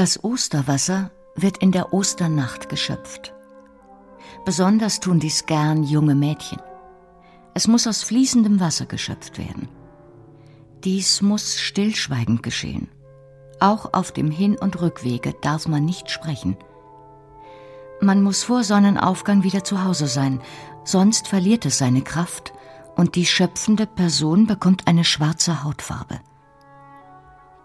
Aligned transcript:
Das 0.00 0.24
Osterwasser 0.24 1.10
wird 1.34 1.58
in 1.58 1.72
der 1.72 1.92
Osternacht 1.92 2.70
geschöpft. 2.70 3.34
Besonders 4.46 4.98
tun 4.98 5.20
dies 5.20 5.44
gern 5.44 5.82
junge 5.82 6.14
Mädchen. 6.14 6.58
Es 7.52 7.68
muss 7.68 7.86
aus 7.86 8.02
fließendem 8.04 8.60
Wasser 8.60 8.86
geschöpft 8.86 9.36
werden. 9.36 9.68
Dies 10.84 11.20
muss 11.20 11.58
stillschweigend 11.58 12.42
geschehen. 12.42 12.88
Auch 13.60 13.92
auf 13.92 14.10
dem 14.10 14.30
Hin- 14.30 14.56
und 14.56 14.80
Rückwege 14.80 15.34
darf 15.42 15.68
man 15.68 15.84
nicht 15.84 16.10
sprechen. 16.10 16.56
Man 18.00 18.22
muss 18.22 18.42
vor 18.42 18.64
Sonnenaufgang 18.64 19.42
wieder 19.42 19.64
zu 19.64 19.84
Hause 19.84 20.06
sein, 20.06 20.40
sonst 20.82 21.28
verliert 21.28 21.66
es 21.66 21.76
seine 21.76 22.00
Kraft 22.00 22.54
und 22.96 23.16
die 23.16 23.26
schöpfende 23.26 23.86
Person 23.86 24.46
bekommt 24.46 24.86
eine 24.86 25.04
schwarze 25.04 25.62
Hautfarbe. 25.62 26.20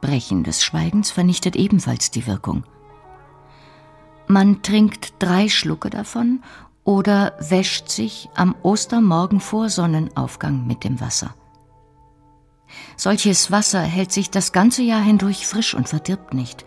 Brechen 0.05 0.43
des 0.43 0.63
Schweigens 0.63 1.09
vernichtet 1.09 1.55
ebenfalls 1.55 2.11
die 2.11 2.27
Wirkung. 2.27 2.63
Man 4.27 4.61
trinkt 4.61 5.13
drei 5.17 5.49
Schlucke 5.49 5.89
davon 5.89 6.43
oder 6.83 7.33
wäscht 7.39 7.89
sich 7.89 8.29
am 8.35 8.53
Ostermorgen 8.61 9.39
vor 9.39 9.69
Sonnenaufgang 9.69 10.67
mit 10.67 10.83
dem 10.83 11.01
Wasser. 11.01 11.33
Solches 12.95 13.49
Wasser 13.49 13.81
hält 13.81 14.11
sich 14.11 14.29
das 14.29 14.51
ganze 14.51 14.83
Jahr 14.83 15.01
hindurch 15.01 15.47
frisch 15.47 15.73
und 15.73 15.89
verdirbt 15.89 16.35
nicht. 16.35 16.65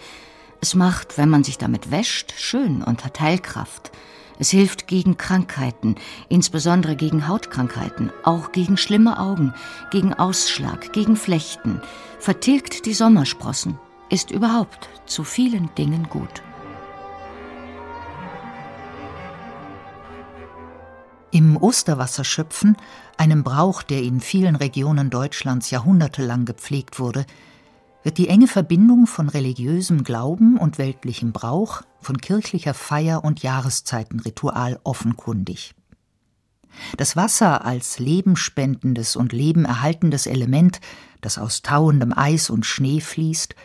Es 0.61 0.75
macht, 0.75 1.17
wenn 1.17 1.29
man 1.29 1.45
sich 1.45 1.59
damit 1.59 1.93
wäscht, 1.93 2.35
schön 2.37 2.83
und 2.83 3.05
hat 3.05 3.21
Heilkraft. 3.21 3.93
Es 4.39 4.51
hilft 4.51 4.87
gegen 4.87 5.17
Krankheiten, 5.17 5.97
insbesondere 6.29 6.95
gegen 6.95 7.27
Hautkrankheiten, 7.27 8.13
auch 8.23 8.53
gegen 8.53 8.77
schlimme 8.77 9.19
Augen, 9.19 9.53
gegen 9.91 10.15
Ausschlag, 10.15 10.93
gegen 10.93 11.17
Flechten, 11.17 11.83
vertilgt 12.21 12.87
die 12.87 12.95
Sommersprossen, 12.95 13.79
ist 14.11 14.31
überhaupt 14.31 14.89
zu 15.07 15.25
vielen 15.25 15.75
Dingen 15.75 16.09
gut. 16.09 16.43
Im 21.31 21.57
Osterwasserschöpfen, 21.57 22.77
einem 23.19 23.43
Brauch, 23.43 23.83
der 23.83 24.03
in 24.03 24.21
vielen 24.21 24.57
Regionen 24.57 25.11
Deutschlands 25.11 25.71
jahrhundertelang 25.71 26.47
gepflegt 26.47 26.99
wurde, 26.99 27.27
wird 28.03 28.19
die 28.19 28.29
enge 28.29 28.47
Verbindung 28.47 29.07
von 29.07 29.29
religiösem 29.29 30.05
Glauben 30.05 30.57
und 30.57 30.79
weltlichem 30.79 31.33
Brauch, 31.33 31.83
von 32.01 32.19
kirchlicher 32.19 32.75
Feier 32.75 33.25
und 33.25 33.43
Jahreszeitenritual 33.43 34.81
offenkundig. 34.85 35.75
Das 36.97 37.17
Wasser 37.17 37.65
als 37.65 37.99
lebenspendendes 37.99 39.17
und 39.17 39.33
lebenerhaltendes 39.33 40.27
Element, 40.27 40.81
das 41.21 41.39
aus 41.39 41.63
tauendem 41.63 42.17
Eis 42.17 42.51
und 42.51 42.67
Schnee 42.67 43.01
fließt, 43.01 43.57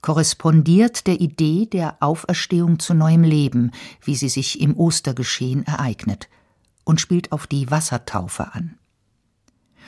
korrespondiert 0.00 1.06
der 1.06 1.20
Idee 1.20 1.66
der 1.66 1.96
Auferstehung 2.00 2.78
zu 2.78 2.94
neuem 2.94 3.22
Leben, 3.22 3.70
wie 4.02 4.16
sie 4.16 4.28
sich 4.28 4.60
im 4.60 4.76
Ostergeschehen 4.76 5.66
ereignet– 5.66 6.28
und 6.84 7.00
spielt 7.00 7.32
auf 7.32 7.46
die 7.46 7.70
Wassertaufe 7.70 8.52
an. 8.52 8.78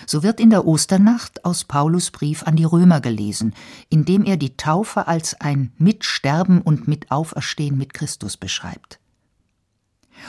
So 0.07 0.23
wird 0.23 0.41
in 0.41 0.51
der 0.51 0.67
Osternacht 0.67 1.45
aus 1.45 1.65
Paulus 1.65 2.11
Brief 2.11 2.43
an 2.43 2.57
die 2.57 2.65
Römer 2.65 3.01
gelesen, 3.01 3.55
in 3.89 4.05
dem 4.05 4.25
er 4.25 4.37
die 4.37 4.57
Taufe 4.57 5.07
als 5.07 5.41
ein 5.41 5.73
Mitsterben 5.79 6.61
und 6.61 6.89
Mitauferstehen 6.89 7.79
mit 7.79 7.95
Christus 7.95 8.37
beschreibt. 8.37 8.99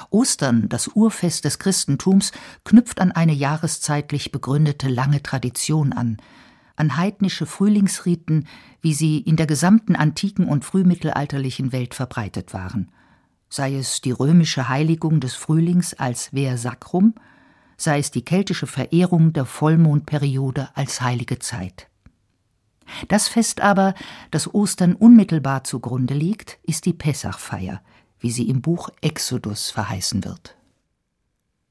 Ostern, 0.10 0.68
das 0.70 0.90
Urfest 0.90 1.46
des 1.46 1.60
Christentums, 1.60 2.32
knüpft 2.64 3.00
an 3.00 3.12
eine 3.12 3.34
jahreszeitlich 3.34 4.32
begründete 4.32 4.90
lange 4.90 5.22
Tradition 5.24 5.94
an, 5.94 6.18
an 6.76 6.98
heidnische 6.98 7.46
Frühlingsriten, 7.46 8.48
wie 8.82 8.94
sie 8.94 9.20
in 9.20 9.36
der 9.36 9.48
gesamten 9.48 9.96
antiken 9.96 10.48
und 10.48 10.66
frühmittelalterlichen 10.66 11.72
Welt 11.72 11.94
verbreitet 11.94 12.54
waren– 12.54 12.92
sei 13.50 13.76
es 13.76 14.02
die 14.02 14.12
römische 14.12 14.70
Heiligung 14.70 15.20
des 15.20 15.36
Frühlings 15.36 15.94
als 15.94 16.30
Ver 16.34 16.58
Sacrum, 16.58 17.16
sei 17.78 18.00
es 18.00 18.12
die 18.12 18.24
keltische 18.24 18.68
Verehrung 18.68 19.34
der 19.34 19.46
Vollmondperiode 19.46 20.70
als 20.74 21.02
heilige 21.02 21.40
Zeit. 21.40 21.88
Das 23.08 23.28
Fest 23.28 23.62
aber, 23.62 23.96
das 24.32 24.54
Ostern 24.54 24.94
unmittelbar 24.94 25.64
zugrunde 25.64 26.14
liegt, 26.14 26.60
ist 26.64 26.86
die 26.86 26.94
Pessachfeier, 26.94 27.82
wie 28.20 28.32
sie 28.32 28.48
im 28.50 28.62
Buch 28.62 28.90
Exodus 29.02 29.72
verheißen 29.72 30.24
wird. 30.24 30.56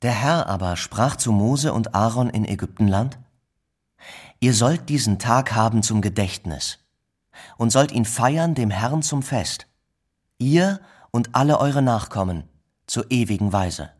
Der 0.03 0.13
Herr 0.13 0.49
aber 0.49 0.77
sprach 0.77 1.17
zu 1.17 1.33
Mose 1.33 1.73
und 1.73 1.95
Aaron 1.95 2.29
in 2.29 2.45
Ägyptenland: 2.45 3.19
Ihr 4.41 4.53
sollt 4.53 4.89
diesen 4.89 5.19
Tag 5.19 5.53
haben 5.53 5.83
zum 5.83 6.03
Gedächtnis 6.03 6.79
und 7.57 7.71
sollt 7.71 7.93
ihn 7.93 8.05
feiern 8.05 8.55
dem 8.55 8.71
Herrn 8.71 9.03
zum 9.03 9.23
Fest. 9.23 9.67
Ihr 10.39 10.81
und 11.11 11.35
alle 11.35 11.59
eure 11.59 11.81
Nachkommen 11.81 12.45
zur 12.87 13.11
ewigen 13.11 13.53
Weise. 13.53 13.91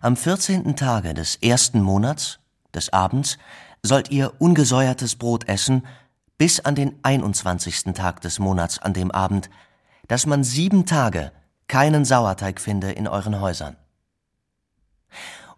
Am 0.00 0.16
vierzehnten 0.16 0.76
Tage 0.76 1.14
des 1.14 1.36
ersten 1.36 1.80
Monats, 1.80 2.38
des 2.74 2.92
Abends, 2.92 3.38
sollt 3.82 4.10
ihr 4.10 4.34
ungesäuertes 4.40 5.16
Brot 5.16 5.48
essen, 5.48 5.86
bis 6.38 6.60
an 6.60 6.74
den 6.74 6.98
einundzwanzigsten 7.02 7.94
Tag 7.94 8.20
des 8.20 8.38
Monats 8.38 8.78
an 8.78 8.92
dem 8.92 9.10
Abend, 9.10 9.48
dass 10.08 10.26
man 10.26 10.44
sieben 10.44 10.86
Tage 10.86 11.32
keinen 11.68 12.04
Sauerteig 12.04 12.60
finde 12.60 12.92
in 12.92 13.08
euren 13.08 13.40
Häusern. 13.40 13.76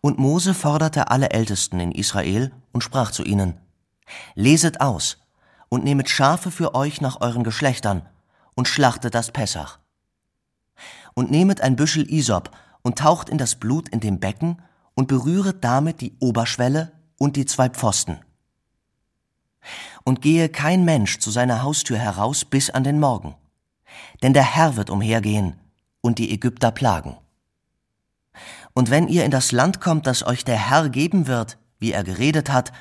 Und 0.01 0.19
Mose 0.19 0.55
forderte 0.55 1.11
alle 1.11 1.31
Ältesten 1.31 1.81
in 1.81 1.93
Israel 1.93 2.53
und 2.73 2.85
sprach 2.85 3.11
zu 3.11 3.25
ihnen, 3.25 3.61
Leset 4.35 4.81
aus 4.81 5.19
und 5.69 5.85
nehmet 5.85 6.09
Schafe 6.09 6.51
für 6.51 6.75
euch 6.75 7.01
nach 7.01 7.21
euren 7.21 7.45
Geschlechtern 7.45 8.09
und 8.55 8.69
schlachtet 8.69 9.15
das 9.15 9.33
Pessach. 9.33 9.79
Und 11.15 11.31
nehmet 11.31 11.61
ein 11.61 11.77
Büschel 11.77 12.11
Isop 12.11 12.51
und 12.83 12.99
taucht 12.99 13.29
in 13.29 13.39
das 13.39 13.57
Blut 13.57 13.89
in 13.89 14.01
dem 14.01 14.21
Becken 14.21 14.63
und 14.95 15.09
berühret 15.09 15.63
damit 15.65 16.01
die 16.01 16.17
Oberschwelle 16.21 16.93
und 17.19 17.37
die 17.37 17.47
zwei 17.47 17.69
Pfosten. 17.69 18.19
Und 20.05 20.23
gehe 20.23 20.49
kein 20.49 20.85
Mensch 20.85 21.19
zu 21.19 21.31
seiner 21.31 21.63
Haustür 21.63 21.99
heraus 21.99 22.45
bis 22.45 22.71
an 22.71 22.85
den 22.85 22.99
Morgen, 22.99 23.35
denn 24.23 24.33
der 24.33 24.43
Herr 24.43 24.77
wird 24.77 24.91
umhergehen 24.91 25.55
und 26.01 26.19
die 26.19 26.33
Ägypter 26.33 26.71
plagen. 26.71 27.17
Und 28.73 28.91
wenn 28.91 29.09
ihr 29.09 29.25
in 29.25 29.31
das 29.31 29.53
Land 29.53 29.81
kommt, 29.81 30.07
das 30.07 30.25
euch 30.25 30.45
der 30.45 30.71
Herr 30.71 30.89
geben 30.89 31.27
wird, 31.27 31.59
wie 31.79 31.93
er 31.93 32.05
geredet 32.05 32.51
hat, 32.51 32.73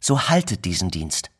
so 0.00 0.28
haltet 0.28 0.64
diesen 0.64 0.90
Dienst. 0.90 1.30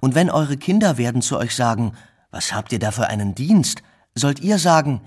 Und 0.00 0.14
wenn 0.14 0.30
eure 0.30 0.56
Kinder 0.56 0.98
werden 0.98 1.22
zu 1.22 1.38
euch 1.38 1.54
sagen, 1.54 1.92
was 2.30 2.52
habt 2.52 2.72
ihr 2.72 2.78
da 2.78 2.90
für 2.90 3.06
einen 3.06 3.34
Dienst? 3.34 3.82
Sollt 4.14 4.40
ihr 4.40 4.58
sagen, 4.58 5.00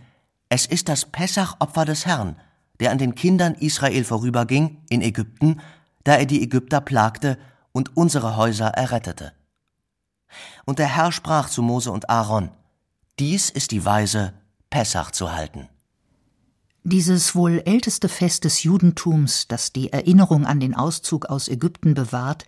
es 0.52 0.66
ist 0.66 0.90
das 0.90 1.06
Pessachopfer 1.06 1.86
des 1.86 2.06
Herrn, 2.06 2.36
der 2.82 2.92
an 2.92 2.98
den 2.98 3.16
Kindern 3.16 3.56
Israel 3.56 4.04
vorüberging 4.04 4.82
in 4.90 5.02
Ägypten, 5.02 5.62
da 6.04 6.16
er 6.16 6.26
die 6.26 6.44
Ägypter 6.44 6.82
plagte 6.82 7.38
und 7.72 7.96
unsere 7.96 8.36
Häuser 8.36 8.68
errettete. 8.68 9.32
Und 10.66 10.78
der 10.80 10.94
Herr 10.94 11.14
sprach 11.14 11.50
zu 11.50 11.62
Mose 11.62 11.90
und 11.90 12.10
Aaron, 12.10 12.52
dies 13.18 13.50
ist 13.50 13.72
die 13.72 13.86
Weise, 13.86 14.34
Pessach 14.70 15.12
zu 15.12 15.32
halten. 15.32 15.70
Dieses 16.84 17.34
wohl 17.34 17.64
älteste 17.66 18.10
Fest 18.10 18.44
des 18.44 18.64
Judentums, 18.64 19.48
das 19.48 19.72
die 19.72 19.94
Erinnerung 19.94 20.46
an 20.46 20.60
den 20.60 20.76
Auszug 20.76 21.28
aus 21.28 21.48
Ägypten 21.48 21.94
bewahrt, 21.94 22.44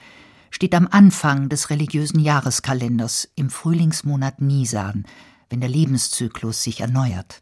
steht 0.50 0.76
am 0.76 0.90
Anfang 0.92 1.48
des 1.48 1.70
religiösen 1.70 2.20
Jahreskalenders 2.20 3.30
im 3.36 3.50
Frühlingsmonat 3.50 4.42
Nisan, 4.42 5.06
wenn 5.50 5.62
der 5.62 5.70
Lebenszyklus 5.70 6.64
sich 6.64 6.82
erneuert. 6.82 7.40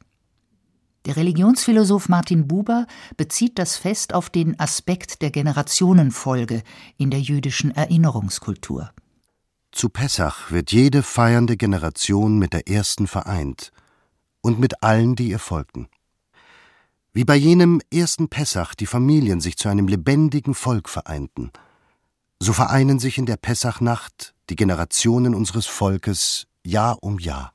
Der 1.05 1.15
Religionsphilosoph 1.15 2.09
Martin 2.09 2.47
Buber 2.47 2.85
bezieht 3.17 3.57
das 3.57 3.77
Fest 3.77 4.13
auf 4.13 4.29
den 4.29 4.59
Aspekt 4.59 5.21
der 5.21 5.31
Generationenfolge 5.31 6.63
in 6.97 7.09
der 7.09 7.21
jüdischen 7.21 7.71
Erinnerungskultur. 7.71 8.91
Zu 9.71 9.89
Pessach 9.89 10.51
wird 10.51 10.71
jede 10.71 11.01
feiernde 11.01 11.57
Generation 11.57 12.37
mit 12.37 12.53
der 12.53 12.67
ersten 12.67 13.07
vereint 13.07 13.71
und 14.41 14.59
mit 14.59 14.83
allen, 14.83 15.15
die 15.15 15.29
ihr 15.29 15.39
folgten. 15.39 15.87
Wie 17.13 17.25
bei 17.25 17.35
jenem 17.35 17.81
ersten 17.91 18.29
Pessach 18.29 18.75
die 18.75 18.85
Familien 18.85 19.41
sich 19.41 19.57
zu 19.57 19.69
einem 19.69 19.87
lebendigen 19.87 20.53
Volk 20.53 20.89
vereinten– 20.89 21.51
so 22.41 22.53
vereinen 22.53 22.97
sich 22.97 23.19
in 23.19 23.27
der 23.27 23.37
Pessachnacht 23.37 24.33
die 24.49 24.55
Generationen 24.55 25.35
unseres 25.35 25.67
Volkes 25.67 26.47
Jahr 26.65 26.97
um 27.03 27.19
Jahr. 27.19 27.53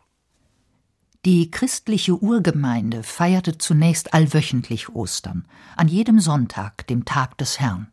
Die 1.26 1.50
christliche 1.50 2.14
Urgemeinde 2.14 3.02
feierte 3.02 3.58
zunächst 3.58 4.14
allwöchentlich 4.14 4.90
Ostern, 4.90 5.44
an 5.74 5.88
jedem 5.88 6.20
Sonntag, 6.20 6.86
dem 6.86 7.04
Tag 7.04 7.36
des 7.38 7.58
Herrn. 7.58 7.88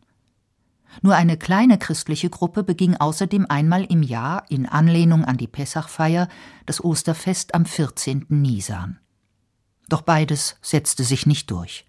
Nur 1.01 1.15
eine 1.15 1.35
kleine 1.35 1.79
christliche 1.79 2.29
Gruppe 2.29 2.63
beging 2.63 2.95
außerdem 2.95 3.47
einmal 3.49 3.85
im 3.85 4.03
Jahr 4.03 4.45
in 4.49 4.67
Anlehnung 4.67 5.25
an 5.25 5.37
die 5.37 5.47
Pessachfeier 5.47 6.27
das 6.67 6.83
Osterfest 6.83 7.55
am 7.55 7.65
14. 7.65 8.27
Nisan. 8.29 8.99
Doch 9.89 10.03
beides 10.03 10.57
setzte 10.61 11.03
sich 11.03 11.25
nicht 11.25 11.49
durch. 11.49 11.87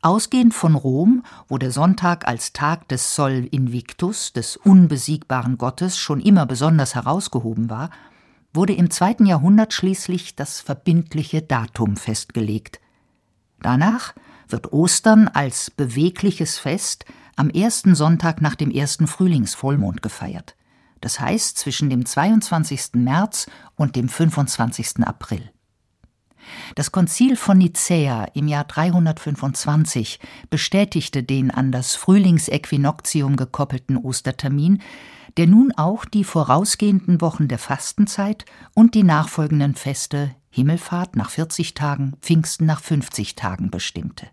Ausgehend 0.00 0.54
von 0.54 0.74
Rom, 0.74 1.22
wo 1.48 1.58
der 1.58 1.70
Sonntag 1.70 2.26
als 2.26 2.54
Tag 2.54 2.88
des 2.88 3.14
Sol 3.14 3.46
Invictus, 3.50 4.32
des 4.32 4.56
unbesiegbaren 4.56 5.58
Gottes, 5.58 5.98
schon 5.98 6.18
immer 6.18 6.46
besonders 6.46 6.94
herausgehoben 6.94 7.68
war, 7.68 7.90
wurde 8.52 8.74
im 8.74 8.90
zweiten 8.90 9.26
Jahrhundert 9.26 9.72
schließlich 9.72 10.36
das 10.36 10.60
verbindliche 10.60 11.42
Datum 11.42 11.96
festgelegt. 11.96 12.80
Danach 13.60 14.14
wird 14.48 14.72
Ostern 14.72 15.28
als 15.28 15.70
bewegliches 15.70 16.58
Fest 16.58 17.04
am 17.36 17.48
ersten 17.50 17.94
Sonntag 17.94 18.42
nach 18.42 18.54
dem 18.54 18.70
ersten 18.70 19.06
Frühlingsvollmond 19.06 20.02
gefeiert, 20.02 20.56
das 21.00 21.18
heißt 21.18 21.58
zwischen 21.58 21.88
dem 21.88 22.04
22. 22.04 22.94
März 22.94 23.46
und 23.76 23.96
dem 23.96 24.08
25. 24.08 24.98
April. 25.04 25.50
Das 26.74 26.92
Konzil 26.92 27.36
von 27.36 27.58
Nicäa 27.58 28.24
im 28.34 28.48
Jahr 28.48 28.64
325 28.64 30.18
bestätigte 30.50 31.22
den 31.22 31.50
an 31.50 31.72
das 31.72 31.94
Frühlingsäquinoktium 31.94 33.36
gekoppelten 33.36 33.96
Ostertermin, 33.96 34.82
der 35.36 35.46
nun 35.46 35.72
auch 35.76 36.04
die 36.04 36.24
vorausgehenden 36.24 37.20
Wochen 37.20 37.48
der 37.48 37.58
Fastenzeit 37.58 38.44
und 38.74 38.94
die 38.94 39.04
nachfolgenden 39.04 39.74
Feste 39.74 40.34
Himmelfahrt 40.50 41.16
nach 41.16 41.30
40 41.30 41.74
Tagen, 41.74 42.14
Pfingsten 42.20 42.66
nach 42.66 42.82
50 42.82 43.36
Tagen 43.36 43.70
bestimmte. 43.70 44.26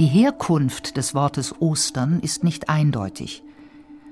Die 0.00 0.06
Herkunft 0.06 0.96
des 0.96 1.12
Wortes 1.14 1.60
Ostern 1.60 2.20
ist 2.20 2.44
nicht 2.44 2.68
eindeutig. 2.68 3.42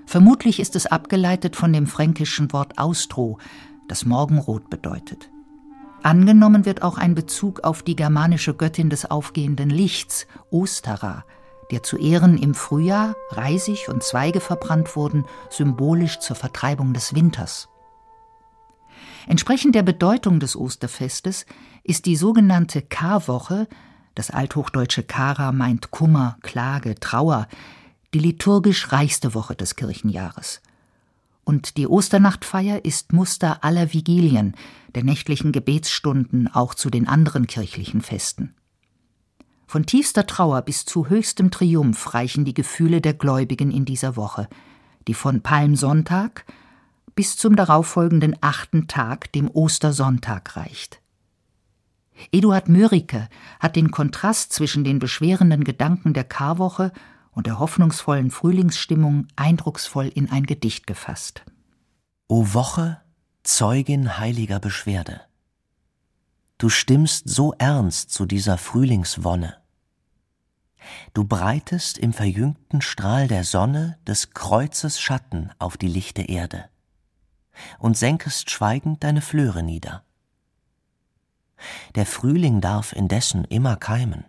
Vermutlich 0.04 0.58
ist 0.58 0.74
es 0.74 0.86
abgeleitet 0.86 1.54
von 1.54 1.72
dem 1.72 1.86
fränkischen 1.86 2.52
Wort 2.52 2.76
Austro, 2.76 3.38
das 3.88 4.04
Morgenrot 4.04 4.70
bedeutet. 4.70 5.30
Angenommen 6.02 6.64
wird 6.64 6.82
auch 6.82 6.98
ein 6.98 7.14
Bezug 7.14 7.64
auf 7.64 7.82
die 7.82 7.96
germanische 7.96 8.54
Göttin 8.54 8.90
des 8.90 9.10
aufgehenden 9.10 9.70
Lichts, 9.70 10.26
Ostara, 10.50 11.24
der 11.70 11.82
zu 11.82 11.96
Ehren 11.96 12.38
im 12.38 12.54
Frühjahr 12.54 13.14
Reisig 13.30 13.88
und 13.88 14.02
Zweige 14.02 14.40
verbrannt 14.40 14.94
wurden, 14.94 15.24
symbolisch 15.50 16.20
zur 16.20 16.36
Vertreibung 16.36 16.92
des 16.92 17.14
Winters. 17.14 17.68
Entsprechend 19.26 19.74
der 19.74 19.82
Bedeutung 19.82 20.38
des 20.38 20.54
Osterfestes 20.54 21.46
ist 21.82 22.06
die 22.06 22.16
sogenannte 22.16 22.82
Karwoche 22.82 23.66
das 24.16 24.30
althochdeutsche 24.30 25.02
Kara 25.02 25.52
meint 25.52 25.90
Kummer, 25.90 26.38
Klage, 26.40 26.94
Trauer, 26.98 27.46
die 28.14 28.18
liturgisch 28.18 28.90
reichste 28.90 29.34
Woche 29.34 29.54
des 29.54 29.76
Kirchenjahres. 29.76 30.62
Und 31.46 31.76
die 31.76 31.86
Osternachtfeier 31.86 32.84
ist 32.84 33.12
Muster 33.12 33.62
aller 33.62 33.92
Vigilien, 33.92 34.56
der 34.96 35.04
nächtlichen 35.04 35.52
Gebetsstunden 35.52 36.52
auch 36.52 36.74
zu 36.74 36.90
den 36.90 37.06
anderen 37.06 37.46
kirchlichen 37.46 38.00
Festen. 38.00 38.56
Von 39.68 39.86
tiefster 39.86 40.26
Trauer 40.26 40.62
bis 40.62 40.84
zu 40.84 41.08
höchstem 41.08 41.52
Triumph 41.52 42.14
reichen 42.14 42.44
die 42.44 42.52
Gefühle 42.52 43.00
der 43.00 43.14
Gläubigen 43.14 43.70
in 43.70 43.84
dieser 43.84 44.16
Woche, 44.16 44.48
die 45.06 45.14
von 45.14 45.40
Palmsonntag 45.40 46.44
bis 47.14 47.36
zum 47.36 47.54
darauffolgenden 47.54 48.34
achten 48.40 48.88
Tag, 48.88 49.30
dem 49.30 49.48
Ostersonntag, 49.48 50.56
reicht. 50.56 51.00
Eduard 52.32 52.68
Mörike 52.68 53.28
hat 53.60 53.76
den 53.76 53.92
Kontrast 53.92 54.52
zwischen 54.52 54.82
den 54.82 54.98
beschwerenden 54.98 55.62
Gedanken 55.62 56.12
der 56.12 56.24
Karwoche 56.24 56.90
und 57.36 57.46
der 57.46 57.58
hoffnungsvollen 57.58 58.30
Frühlingsstimmung 58.30 59.28
eindrucksvoll 59.36 60.08
in 60.08 60.30
ein 60.30 60.46
Gedicht 60.46 60.86
gefasst. 60.86 61.44
O 62.28 62.54
Woche, 62.54 63.00
Zeugin 63.44 64.18
heiliger 64.18 64.58
Beschwerde, 64.58 65.20
du 66.58 66.70
stimmst 66.70 67.28
so 67.28 67.52
ernst 67.58 68.10
zu 68.10 68.24
dieser 68.24 68.56
Frühlingswonne. 68.56 69.58
Du 71.12 71.24
breitest 71.24 71.98
im 71.98 72.14
verjüngten 72.14 72.80
Strahl 72.80 73.28
der 73.28 73.44
Sonne 73.44 73.98
des 74.06 74.30
Kreuzes 74.30 74.98
Schatten 74.98 75.50
auf 75.58 75.76
die 75.76 75.88
lichte 75.88 76.22
Erde 76.22 76.64
und 77.78 77.98
senkest 77.98 78.50
schweigend 78.50 79.04
deine 79.04 79.20
Flöre 79.20 79.62
nieder. 79.62 80.04
Der 81.94 82.06
Frühling 82.06 82.62
darf 82.62 82.92
indessen 82.94 83.44
immer 83.44 83.76
keimen. 83.76 84.24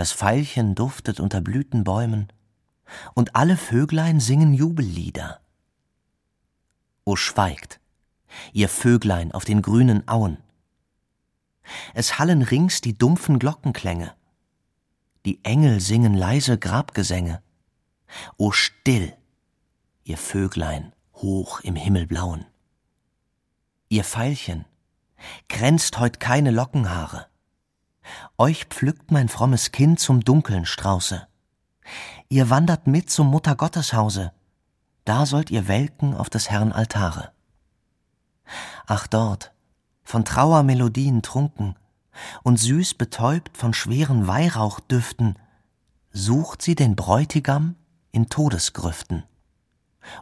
Das 0.00 0.12
Veilchen 0.12 0.74
duftet 0.74 1.20
unter 1.20 1.42
Blütenbäumen, 1.42 2.32
und 3.12 3.36
alle 3.36 3.58
Vöglein 3.58 4.18
singen 4.18 4.54
Jubellieder. 4.54 5.42
O 7.04 7.16
schweigt, 7.16 7.80
ihr 8.54 8.70
Vöglein 8.70 9.30
auf 9.32 9.44
den 9.44 9.60
grünen 9.60 10.08
Auen. 10.08 10.38
Es 11.92 12.18
hallen 12.18 12.40
rings 12.40 12.80
die 12.80 12.96
dumpfen 12.96 13.38
Glockenklänge, 13.38 14.14
die 15.26 15.44
Engel 15.44 15.80
singen 15.80 16.14
leise 16.14 16.56
Grabgesänge. 16.56 17.42
O 18.38 18.52
still, 18.52 19.14
ihr 20.04 20.16
Vöglein 20.16 20.94
hoch 21.12 21.60
im 21.60 21.76
Himmelblauen. 21.76 22.46
Ihr 23.90 24.04
Veilchen, 24.04 24.64
kränzt 25.50 25.98
heut 25.98 26.20
keine 26.20 26.52
Lockenhaare. 26.52 27.29
Euch 28.38 28.64
pflückt 28.66 29.10
mein 29.10 29.28
frommes 29.28 29.72
Kind 29.72 30.00
zum 30.00 30.22
dunkeln 30.22 30.66
Strauße. 30.66 31.26
Ihr 32.28 32.50
wandert 32.50 32.86
mit 32.86 33.10
zum 33.10 33.28
Muttergotteshause, 33.28 34.32
da 35.04 35.26
sollt 35.26 35.50
ihr 35.50 35.66
welken 35.66 36.14
auf 36.14 36.30
des 36.30 36.50
Herrn 36.50 36.72
Altare. 36.72 37.32
Ach 38.86 39.06
dort, 39.06 39.52
von 40.04 40.24
Trauermelodien 40.24 41.22
trunken 41.22 41.76
und 42.42 42.58
süß 42.58 42.94
betäubt 42.94 43.56
von 43.56 43.74
schweren 43.74 44.26
Weihrauchdüften, 44.26 45.38
sucht 46.12 46.62
sie 46.62 46.74
den 46.74 46.96
Bräutigam 46.96 47.76
in 48.12 48.28
Todesgrüften. 48.28 49.24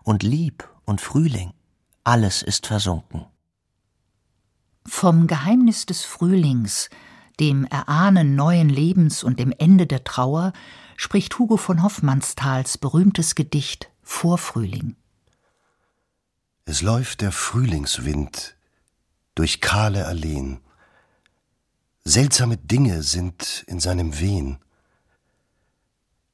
Und 0.02 0.22
Lieb 0.22 0.69
und 0.84 1.00
Frühling, 1.00 1.53
alles 2.05 2.43
ist 2.43 2.67
versunken. 2.67 3.26
Vom 4.86 5.26
Geheimnis 5.26 5.86
des 5.86 6.05
Frühlings, 6.05 6.88
dem 7.40 7.64
Erahnen 7.64 8.34
neuen 8.34 8.68
Lebens 8.68 9.22
und 9.22 9.38
dem 9.38 9.52
Ende 9.56 9.86
der 9.86 10.04
Trauer, 10.04 10.52
spricht 10.96 11.38
Hugo 11.38 11.56
von 11.56 11.82
Hoffmannsthals 11.82 12.78
berühmtes 12.78 13.34
Gedicht 13.34 13.90
Vorfrühling. 14.02 14.96
Es 16.64 16.82
läuft 16.82 17.20
der 17.20 17.32
Frühlingswind 17.32 18.56
durch 19.34 19.60
kahle 19.60 20.06
Alleen. 20.06 20.60
Seltsame 22.04 22.56
Dinge 22.56 23.02
sind 23.02 23.64
in 23.66 23.80
seinem 23.80 24.18
Wehen. 24.18 24.58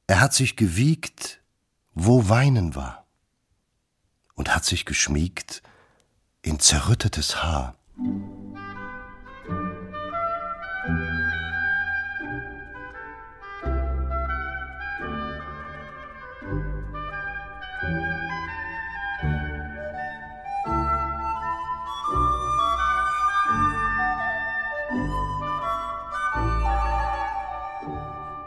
Er 0.07 0.19
hat 0.19 0.33
sich 0.33 0.55
gewiegt, 0.55 1.41
wo 1.93 2.27
Weinen 2.29 2.75
war, 2.75 3.05
und 4.33 4.53
hat 4.55 4.65
sich 4.65 4.85
geschmiegt 4.85 5.61
in 6.41 6.59
zerrüttetes 6.59 7.43
Haar. 7.43 7.75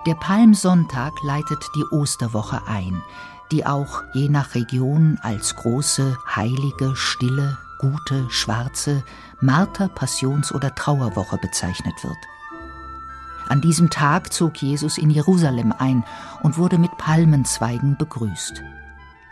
Der 0.09 0.15
Palmsonntag 0.15 1.23
leitet 1.23 1.69
die 1.75 1.85
Osterwoche 1.85 2.63
ein, 2.67 3.03
die 3.53 3.67
auch 3.67 4.05
je 4.15 4.31
nach 4.31 4.55
Region 4.55 5.19
als 5.21 5.55
große, 5.55 6.17
heilige, 6.35 6.97
stille, 6.97 7.59
gute, 7.79 8.25
schwarze, 8.31 9.05
Marter-, 9.43 9.91
Passions- 9.91 10.51
oder 10.51 10.75
Trauerwoche 10.75 11.37
bezeichnet 11.37 12.03
wird. 12.03 12.17
An 13.51 13.61
diesem 13.61 13.91
Tag 13.91 14.33
zog 14.33 14.57
Jesus 14.63 14.97
in 14.97 15.11
Jerusalem 15.11 15.75
ein 15.79 16.03
und 16.43 16.57
wurde 16.57 16.79
mit 16.79 16.97
Palmenzweigen 16.97 17.99
begrüßt. 17.99 18.63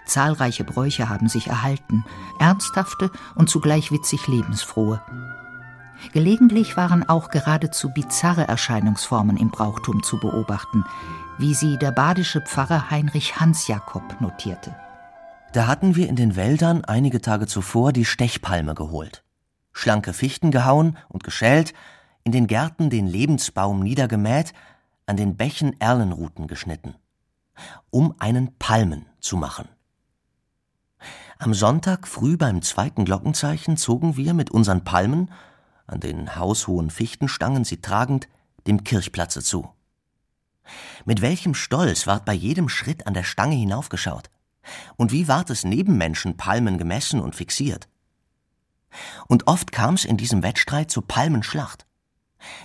Zahlreiche 0.04 0.64
Bräuche 0.64 1.09
haben 1.09 1.30
sich 1.30 1.47
erhalten, 1.47 2.04
ernsthafte 2.38 3.11
und 3.35 3.49
zugleich 3.49 3.92
witzig 3.92 4.28
lebensfrohe. 4.28 5.00
Gelegentlich 6.12 6.76
waren 6.76 7.09
auch 7.09 7.31
geradezu 7.31 7.91
bizarre 7.91 8.47
Erscheinungsformen 8.49 9.37
im 9.37 9.50
Brauchtum 9.50 10.03
zu 10.03 10.19
beobachten, 10.19 10.85
wie 11.38 11.55
sie 11.55 11.76
der 11.76 11.93
badische 11.93 12.41
Pfarrer 12.41 12.91
Heinrich 12.91 13.41
Hansjakob 13.41 14.21
notierte. 14.21 14.75
Da 15.53 15.67
hatten 15.67 15.97
wir 15.97 16.09
in 16.09 16.17
den 16.17 16.37
Wäldern 16.37 16.85
einige 16.85 17.21
Tage 17.21 17.47
zuvor 17.47 17.93
die 17.93 18.05
Stechpalme 18.05 18.75
geholt, 18.75 19.25
schlanke 19.73 20.12
Fichten 20.12 20.50
gehauen 20.50 20.97
und 21.09 21.25
geschält, 21.25 21.73
in 22.25 22.33
den 22.33 22.47
Gärten 22.47 22.91
den 22.91 23.07
Lebensbaum 23.07 23.81
niedergemäht, 23.81 24.53
an 25.07 25.17
den 25.17 25.37
Bächen 25.37 25.81
Erlenruten 25.81 26.47
geschnitten, 26.47 26.95
um 27.91 28.15
einen 28.19 28.57
Palmen 28.59 29.07
zu 29.21 29.37
machen. 29.37 29.69
Am 31.38 31.55
Sonntag 31.55 32.09
früh 32.09 32.37
beim 32.37 32.62
zweiten 32.62 33.05
Glockenzeichen 33.05 33.76
zogen 33.76 34.17
wir 34.17 34.35
mit 34.35 34.50
unseren 34.50 34.85
Palmen 34.85 35.31
an 35.87 36.00
den 36.00 36.37
haushohen 36.37 36.90
Fichtenstangen 36.90 37.64
sie 37.64 37.81
tragend, 37.81 38.28
dem 38.66 38.85
Kirchplatze 38.85 39.43
zu. 39.43 39.71
Mit 41.05 41.23
welchem 41.23 41.55
Stolz 41.55 42.07
ward 42.07 42.25
bei 42.25 42.33
jedem 42.33 42.69
Schritt 42.69 43.07
an 43.07 43.14
der 43.14 43.23
Stange 43.23 43.55
hinaufgeschaut. 43.55 44.31
Und 44.97 45.12
wie 45.12 45.28
ward 45.28 45.50
es 45.50 45.64
neben 45.64 45.97
Menschen 45.97 46.37
Palmen 46.37 46.76
gemessen 46.76 47.21
und 47.21 47.37
fixiert. 47.37 47.88
Und 49.28 49.47
oft 49.47 49.71
kam's 49.71 50.05
in 50.05 50.16
diesem 50.16 50.43
Wettstreit 50.43 50.90
zur 50.90 51.07
Palmenschlacht. 51.07 51.87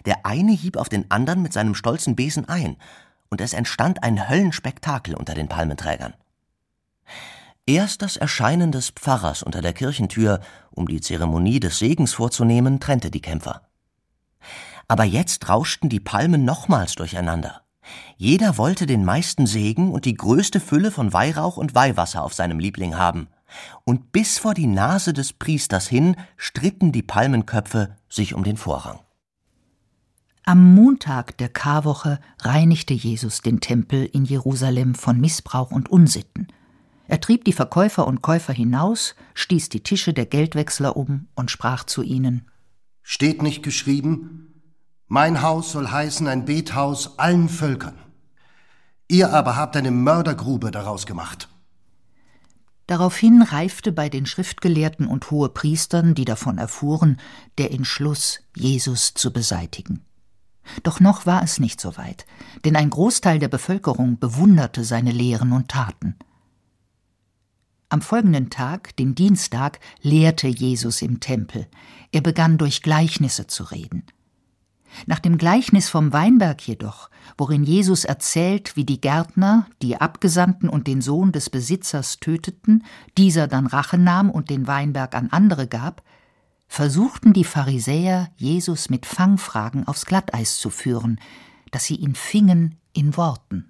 Der 0.06 0.26
eine 0.26 0.52
hieb 0.52 0.78
auf 0.78 0.90
den 0.90 1.10
anderen 1.12 1.42
mit 1.42 1.54
seinem 1.54 1.76
stolzen 1.76 2.16
Besen 2.16 2.48
ein, 2.48 2.78
und 3.30 3.40
es 3.40 3.54
entstand 3.54 4.04
ein 4.04 4.30
Höllenspektakel 4.30 5.16
unter 5.16 5.34
den 5.34 5.48
Palmenträgern. 5.48 6.14
Erst 7.72 8.02
das 8.02 8.18
Erscheinen 8.18 8.74
des 8.74 8.90
Pfarrers 8.90 9.44
unter 9.44 9.62
der 9.62 9.72
Kirchentür, 9.72 10.42
um 10.72 10.90
die 10.90 11.00
Zeremonie 11.00 11.62
des 11.62 11.80
Segens 11.80 12.12
vorzunehmen, 12.12 12.82
trennte 12.82 13.10
die 13.10 13.22
Kämpfer. 13.22 13.62
Aber 14.90 15.06
jetzt 15.06 15.48
rauschten 15.48 15.88
die 15.88 16.02
Palmen 16.02 16.44
nochmals 16.44 16.96
durcheinander. 16.96 17.62
Jeder 18.18 18.58
wollte 18.58 18.88
den 18.88 19.06
meisten 19.06 19.48
Segen 19.48 19.94
und 19.94 20.04
die 20.04 20.16
größte 20.16 20.60
Fülle 20.60 20.92
von 20.92 21.14
Weihrauch 21.14 21.56
und 21.56 21.74
Weihwasser 21.74 22.26
auf 22.26 22.34
seinem 22.34 22.60
Liebling 22.60 22.98
haben. 22.98 23.30
Und 23.86 24.12
bis 24.12 24.38
vor 24.38 24.54
die 24.54 24.68
Nase 24.68 25.14
des 25.14 25.32
Priesters 25.32 25.88
hin 25.88 26.18
stritten 26.36 26.92
die 26.92 27.04
Palmenköpfe 27.04 27.96
sich 28.10 28.34
um 28.34 28.44
den 28.44 28.58
Vorrang. 28.58 29.00
Am 30.44 30.76
Montag 30.76 31.38
der 31.38 31.48
Karwoche 31.48 32.20
reinigte 32.40 32.94
Jesus 32.94 33.40
den 33.40 33.62
Tempel 33.62 34.04
in 34.04 34.26
Jerusalem 34.26 34.94
von 34.94 35.22
Missbrauch 35.22 35.72
und 35.72 35.90
Unsitten. 35.90 36.48
Er 37.12 37.20
trieb 37.20 37.44
die 37.44 37.52
Verkäufer 37.52 38.08
und 38.08 38.22
Käufer 38.22 38.54
hinaus, 38.54 39.16
stieß 39.34 39.68
die 39.68 39.84
Tische 39.84 40.14
der 40.14 40.26
Geldwechsler 40.26 40.96
um 40.96 41.28
und 41.36 41.52
sprach 41.52 41.84
zu 41.84 42.04
ihnen 42.04 42.50
Steht 43.04 43.42
nicht 43.42 43.64
geschrieben, 43.64 44.64
mein 45.08 45.42
Haus 45.42 45.74
soll 45.74 45.90
heißen 45.90 46.26
ein 46.30 46.46
Bethaus 46.46 47.20
allen 47.20 47.50
Völkern. 47.50 47.96
Ihr 49.10 49.34
aber 49.34 49.58
habt 49.58 49.76
eine 49.76 49.92
Mördergrube 49.92 50.72
daraus 50.72 51.06
gemacht. 51.06 51.50
Daraufhin 52.88 53.42
reifte 53.42 53.92
bei 53.92 54.08
den 54.08 54.26
Schriftgelehrten 54.26 55.06
und 55.06 55.32
Hohepriestern, 55.32 56.16
die 56.16 56.24
davon 56.24 56.60
erfuhren, 56.60 57.20
der 57.58 57.74
Entschluss, 57.74 58.40
Jesus 58.56 59.16
zu 59.16 59.34
beseitigen. 59.34 60.06
Doch 60.84 61.02
noch 61.02 61.26
war 61.26 61.44
es 61.44 61.60
nicht 61.60 61.82
so 61.82 61.98
weit, 61.98 62.26
denn 62.64 62.78
ein 62.78 62.90
Großteil 62.90 63.38
der 63.38 63.50
Bevölkerung 63.50 64.18
bewunderte 64.18 64.86
seine 64.86 65.12
Lehren 65.12 65.52
und 65.52 65.68
Taten. 65.68 66.16
Am 67.92 68.02
folgenden 68.02 68.50
Tag, 68.50 68.96
dem 68.96 69.16
Dienstag, 69.16 69.82
lehrte 70.02 70.48
Jesus 70.48 71.02
im 71.02 71.20
Tempel. 71.20 71.68
Er 72.14 72.22
begann 72.22 72.58
durch 72.58 72.84
Gleichnisse 72.84 73.48
zu 73.48 73.66
reden. 73.66 74.04
Nach 75.08 75.20
dem 75.20 75.38
Gleichnis 75.38 75.90
vom 75.90 76.14
Weinberg 76.14 76.66
jedoch, 76.66 77.10
worin 77.38 77.66
Jesus 77.66 78.06
erzählt, 78.06 78.78
wie 78.78 78.86
die 78.86 79.02
Gärtner 79.02 79.68
die 79.82 79.98
Abgesandten 80.00 80.70
und 80.70 80.88
den 80.88 81.02
Sohn 81.02 81.34
des 81.34 81.50
Besitzers 81.50 82.22
töteten, 82.22 82.86
dieser 83.18 83.50
dann 83.50 83.68
Rache 83.68 83.98
nahm 83.98 84.30
und 84.30 84.50
den 84.50 84.68
Weinberg 84.68 85.14
an 85.14 85.28
andere 85.30 85.68
gab, 85.68 86.02
versuchten 86.70 87.34
die 87.34 87.44
Pharisäer, 87.44 88.30
Jesus 88.38 88.90
mit 88.90 89.06
Fangfragen 89.06 89.86
aufs 89.86 90.06
Glatteis 90.06 90.60
zu 90.60 90.70
führen, 90.70 91.20
dass 91.72 91.84
sie 91.84 91.96
ihn 91.96 92.16
fingen 92.16 92.78
in 92.94 93.18
Worten. 93.18 93.70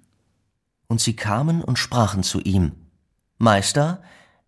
Und 0.86 1.00
sie 1.00 1.16
kamen 1.16 1.60
und 1.60 1.76
sprachen 1.76 2.22
zu 2.22 2.38
ihm, 2.38 2.70
Meister, 3.42 4.00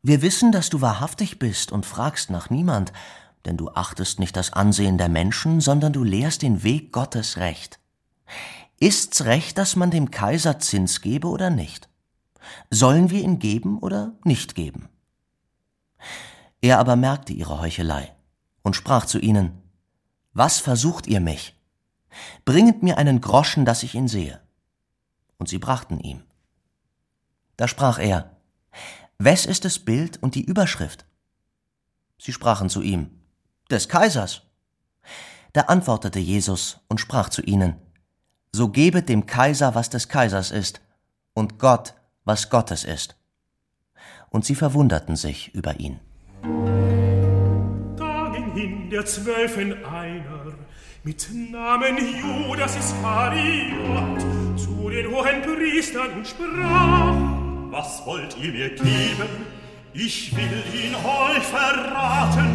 wir 0.02 0.22
wissen, 0.22 0.52
dass 0.52 0.70
du 0.70 0.80
wahrhaftig 0.80 1.40
bist 1.40 1.72
und 1.72 1.84
fragst 1.84 2.30
nach 2.30 2.48
niemand, 2.48 2.92
denn 3.44 3.56
du 3.56 3.70
achtest 3.70 4.20
nicht 4.20 4.36
das 4.36 4.52
Ansehen 4.52 4.98
der 4.98 5.08
Menschen, 5.08 5.60
sondern 5.60 5.92
du 5.92 6.04
lehrst 6.04 6.42
den 6.42 6.62
Weg 6.62 6.92
Gottes 6.92 7.38
recht. 7.38 7.80
Ist's 8.78 9.24
recht, 9.24 9.58
dass 9.58 9.74
man 9.74 9.90
dem 9.90 10.12
Kaiser 10.12 10.60
Zins 10.60 11.00
gebe 11.00 11.26
oder 11.26 11.50
nicht? 11.50 11.88
Sollen 12.70 13.10
wir 13.10 13.20
ihn 13.20 13.40
geben 13.40 13.80
oder 13.80 14.12
nicht 14.22 14.54
geben? 14.54 14.88
Er 16.60 16.78
aber 16.78 16.94
merkte 16.94 17.32
ihre 17.32 17.60
Heuchelei 17.60 18.14
und 18.62 18.76
sprach 18.76 19.06
zu 19.06 19.18
ihnen, 19.18 19.60
Was 20.34 20.60
versucht 20.60 21.08
ihr 21.08 21.20
mich? 21.20 21.60
Bringet 22.44 22.84
mir 22.84 22.96
einen 22.96 23.20
Groschen, 23.20 23.64
dass 23.64 23.82
ich 23.82 23.96
ihn 23.96 24.06
sehe. 24.06 24.40
Und 25.36 25.48
sie 25.48 25.58
brachten 25.58 25.98
ihm. 25.98 26.22
Da 27.56 27.66
sprach 27.66 27.98
er, 27.98 28.33
Wes 29.18 29.46
ist 29.46 29.64
das 29.64 29.78
Bild 29.78 30.22
und 30.22 30.34
die 30.34 30.44
Überschrift? 30.44 31.04
Sie 32.18 32.32
sprachen 32.32 32.68
zu 32.68 32.82
ihm, 32.82 33.10
des 33.70 33.88
Kaisers. 33.88 34.42
Da 35.52 35.62
antwortete 35.62 36.18
Jesus 36.18 36.80
und 36.88 37.00
sprach 37.00 37.28
zu 37.28 37.42
ihnen, 37.42 37.76
So 38.52 38.70
gebet 38.70 39.08
dem 39.08 39.26
Kaiser, 39.26 39.74
was 39.74 39.88
des 39.88 40.08
Kaisers 40.08 40.50
ist, 40.50 40.80
und 41.32 41.58
Gott, 41.58 41.94
was 42.24 42.50
Gottes 42.50 42.84
ist. 42.84 43.16
Und 44.30 44.44
sie 44.44 44.54
verwunderten 44.54 45.16
sich 45.16 45.54
über 45.54 45.78
ihn. 45.78 46.00
Da 47.96 48.30
ging 48.34 48.52
hin 48.52 48.90
der 48.90 49.06
Zwölfen 49.06 49.84
einer, 49.84 50.54
mit 51.04 51.28
Namen 51.32 51.98
Judas 51.98 52.76
Iskariot, 52.76 54.20
zu 54.56 54.90
den 54.90 55.06
hohen 55.08 55.42
Priestern 55.42 56.12
und 56.14 56.26
sprach, 56.26 57.23
Was 57.76 58.06
wollt 58.06 58.36
ihr 58.40 58.52
mir 58.52 58.68
geben? 58.68 59.28
Ich 59.94 60.32
will 60.36 60.62
ihn 60.72 60.94
euch 60.94 61.42
verraten 61.42 62.54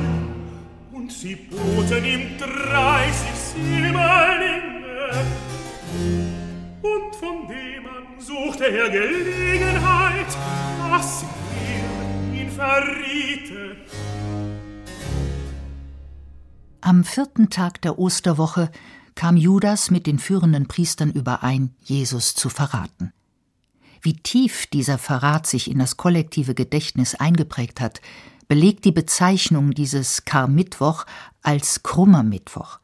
und 0.94 1.12
sie 1.12 1.36
boten 1.36 2.06
ihm 2.06 2.38
dreißig 2.38 3.36
Silberlinge. 3.36 5.12
Und 6.82 7.16
von 7.18 7.50
dem 7.50 7.86
an 7.86 8.22
suchte 8.22 8.64
er 8.64 8.90
Gelegenheit, 8.90 10.38
dass 10.90 11.26
er 11.68 12.40
ihn 12.40 12.50
verriete. 12.50 13.76
Am 16.80 17.04
vierten 17.04 17.50
Tag 17.50 17.82
der 17.82 18.00
Osterwoche 18.00 18.72
kam 19.16 19.36
Judas 19.36 19.92
mit 19.92 20.08
den 20.08 20.18
führenden 20.18 20.70
Priestern 20.70 21.12
überein, 21.12 21.76
Jesus 21.82 22.36
zu 22.36 22.48
verraten. 22.48 23.12
Wie 24.02 24.14
tief 24.14 24.68
dieser 24.68 24.98
Verrat 24.98 25.46
sich 25.48 25.70
in 25.70 25.80
das 25.80 25.98
kollektive 25.98 26.56
Gedächtnis 26.56 27.16
eingeprägt 27.16 27.82
hat, 27.82 28.02
belegt 28.48 28.86
die 28.86 28.92
Bezeichnung 28.92 29.72
dieses 29.72 30.26
Karmittwoch 30.26 31.06
als 31.42 31.84
krummer 31.84 32.24
Mittwoch. 32.24 32.80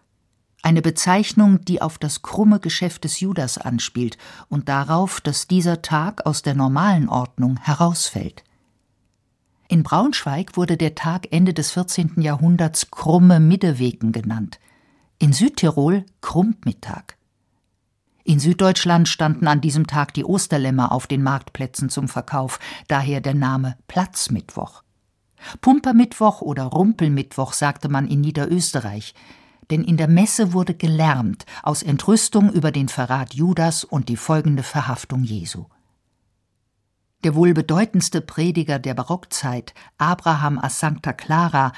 Eine 0.61 0.81
Bezeichnung, 0.81 1.63
die 1.63 1.81
auf 1.81 1.97
das 1.97 2.21
krumme 2.21 2.59
Geschäft 2.59 3.03
des 3.03 3.19
Judas 3.19 3.57
anspielt 3.57 4.17
und 4.49 4.67
darauf, 4.67 5.21
dass 5.21 5.47
dieser 5.47 5.81
Tag 5.81 6.25
aus 6.25 6.41
der 6.41 6.55
normalen 6.55 7.07
Ordnung 7.07 7.57
herausfällt. 7.57 8.43
In 9.67 9.83
Braunschweig 9.83 10.57
wurde 10.57 10.77
der 10.77 10.95
Tag 10.95 11.27
Ende 11.31 11.53
des 11.53 11.71
14. 11.71 12.21
Jahrhunderts 12.21 12.91
krumme 12.91 13.39
Middeweken 13.39 14.11
genannt, 14.11 14.59
in 15.17 15.33
Südtirol 15.33 16.05
Krummmittag. 16.21 17.15
In 18.27 18.39
Süddeutschland 18.39 19.07
standen 19.07 19.47
an 19.47 19.61
diesem 19.61 19.85
Tag 19.85 20.15
die 20.15 20.25
Osterlämmer 20.25 20.91
auf 20.91 21.05
den 21.05 21.21
Marktplätzen 21.21 21.89
zum 21.89 22.07
Verkauf, 22.07 22.59
daher 22.87 23.21
der 23.21 23.35
Name 23.35 23.77
Platzmittwoch. 23.87 24.81
Pumpermittwoch 25.61 26.41
oder 26.41 26.63
Rumpelmittwoch 26.63 27.53
sagte 27.53 27.87
man 27.87 28.07
in 28.07 28.21
Niederösterreich, 28.21 29.13
denn 29.69 29.83
in 29.83 29.95
der 29.97 30.07
Messe 30.07 30.53
wurde 30.53 30.73
gelärmt 30.73 31.45
aus 31.61 31.83
Entrüstung 31.83 32.51
über 32.51 32.71
den 32.71 32.89
Verrat 32.89 33.35
Judas 33.35 33.83
und 33.83 34.09
die 34.09 34.17
folgende 34.17 34.63
Verhaftung 34.63 35.23
Jesu. 35.23 35.65
Der 37.23 37.35
wohl 37.35 37.53
bedeutendste 37.53 38.21
Prediger 38.21 38.79
der 38.79 38.95
Barockzeit, 38.95 39.75
Abraham 39.99 40.57
a 40.57 40.71
Sancta 40.71 41.13
Clara, 41.13 41.73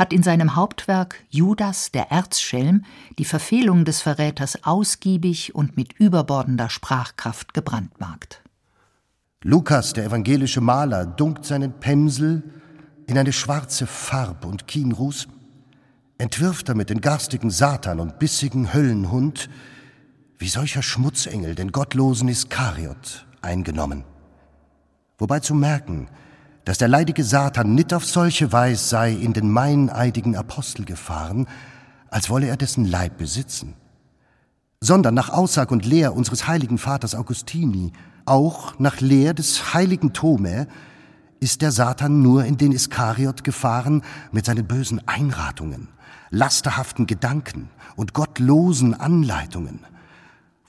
hat 0.00 0.14
in 0.14 0.22
seinem 0.22 0.56
Hauptwerk 0.56 1.22
Judas 1.28 1.92
der 1.92 2.10
Erzschelm 2.10 2.86
die 3.18 3.26
Verfehlung 3.26 3.84
des 3.84 4.00
Verräters 4.00 4.64
ausgiebig 4.64 5.54
und 5.54 5.76
mit 5.76 5.92
überbordender 5.92 6.70
Sprachkraft 6.70 7.52
gebrandmarkt. 7.52 8.42
Lukas, 9.42 9.92
der 9.92 10.06
evangelische 10.06 10.62
Maler, 10.62 11.04
dunkt 11.04 11.44
seinen 11.44 11.74
Pensel 11.80 12.42
in 13.06 13.18
eine 13.18 13.34
schwarze 13.34 13.86
Farb 13.86 14.46
und 14.46 14.66
Kienruß, 14.66 15.28
entwirft 16.16 16.70
damit 16.70 16.88
den 16.88 17.02
garstigen 17.02 17.50
Satan 17.50 18.00
und 18.00 18.18
bissigen 18.18 18.72
Höllenhund, 18.72 19.50
wie 20.38 20.48
solcher 20.48 20.82
Schmutzengel 20.82 21.54
den 21.54 21.72
gottlosen 21.72 22.28
Iskariot 22.30 23.26
eingenommen. 23.42 24.04
Wobei 25.18 25.40
zu 25.40 25.54
merken, 25.54 26.08
dass 26.64 26.78
der 26.78 26.88
leidige 26.88 27.24
Satan 27.24 27.74
nicht 27.74 27.94
auf 27.94 28.04
solche 28.04 28.52
Weise 28.52 28.84
sei 28.84 29.12
in 29.12 29.32
den 29.32 29.50
meineidigen 29.50 30.36
Apostel 30.36 30.84
gefahren, 30.84 31.46
als 32.10 32.28
wolle 32.28 32.48
er 32.48 32.56
dessen 32.56 32.84
Leib 32.84 33.18
besitzen, 33.18 33.74
sondern 34.80 35.14
nach 35.14 35.30
Aussag 35.30 35.70
und 35.70 35.86
Lehr 35.86 36.14
unseres 36.14 36.46
heiligen 36.46 36.78
Vaters 36.78 37.14
Augustini, 37.14 37.92
auch 38.24 38.78
nach 38.78 39.00
Lehr 39.00 39.34
des 39.34 39.74
heiligen 39.74 40.12
Thome, 40.12 40.66
ist 41.40 41.62
der 41.62 41.72
Satan 41.72 42.20
nur 42.20 42.44
in 42.44 42.58
den 42.58 42.72
Iskariot 42.72 43.44
gefahren 43.44 44.02
mit 44.30 44.44
seinen 44.44 44.66
bösen 44.66 45.00
Einratungen, 45.08 45.88
lasterhaften 46.30 47.06
Gedanken 47.06 47.70
und 47.96 48.12
gottlosen 48.12 48.94
Anleitungen, 48.94 49.80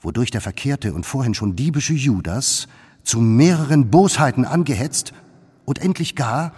wodurch 0.00 0.30
der 0.30 0.40
verkehrte 0.40 0.94
und 0.94 1.04
vorhin 1.04 1.34
schon 1.34 1.56
diebische 1.56 1.92
Judas 1.92 2.68
zu 3.04 3.20
mehreren 3.20 3.90
Bosheiten 3.90 4.44
angehetzt 4.44 5.12
und 5.64 5.80
endlich 5.80 6.16
gar 6.16 6.52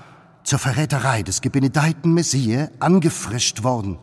zur 0.45 0.59
Verräterei 0.59 1.23
des 1.23 1.41
gebenedeiten 1.41 2.13
Messie 2.13 2.67
angefrischt 2.79 3.63
worden, 3.63 3.99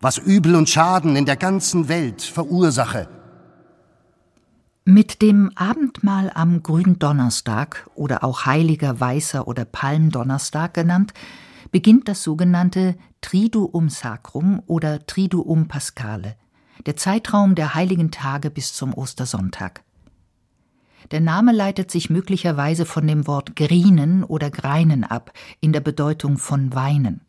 was 0.00 0.18
Übel 0.18 0.56
und 0.56 0.68
Schaden 0.68 1.16
in 1.16 1.24
der 1.24 1.36
ganzen 1.36 1.88
Welt 1.88 2.22
verursache. 2.22 3.08
Mit 4.84 5.20
dem 5.22 5.50
Abendmahl 5.56 6.30
am 6.34 6.62
Gründonnerstag 6.62 7.88
oder 7.94 8.22
auch 8.22 8.46
Heiliger 8.46 9.00
Weißer 9.00 9.48
oder 9.48 9.64
Palmdonnerstag 9.64 10.74
genannt, 10.74 11.12
beginnt 11.72 12.08
das 12.08 12.22
sogenannte 12.22 12.96
Triduum 13.20 13.88
Sacrum 13.88 14.62
oder 14.66 15.04
Triduum 15.04 15.66
Paschale, 15.66 16.36
der 16.86 16.96
Zeitraum 16.96 17.54
der 17.56 17.74
heiligen 17.74 18.10
Tage 18.10 18.50
bis 18.50 18.74
zum 18.74 18.94
Ostersonntag. 18.94 19.82
Der 21.10 21.20
Name 21.20 21.52
leitet 21.52 21.90
sich 21.90 22.10
möglicherweise 22.10 22.84
von 22.84 23.06
dem 23.06 23.26
Wort 23.26 23.54
grinen 23.54 24.24
oder 24.24 24.50
greinen 24.50 25.04
ab, 25.04 25.32
in 25.60 25.72
der 25.72 25.80
Bedeutung 25.80 26.38
von 26.38 26.74
weinen. 26.74 27.20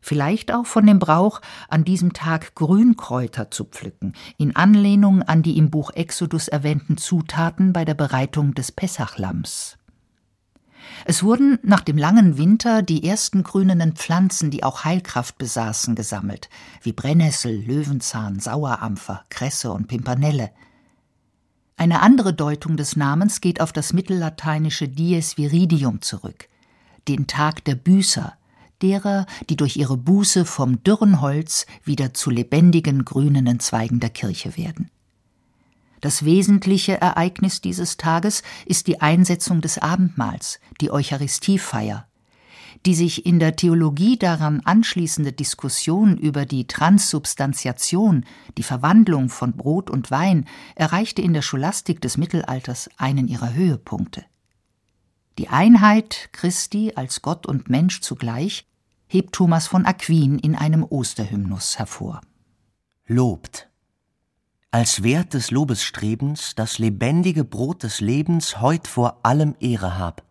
Vielleicht 0.00 0.54
auch 0.54 0.64
von 0.64 0.86
dem 0.86 0.98
Brauch, 0.98 1.40
an 1.68 1.84
diesem 1.84 2.12
Tag 2.12 2.54
Grünkräuter 2.54 3.50
zu 3.50 3.64
pflücken, 3.64 4.14
in 4.38 4.56
Anlehnung 4.56 5.22
an 5.22 5.42
die 5.42 5.58
im 5.58 5.70
Buch 5.70 5.90
Exodus 5.90 6.48
erwähnten 6.48 6.96
Zutaten 6.96 7.72
bei 7.72 7.84
der 7.84 7.94
Bereitung 7.94 8.54
des 8.54 8.72
Pessachlamms. 8.72 9.76
Es 11.04 11.22
wurden 11.22 11.58
nach 11.62 11.80
dem 11.80 11.98
langen 11.98 12.38
Winter 12.38 12.82
die 12.82 13.04
ersten 13.04 13.42
grünenden 13.42 13.92
Pflanzen, 13.92 14.50
die 14.50 14.62
auch 14.62 14.84
Heilkraft 14.84 15.36
besaßen, 15.36 15.94
gesammelt, 15.94 16.48
wie 16.82 16.92
Brennnessel, 16.92 17.52
Löwenzahn, 17.52 18.40
Sauerampfer, 18.40 19.24
Kresse 19.28 19.72
und 19.72 19.88
Pimpernelle– 19.88 20.50
eine 21.78 22.02
andere 22.02 22.34
Deutung 22.34 22.76
des 22.76 22.96
Namens 22.96 23.40
geht 23.40 23.60
auf 23.60 23.72
das 23.72 23.92
mittellateinische 23.92 24.88
Dies 24.88 25.38
Viridium 25.38 26.02
zurück, 26.02 26.48
den 27.06 27.28
Tag 27.28 27.64
der 27.64 27.76
Büßer, 27.76 28.34
derer, 28.82 29.26
die 29.48 29.54
durch 29.54 29.76
ihre 29.76 29.96
Buße 29.96 30.44
vom 30.44 30.82
dürren 30.82 31.20
Holz 31.20 31.66
wieder 31.84 32.14
zu 32.14 32.30
lebendigen 32.30 33.04
grünenden 33.04 33.60
Zweigen 33.60 34.00
der 34.00 34.10
Kirche 34.10 34.56
werden. 34.56 34.90
Das 36.00 36.24
wesentliche 36.24 37.00
Ereignis 37.00 37.60
dieses 37.60 37.96
Tages 37.96 38.42
ist 38.66 38.88
die 38.88 39.00
Einsetzung 39.00 39.60
des 39.60 39.78
Abendmahls, 39.78 40.58
die 40.80 40.90
Eucharistiefeier, 40.90 42.07
die 42.86 42.94
sich 42.94 43.26
in 43.26 43.38
der 43.38 43.56
Theologie 43.56 44.18
daran 44.18 44.60
anschließende 44.64 45.32
Diskussion 45.32 46.16
über 46.16 46.46
die 46.46 46.66
Transsubstantiation, 46.66 48.24
die 48.56 48.62
Verwandlung 48.62 49.28
von 49.28 49.52
Brot 49.52 49.90
und 49.90 50.10
Wein, 50.10 50.46
erreichte 50.74 51.22
in 51.22 51.32
der 51.32 51.42
Scholastik 51.42 52.00
des 52.00 52.16
Mittelalters 52.16 52.88
einen 52.96 53.28
ihrer 53.28 53.54
Höhepunkte. 53.54 54.24
Die 55.38 55.48
Einheit 55.48 56.30
Christi 56.32 56.92
als 56.94 57.22
Gott 57.22 57.46
und 57.46 57.70
Mensch 57.70 58.00
zugleich 58.00 58.66
hebt 59.06 59.34
Thomas 59.34 59.66
von 59.66 59.86
Aquin 59.86 60.38
in 60.38 60.54
einem 60.54 60.84
Osterhymnus 60.84 61.78
hervor. 61.78 62.20
Lobt. 63.06 63.68
Als 64.70 65.02
Wert 65.02 65.32
des 65.32 65.50
Lobesstrebens 65.50 66.54
das 66.54 66.78
lebendige 66.78 67.44
Brot 67.44 67.84
des 67.84 68.00
Lebens 68.00 68.60
heut 68.60 68.86
vor 68.86 69.20
allem 69.24 69.56
Ehre 69.60 69.96
hab 69.96 70.27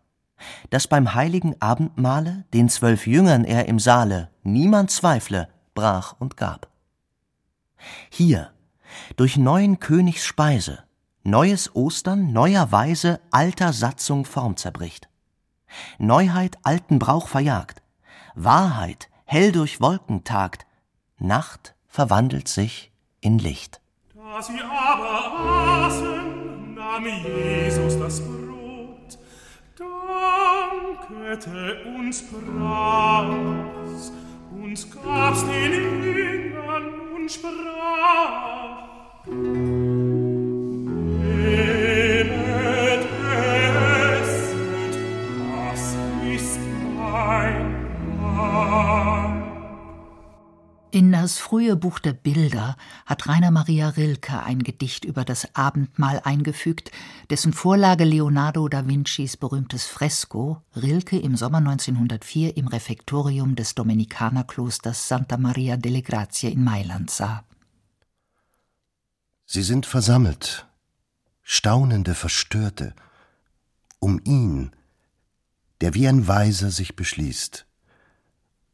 dass 0.70 0.86
beim 0.86 1.14
heiligen 1.14 1.60
Abendmahle 1.60 2.44
den 2.52 2.68
zwölf 2.68 3.06
Jüngern 3.06 3.44
er 3.44 3.66
im 3.66 3.78
Saale 3.78 4.30
niemand 4.42 4.90
zweifle, 4.90 5.48
brach 5.74 6.14
und 6.18 6.36
gab. 6.36 6.68
Hier, 8.10 8.50
durch 9.16 9.36
neuen 9.36 9.78
Königs 9.78 10.24
Speise, 10.24 10.84
neues 11.22 11.74
Ostern 11.74 12.32
neuer 12.32 12.72
Weise 12.72 13.20
alter 13.30 13.72
Satzung 13.72 14.24
Form 14.24 14.56
zerbricht. 14.56 15.08
Neuheit 15.98 16.58
alten 16.62 16.98
Brauch 16.98 17.28
verjagt, 17.28 17.82
Wahrheit 18.34 19.08
hell 19.24 19.52
durch 19.52 19.80
Wolken 19.80 20.24
tagt, 20.24 20.66
Nacht 21.18 21.74
verwandelt 21.86 22.48
sich 22.48 22.92
in 23.20 23.38
Licht. 23.38 23.80
Da 24.14 24.40
sie 24.40 24.60
aber 24.60 25.86
aßen, 25.86 26.74
nahm 26.74 27.04
Jesus 27.04 27.98
das 27.98 28.20
Brot, 28.20 28.47
dankete 31.08 31.76
uns 31.96 32.22
pras, 32.22 34.12
uns 34.50 34.90
gabst 34.90 35.46
den 35.48 35.72
Jüngern 36.02 36.84
und 37.14 37.30
sprach, 37.30 38.88
In 50.90 51.12
das 51.12 51.36
frühe 51.36 51.76
Buch 51.76 51.98
der 51.98 52.14
Bilder 52.14 52.74
hat 53.04 53.28
Rainer 53.28 53.50
Maria 53.50 53.90
Rilke 53.90 54.42
ein 54.42 54.62
Gedicht 54.62 55.04
über 55.04 55.26
das 55.26 55.54
Abendmahl 55.54 56.22
eingefügt, 56.24 56.90
dessen 57.28 57.52
Vorlage 57.52 58.04
Leonardo 58.04 58.66
da 58.68 58.88
Vincis 58.88 59.36
berühmtes 59.36 59.84
Fresko 59.84 60.62
Rilke 60.74 61.18
im 61.18 61.36
Sommer 61.36 61.58
1904 61.58 62.56
im 62.56 62.68
Refektorium 62.68 63.54
des 63.54 63.74
Dominikanerklosters 63.74 65.08
Santa 65.08 65.36
Maria 65.36 65.76
delle 65.76 66.00
Grazie 66.00 66.52
in 66.52 66.64
Mailand 66.64 67.10
sah. 67.10 67.44
Sie 69.44 69.62
sind 69.62 69.84
versammelt, 69.84 70.66
staunende 71.42 72.14
Verstörte, 72.14 72.94
um 73.98 74.22
ihn, 74.24 74.72
der 75.82 75.92
wie 75.92 76.08
ein 76.08 76.26
Weiser 76.28 76.70
sich 76.70 76.96
beschließt 76.96 77.66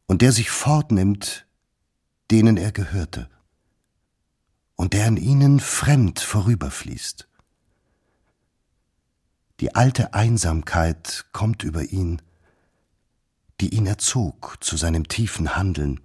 und 0.05 0.21
der 0.21 0.31
sich 0.31 0.49
fortnimmt 0.49 1.45
denen 2.31 2.57
er 2.57 2.71
gehörte, 2.71 3.29
und 4.75 4.93
der 4.93 5.07
an 5.07 5.17
ihnen 5.17 5.59
fremd 5.59 6.19
vorüberfließt. 6.19 7.27
Die 9.61 9.73
alte 9.73 10.13
Einsamkeit 10.13 11.25
kommt 11.31 11.63
über 11.63 11.83
ihn, 11.83 12.21
die 13.61 13.73
ihn 13.73 13.85
erzog 13.85 14.57
zu 14.61 14.75
seinem 14.75 15.07
tiefen 15.07 15.55
Handeln. 15.55 16.01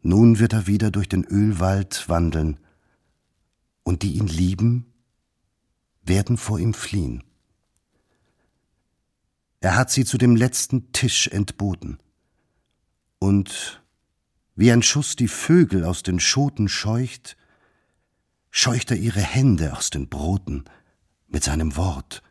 Nun 0.00 0.40
wird 0.40 0.54
er 0.54 0.66
wieder 0.66 0.90
durch 0.90 1.08
den 1.08 1.24
Ölwald 1.24 2.08
wandeln, 2.08 2.58
und 3.84 4.02
die 4.02 4.14
ihn 4.14 4.26
lieben, 4.26 4.92
werden 6.02 6.36
vor 6.36 6.58
ihm 6.58 6.74
fliehen. 6.74 7.22
Er 9.60 9.76
hat 9.76 9.90
sie 9.90 10.04
zu 10.04 10.18
dem 10.18 10.34
letzten 10.34 10.90
Tisch 10.90 11.28
entboten, 11.28 11.98
und 13.20 13.81
wie 14.54 14.70
ein 14.70 14.82
Schuss 14.82 15.16
die 15.16 15.28
Vögel 15.28 15.84
aus 15.84 16.02
den 16.02 16.20
Schoten 16.20 16.68
scheucht, 16.68 17.36
scheucht 18.50 18.90
er 18.90 18.96
ihre 18.98 19.20
Hände 19.20 19.76
aus 19.76 19.90
den 19.90 20.08
Broten 20.08 20.64
mit 21.28 21.42
seinem 21.44 21.76
Wort. 21.76 22.22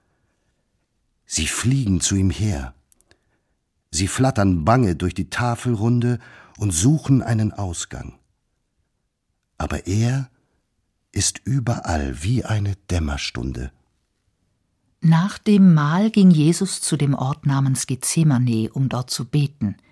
Sie 1.26 1.48
fliegen 1.48 2.02
zu 2.02 2.16
ihm 2.16 2.30
her. 2.30 2.76
Sie 3.90 4.08
flattern 4.08 4.64
bange 4.64 4.96
durch 4.96 5.14
die 5.14 5.30
Tafelrunde 5.30 6.20
und 6.58 6.72
suchen 6.72 7.22
einen 7.22 7.52
Ausgang. 7.52 8.20
Aber 9.58 9.88
er 9.88 10.30
ist 11.12 11.42
überall 11.44 12.24
wie 12.24 12.46
eine 12.46 12.76
Dämmerstunde. 12.90 13.72
Nach 15.02 15.40
dem 15.40 15.74
Mahl 15.74 16.12
ging 16.12 16.30
Jesus 16.30 16.80
zu 16.80 16.96
dem 16.96 17.16
Ort 17.16 17.48
namens 17.48 17.88
Gethsemane, 17.88 18.70
um 18.72 18.88
dort 18.88 19.10
zu 19.10 19.26
beten– 19.26 19.78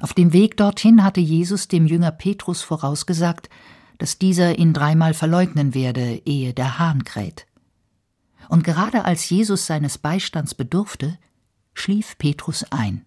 auf 0.00 0.14
dem 0.14 0.32
Weg 0.32 0.56
dorthin 0.56 1.02
hatte 1.02 1.20
Jesus 1.20 1.66
dem 1.66 1.86
Jünger 1.86 2.12
Petrus 2.12 2.62
vorausgesagt, 2.62 3.50
dass 3.98 4.18
dieser 4.18 4.58
ihn 4.58 4.72
dreimal 4.72 5.12
verleugnen 5.12 5.74
werde, 5.74 6.22
ehe 6.24 6.54
der 6.54 6.78
Hahn 6.78 7.02
kräht. 7.02 7.46
Und 8.48 8.62
gerade 8.62 9.04
als 9.04 9.28
Jesus 9.28 9.66
seines 9.66 9.98
Beistands 9.98 10.54
bedurfte, 10.54 11.18
schlief 11.74 12.16
Petrus 12.16 12.64
ein. 12.70 13.04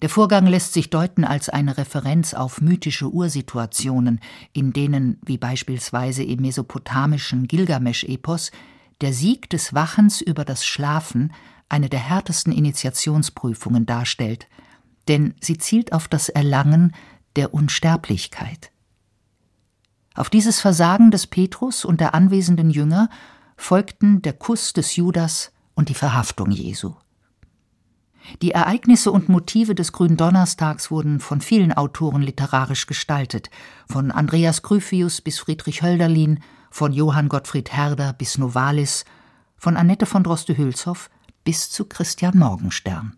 Der 0.00 0.08
Vorgang 0.08 0.46
lässt 0.46 0.72
sich 0.72 0.90
deuten 0.90 1.24
als 1.24 1.48
eine 1.48 1.76
Referenz 1.76 2.34
auf 2.34 2.60
mythische 2.60 3.12
Ursituationen, 3.12 4.20
in 4.52 4.72
denen, 4.72 5.18
wie 5.24 5.38
beispielsweise 5.38 6.22
im 6.22 6.40
mesopotamischen 6.40 7.46
Gilgamesch-Epos, 7.46 8.50
der 9.00 9.12
Sieg 9.12 9.50
des 9.50 9.74
Wachens 9.74 10.20
über 10.20 10.44
das 10.44 10.64
Schlafen 10.64 11.32
eine 11.68 11.88
der 11.88 12.00
härtesten 12.00 12.52
Initiationsprüfungen 12.52 13.86
darstellt– 13.86 14.46
denn 15.08 15.34
sie 15.40 15.58
zielt 15.58 15.92
auf 15.92 16.08
das 16.08 16.28
Erlangen 16.28 16.94
der 17.36 17.54
Unsterblichkeit. 17.54 18.70
Auf 20.14 20.30
dieses 20.30 20.60
Versagen 20.60 21.10
des 21.10 21.26
Petrus 21.26 21.84
und 21.84 22.00
der 22.00 22.14
anwesenden 22.14 22.70
Jünger 22.70 23.08
folgten 23.56 24.22
der 24.22 24.32
Kuss 24.32 24.72
des 24.72 24.96
Judas 24.96 25.52
und 25.74 25.88
die 25.88 25.94
Verhaftung 25.94 26.50
Jesu. 26.50 26.94
Die 28.40 28.52
Ereignisse 28.52 29.12
und 29.12 29.28
Motive 29.28 29.74
des 29.74 29.92
Gründonnerstags 29.92 30.90
wurden 30.90 31.20
von 31.20 31.40
vielen 31.40 31.72
Autoren 31.72 32.22
literarisch 32.22 32.86
gestaltet, 32.86 33.50
von 33.86 34.10
Andreas 34.10 34.62
Gryphius 34.62 35.20
bis 35.20 35.40
Friedrich 35.40 35.82
Hölderlin, 35.82 36.40
von 36.70 36.92
Johann 36.92 37.28
Gottfried 37.28 37.72
Herder 37.72 38.12
bis 38.12 38.38
Novalis, 38.38 39.04
von 39.56 39.76
Annette 39.76 40.06
von 40.06 40.24
Droste-Hülshoff 40.24 41.10
bis 41.44 41.70
zu 41.70 41.84
Christian 41.84 42.38
Morgenstern. 42.38 43.16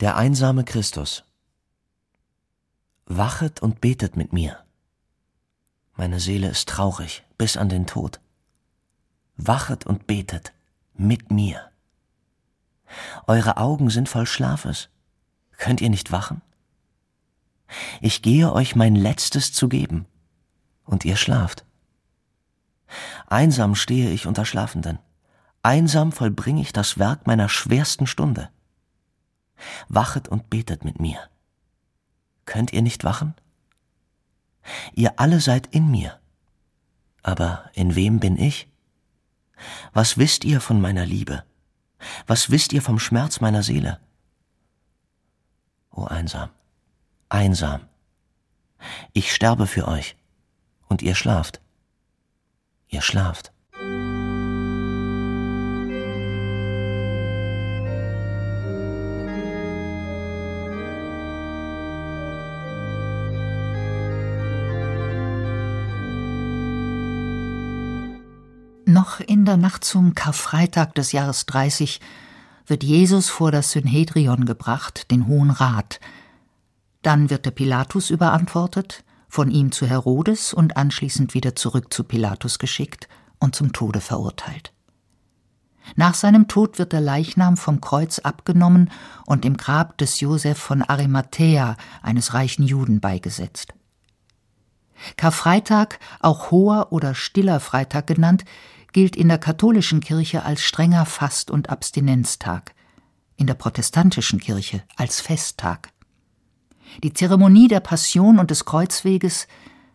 Der 0.00 0.16
einsame 0.16 0.62
Christus. 0.62 1.24
Wachet 3.06 3.62
und 3.62 3.80
betet 3.80 4.14
mit 4.14 4.30
mir. 4.30 4.62
Meine 5.94 6.20
Seele 6.20 6.48
ist 6.50 6.68
traurig 6.68 7.24
bis 7.38 7.56
an 7.56 7.70
den 7.70 7.86
Tod. 7.86 8.20
Wachet 9.38 9.86
und 9.86 10.06
betet 10.06 10.52
mit 10.92 11.30
mir. 11.30 11.70
Eure 13.26 13.56
Augen 13.56 13.88
sind 13.88 14.10
voll 14.10 14.26
Schlafes. 14.26 14.90
Könnt 15.56 15.80
ihr 15.80 15.88
nicht 15.88 16.12
wachen? 16.12 16.42
Ich 18.02 18.20
gehe 18.20 18.52
euch 18.52 18.76
mein 18.76 18.96
Letztes 18.96 19.54
zu 19.54 19.66
geben, 19.66 20.04
und 20.84 21.06
ihr 21.06 21.16
schlaft. 21.16 21.64
Einsam 23.28 23.74
stehe 23.74 24.10
ich 24.10 24.26
unter 24.26 24.44
Schlafenden, 24.44 24.98
einsam 25.62 26.12
vollbringe 26.12 26.60
ich 26.60 26.74
das 26.74 26.98
Werk 26.98 27.26
meiner 27.26 27.48
schwersten 27.48 28.06
Stunde. 28.06 28.50
Wachet 29.88 30.28
und 30.28 30.50
betet 30.50 30.84
mit 30.84 31.00
mir. 31.00 31.18
Könnt 32.44 32.72
ihr 32.72 32.82
nicht 32.82 33.04
wachen? 33.04 33.34
Ihr 34.94 35.18
alle 35.18 35.40
seid 35.40 35.66
in 35.68 35.90
mir. 35.90 36.18
Aber 37.22 37.70
in 37.74 37.94
wem 37.94 38.20
bin 38.20 38.36
ich? 38.36 38.68
Was 39.92 40.18
wisst 40.18 40.44
ihr 40.44 40.60
von 40.60 40.80
meiner 40.80 41.06
Liebe? 41.06 41.44
Was 42.26 42.50
wisst 42.50 42.72
ihr 42.72 42.82
vom 42.82 42.98
Schmerz 42.98 43.40
meiner 43.40 43.62
Seele? 43.62 44.00
O 45.90 46.04
einsam, 46.04 46.50
einsam. 47.28 47.88
Ich 49.12 49.34
sterbe 49.34 49.66
für 49.66 49.88
euch, 49.88 50.16
und 50.88 51.02
ihr 51.02 51.14
schlaft. 51.14 51.60
Ihr 52.88 53.00
schlaft. 53.00 53.52
Noch 69.06 69.20
in 69.20 69.44
der 69.44 69.56
Nacht 69.56 69.84
zum 69.84 70.16
Karfreitag 70.16 70.96
des 70.96 71.12
Jahres 71.12 71.46
30 71.46 72.00
wird 72.66 72.82
Jesus 72.82 73.28
vor 73.28 73.52
das 73.52 73.70
Synhedrion 73.70 74.46
gebracht, 74.46 75.12
den 75.12 75.28
Hohen 75.28 75.50
Rat. 75.50 76.00
Dann 77.02 77.30
wird 77.30 77.46
der 77.46 77.52
Pilatus 77.52 78.10
überantwortet, 78.10 79.04
von 79.28 79.52
ihm 79.52 79.70
zu 79.70 79.86
Herodes 79.86 80.52
und 80.52 80.76
anschließend 80.76 81.34
wieder 81.34 81.54
zurück 81.54 81.94
zu 81.94 82.02
Pilatus 82.02 82.58
geschickt 82.58 83.06
und 83.38 83.54
zum 83.54 83.72
Tode 83.72 84.00
verurteilt. 84.00 84.72
Nach 85.94 86.14
seinem 86.14 86.48
Tod 86.48 86.80
wird 86.80 86.92
der 86.92 87.00
Leichnam 87.00 87.56
vom 87.56 87.80
Kreuz 87.80 88.18
abgenommen 88.18 88.90
und 89.24 89.44
im 89.44 89.56
Grab 89.56 89.98
des 89.98 90.18
Josef 90.18 90.58
von 90.58 90.82
Arimathäa, 90.82 91.76
eines 92.02 92.34
reichen 92.34 92.64
Juden, 92.64 92.98
beigesetzt. 92.98 93.72
Karfreitag, 95.16 96.00
auch 96.18 96.50
Hoher 96.50 96.88
oder 96.90 97.14
Stiller 97.14 97.60
Freitag 97.60 98.08
genannt, 98.08 98.44
gilt 98.96 99.14
in 99.14 99.28
der 99.28 99.36
katholischen 99.36 100.00
Kirche 100.00 100.44
als 100.44 100.62
strenger 100.62 101.04
Fast- 101.04 101.50
und 101.50 101.68
Abstinenztag, 101.68 102.74
in 103.36 103.46
der 103.46 103.52
protestantischen 103.52 104.40
Kirche 104.40 104.84
als 104.96 105.20
Festtag. 105.20 105.90
Die 107.04 107.12
Zeremonie 107.12 107.68
der 107.68 107.80
Passion 107.80 108.38
und 108.38 108.50
des 108.50 108.64
Kreuzweges, 108.64 109.48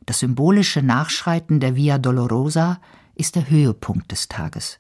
das 0.05 0.19
symbolische 0.19 0.83
Nachschreiten 0.83 1.59
der 1.59 1.75
Via 1.75 1.97
Dolorosa, 1.97 2.79
ist 3.15 3.35
der 3.35 3.49
Höhepunkt 3.49 4.11
des 4.11 4.27
Tages. 4.27 4.77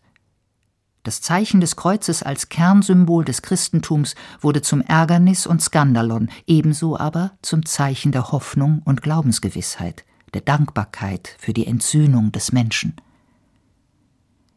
Das 1.01 1.21
Zeichen 1.21 1.59
des 1.59 1.75
Kreuzes 1.75 2.21
als 2.21 2.47
Kernsymbol 2.47 3.25
des 3.25 3.41
Christentums 3.41 4.13
wurde 4.39 4.61
zum 4.61 4.81
Ärgernis 4.81 5.47
und 5.47 5.63
Skandalon, 5.63 6.29
ebenso 6.45 6.95
aber 6.95 7.31
zum 7.41 7.65
Zeichen 7.65 8.11
der 8.11 8.31
Hoffnung 8.31 8.83
und 8.85 9.01
Glaubensgewissheit, 9.01 10.05
der 10.35 10.41
Dankbarkeit 10.41 11.35
für 11.39 11.53
die 11.53 11.65
Entsühnung 11.65 12.31
des 12.31 12.51
Menschen. 12.51 12.97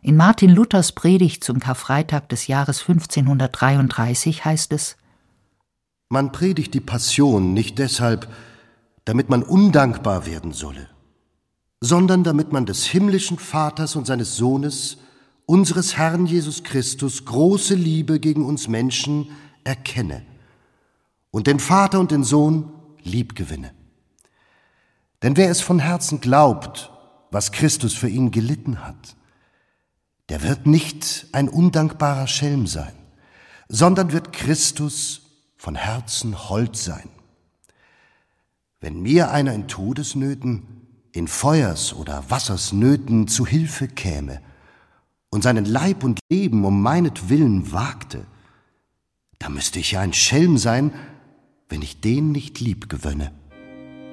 In 0.07 0.17
Martin 0.17 0.51
Luthers 0.51 0.93
Predigt 0.93 1.43
zum 1.43 1.61
Karfreitag 1.61 2.29
des 2.29 2.47
Jahres 2.47 2.81
1533 2.81 4.45
heißt 4.45 4.71
es 4.75 4.99
Man 6.11 6.31
predigt 6.31 6.75
die 6.75 6.83
Passion 6.83 7.55
nicht 7.55 7.79
deshalb, 7.79 8.29
damit 9.07 9.31
man 9.31 9.43
undankbar 9.43 10.27
werden 10.27 10.53
solle, 10.53 10.90
sondern 11.81 12.23
damit 12.23 12.53
man 12.53 12.67
des 12.67 12.85
himmlischen 12.85 13.38
Vaters 13.38 13.97
und 13.97 14.07
seines 14.07 14.37
Sohnes, 14.37 14.99
unseres 15.47 15.97
Herrn 15.97 16.27
Jesus 16.27 16.64
Christus, 16.64 17.25
große 17.25 17.75
Liebe 17.75 18.21
gegen 18.21 18.45
uns 18.45 18.69
Menschen 18.69 19.31
erkenne 19.64 20.21
und 21.31 21.47
den 21.47 21.61
Vater 21.61 21.99
und 21.99 22.11
den 22.11 22.25
Sohn 22.25 22.75
lieb 23.03 23.35
gewinne. 23.35 23.73
Denn 25.23 25.38
wer 25.38 25.51
es 25.51 25.62
von 25.62 25.79
Herzen 25.79 26.21
glaubt, 26.21 26.93
was 27.31 27.53
Christus 27.53 27.95
für 27.95 28.11
ihn 28.11 28.31
gelitten 28.31 28.85
hat, 28.85 29.17
der 30.29 30.43
wird 30.43 30.67
nicht 30.67 31.27
ein 31.33 31.49
undankbarer 31.49 32.27
Schelm 32.27 32.67
sein, 32.67 32.95
sondern 33.69 34.13
wird 34.13 34.33
Christus 34.33 35.23
von 35.57 35.75
Herzen 35.75 36.49
hold 36.49 36.77
sein. 36.77 37.09
Wenn 38.81 39.01
mir 39.01 39.31
einer 39.31 39.55
in 39.55 39.69
Todesnöten, 39.69 40.67
in 41.13 41.29
Feuers- 41.29 41.95
oder 41.95 42.29
Wassersnöten 42.29 43.29
zu 43.29 43.47
Hilfe 43.47 43.89
käme 43.89 44.41
und 45.31 45.43
seinen 45.43 45.65
Leib 45.65 46.05
und 46.05 46.21
Leben 46.31 46.65
um 46.65 46.83
meinetwillen 46.83 47.73
wagte, 47.73 48.27
da 49.39 49.49
müsste 49.49 49.79
ich 49.79 49.93
ja 49.93 50.01
ein 50.01 50.13
Schelm 50.13 50.59
sein, 50.59 50.93
wenn 51.69 51.83
ich 51.83 52.01
den 52.01 52.33
nicht 52.33 52.61
lieb 52.61 52.89
gewönne. 52.89 53.33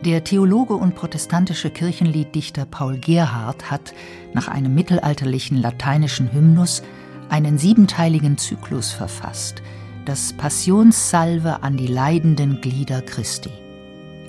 Der 0.03 0.23
Theologe 0.23 0.73
und 0.73 0.95
protestantische 0.95 1.69
Kirchenlieddichter 1.69 2.65
Paul 2.65 2.97
Gerhardt 2.97 3.69
hat 3.69 3.93
nach 4.33 4.47
einem 4.47 4.73
mittelalterlichen 4.73 5.57
lateinischen 5.61 6.33
Hymnus 6.33 6.81
einen 7.29 7.59
siebenteiligen 7.59 8.39
Zyklus 8.39 8.91
verfasst, 8.91 9.61
das 10.05 10.33
Passionssalve 10.33 11.61
an 11.61 11.77
die 11.77 11.85
leidenden 11.85 12.61
Glieder 12.61 13.03
Christi, 13.03 13.51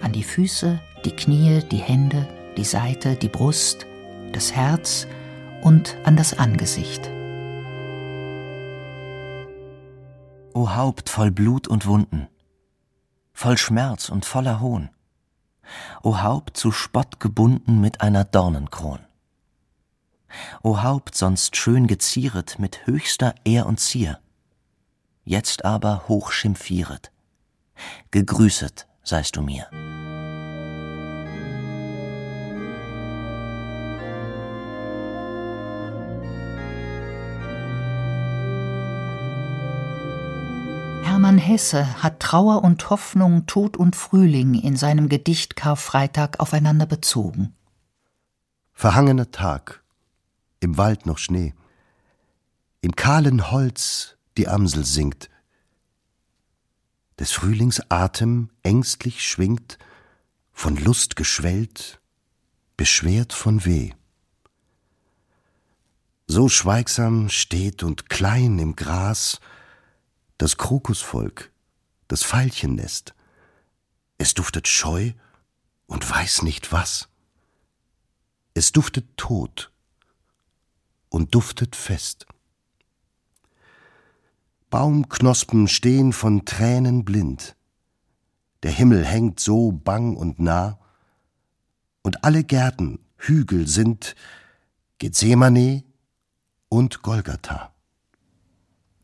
an 0.02 0.12
die 0.12 0.24
Füße, 0.24 0.78
die 1.06 1.16
Knie, 1.16 1.62
die 1.70 1.78
Hände, 1.78 2.28
die 2.58 2.64
Seite, 2.64 3.16
die 3.16 3.30
Brust, 3.30 3.86
das 4.32 4.52
Herz 4.52 5.06
und 5.62 5.96
an 6.04 6.16
das 6.16 6.38
Angesicht. 6.38 7.10
O 10.52 10.76
Haupt 10.76 11.08
voll 11.08 11.30
Blut 11.30 11.66
und 11.66 11.86
Wunden, 11.86 12.28
voll 13.32 13.56
Schmerz 13.56 14.10
und 14.10 14.26
voller 14.26 14.60
Hohn, 14.60 14.90
O 16.02 16.22
Haupt 16.22 16.56
zu 16.56 16.72
Spott 16.72 17.20
gebunden 17.20 17.80
mit 17.80 18.00
einer 18.00 18.24
Dornenkron. 18.24 19.00
O 20.62 20.82
Haupt 20.82 21.14
sonst 21.14 21.56
schön 21.56 21.86
gezieret 21.86 22.58
mit 22.58 22.86
höchster 22.86 23.34
Ehr 23.44 23.66
und 23.66 23.80
Zier, 23.80 24.18
jetzt 25.24 25.64
aber 25.64 26.08
hoch 26.08 26.32
schimpfieret. 26.32 27.12
Gegrüßet 28.10 28.86
seist 29.02 29.36
du 29.36 29.42
mir. 29.42 29.68
Hermann 41.22 41.38
Hesse 41.38 42.02
hat 42.02 42.18
Trauer 42.18 42.64
und 42.64 42.90
Hoffnung, 42.90 43.46
Tod 43.46 43.76
und 43.76 43.94
Frühling 43.94 44.54
in 44.54 44.76
seinem 44.76 45.08
Gedicht 45.08 45.54
Karfreitag 45.54 46.40
aufeinander 46.40 46.84
bezogen. 46.84 47.54
Verhangener 48.72 49.30
Tag, 49.30 49.84
im 50.58 50.78
Wald 50.78 51.06
noch 51.06 51.18
Schnee, 51.18 51.54
im 52.80 52.96
kahlen 52.96 53.52
Holz 53.52 54.16
die 54.36 54.48
Amsel 54.48 54.84
singt, 54.84 55.30
des 57.20 57.30
Frühlings 57.30 57.80
Atem 57.88 58.50
ängstlich 58.64 59.24
schwingt, 59.24 59.78
von 60.52 60.74
Lust 60.74 61.14
geschwellt, 61.14 62.00
beschwert 62.76 63.32
von 63.32 63.64
Weh. 63.64 63.92
So 66.26 66.48
schweigsam 66.48 67.28
steht 67.28 67.84
und 67.84 68.10
klein 68.10 68.58
im 68.58 68.74
Gras 68.74 69.38
das 70.42 70.56
Krokusvolk, 70.56 71.52
das 72.08 72.24
Veilchennest. 72.24 73.14
Es 74.18 74.34
duftet 74.34 74.66
scheu 74.66 75.12
und 75.86 76.10
weiß 76.10 76.42
nicht 76.42 76.72
was. 76.72 77.08
Es 78.52 78.72
duftet 78.72 79.16
Tod 79.16 79.70
und 81.10 81.32
duftet 81.36 81.76
fest. 81.76 82.26
Baumknospen 84.68 85.68
stehen 85.68 86.12
von 86.12 86.44
Tränen 86.44 87.04
blind. 87.04 87.54
Der 88.64 88.72
Himmel 88.72 89.04
hängt 89.06 89.38
so 89.38 89.70
bang 89.70 90.16
und 90.16 90.40
nah, 90.40 90.80
und 92.02 92.24
alle 92.24 92.42
Gärten, 92.42 92.98
Hügel 93.16 93.68
sind 93.68 94.16
Gethsemane 94.98 95.84
und 96.68 97.02
Golgatha. 97.02 97.71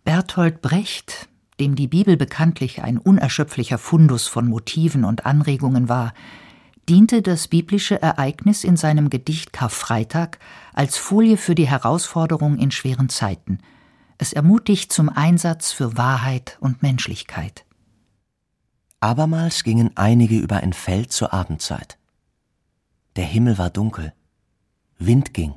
Bertolt 0.09 0.62
Brecht, 0.62 1.29
dem 1.61 1.75
die 1.75 1.87
Bibel 1.87 2.16
bekanntlich 2.16 2.83
ein 2.83 2.97
unerschöpflicher 2.97 3.77
Fundus 3.77 4.27
von 4.27 4.49
Motiven 4.49 5.05
und 5.05 5.27
Anregungen 5.27 5.90
war, 5.90 6.14
diente 6.88 7.21
das 7.21 7.49
biblische 7.49 8.01
Ereignis 8.01 8.64
in 8.64 8.79
seinem 8.79 9.11
Gedicht 9.11 9.53
Karfreitag 9.53 10.38
als 10.73 10.97
Folie 10.97 11.37
für 11.37 11.55
die 11.55 11.68
Herausforderung 11.68 12.57
in 12.57 12.71
schweren 12.71 13.11
Zeiten. 13.11 13.59
Es 14.16 14.33
ermutigt 14.33 14.94
zum 14.94 15.11
Einsatz 15.11 15.73
für 15.73 15.99
Wahrheit 15.99 16.57
und 16.61 16.83
Menschlichkeit. 16.83 17.66
Abermals 19.01 19.62
gingen 19.62 19.94
einige 19.94 20.38
über 20.38 20.57
ein 20.57 20.73
Feld 20.73 21.12
zur 21.12 21.35
Abendzeit. 21.35 21.99
Der 23.16 23.27
Himmel 23.27 23.59
war 23.59 23.68
dunkel, 23.68 24.14
Wind 24.99 25.35
ging, 25.35 25.53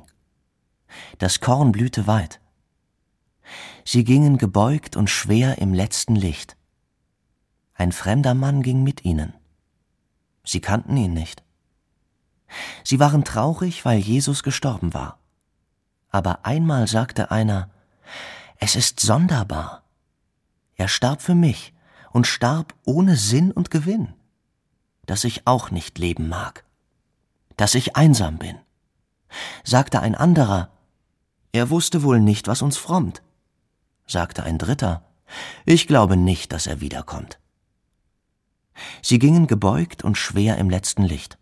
das 1.16 1.40
Korn 1.40 1.72
blühte 1.72 2.06
weit. 2.06 2.41
Sie 3.84 4.04
gingen 4.04 4.38
gebeugt 4.38 4.96
und 4.96 5.10
schwer 5.10 5.58
im 5.58 5.74
letzten 5.74 6.14
Licht. 6.14 6.56
Ein 7.74 7.92
fremder 7.92 8.34
Mann 8.34 8.62
ging 8.62 8.82
mit 8.82 9.04
ihnen. 9.04 9.34
Sie 10.44 10.60
kannten 10.60 10.96
ihn 10.96 11.14
nicht. 11.14 11.42
Sie 12.84 13.00
waren 13.00 13.24
traurig, 13.24 13.84
weil 13.84 13.98
Jesus 13.98 14.42
gestorben 14.42 14.94
war. 14.94 15.18
Aber 16.10 16.44
einmal 16.44 16.86
sagte 16.86 17.30
einer, 17.30 17.70
es 18.58 18.76
ist 18.76 19.00
sonderbar. 19.00 19.82
Er 20.76 20.88
starb 20.88 21.22
für 21.22 21.34
mich 21.34 21.72
und 22.12 22.26
starb 22.26 22.74
ohne 22.84 23.16
Sinn 23.16 23.50
und 23.50 23.70
Gewinn, 23.70 24.14
dass 25.06 25.24
ich 25.24 25.46
auch 25.46 25.70
nicht 25.70 25.98
leben 25.98 26.28
mag, 26.28 26.64
dass 27.56 27.74
ich 27.74 27.96
einsam 27.96 28.38
bin. 28.38 28.58
Sagte 29.64 30.00
ein 30.00 30.14
anderer, 30.14 30.70
er 31.52 31.70
wusste 31.70 32.02
wohl 32.02 32.20
nicht, 32.20 32.46
was 32.48 32.62
uns 32.62 32.76
frommt. 32.76 33.22
Sagte 34.12 34.44
ein 34.44 34.58
dritter, 34.58 35.04
ich 35.64 35.86
glaube 35.86 36.16
nicht, 36.16 36.52
dass 36.52 36.66
er 36.66 36.80
wiederkommt. 36.80 37.38
Sie 39.02 39.18
gingen 39.18 39.46
gebeugt 39.46 40.04
und 40.04 40.16
schwer 40.16 40.58
im 40.58 40.70
letzten 40.70 41.02
Licht. 41.02 41.38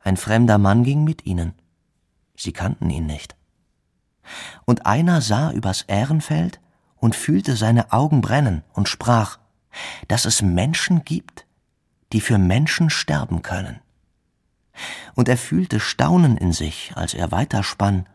Ein 0.00 0.16
fremder 0.16 0.58
Mann 0.58 0.84
ging 0.84 1.04
mit 1.04 1.26
ihnen. 1.26 1.54
Sie 2.36 2.52
kannten 2.52 2.88
ihn 2.88 3.06
nicht. 3.06 3.36
Und 4.64 4.86
einer 4.86 5.20
sah 5.20 5.52
übers 5.52 5.84
Ährenfeld 5.88 6.60
und 6.96 7.16
fühlte 7.16 7.56
seine 7.56 7.92
Augen 7.92 8.20
brennen 8.20 8.62
und 8.72 8.88
sprach, 8.88 9.38
dass 10.06 10.24
es 10.24 10.42
Menschen 10.42 11.04
gibt, 11.04 11.46
die 12.12 12.20
für 12.20 12.38
Menschen 12.38 12.90
sterben 12.90 13.42
können. 13.42 13.80
Und 15.14 15.28
er 15.28 15.36
fühlte 15.36 15.80
Staunen 15.80 16.36
in 16.36 16.52
sich, 16.52 16.92
als 16.94 17.14
er 17.14 17.32
weiterspann, 17.32 18.06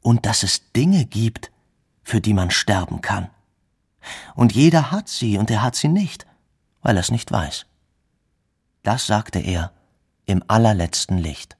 und 0.00 0.26
dass 0.26 0.42
es 0.42 0.72
Dinge 0.72 1.04
gibt, 1.04 1.51
für 2.02 2.20
die 2.20 2.34
man 2.34 2.50
sterben 2.50 3.00
kann. 3.00 3.30
Und 4.34 4.52
jeder 4.52 4.90
hat 4.90 5.08
sie 5.08 5.38
und 5.38 5.50
er 5.50 5.62
hat 5.62 5.76
sie 5.76 5.88
nicht, 5.88 6.26
weil 6.82 6.96
er 6.96 7.00
es 7.00 7.10
nicht 7.10 7.30
weiß. 7.30 7.66
Das 8.82 9.06
sagte 9.06 9.38
er 9.38 9.72
im 10.26 10.42
allerletzten 10.48 11.18
Licht. 11.18 11.56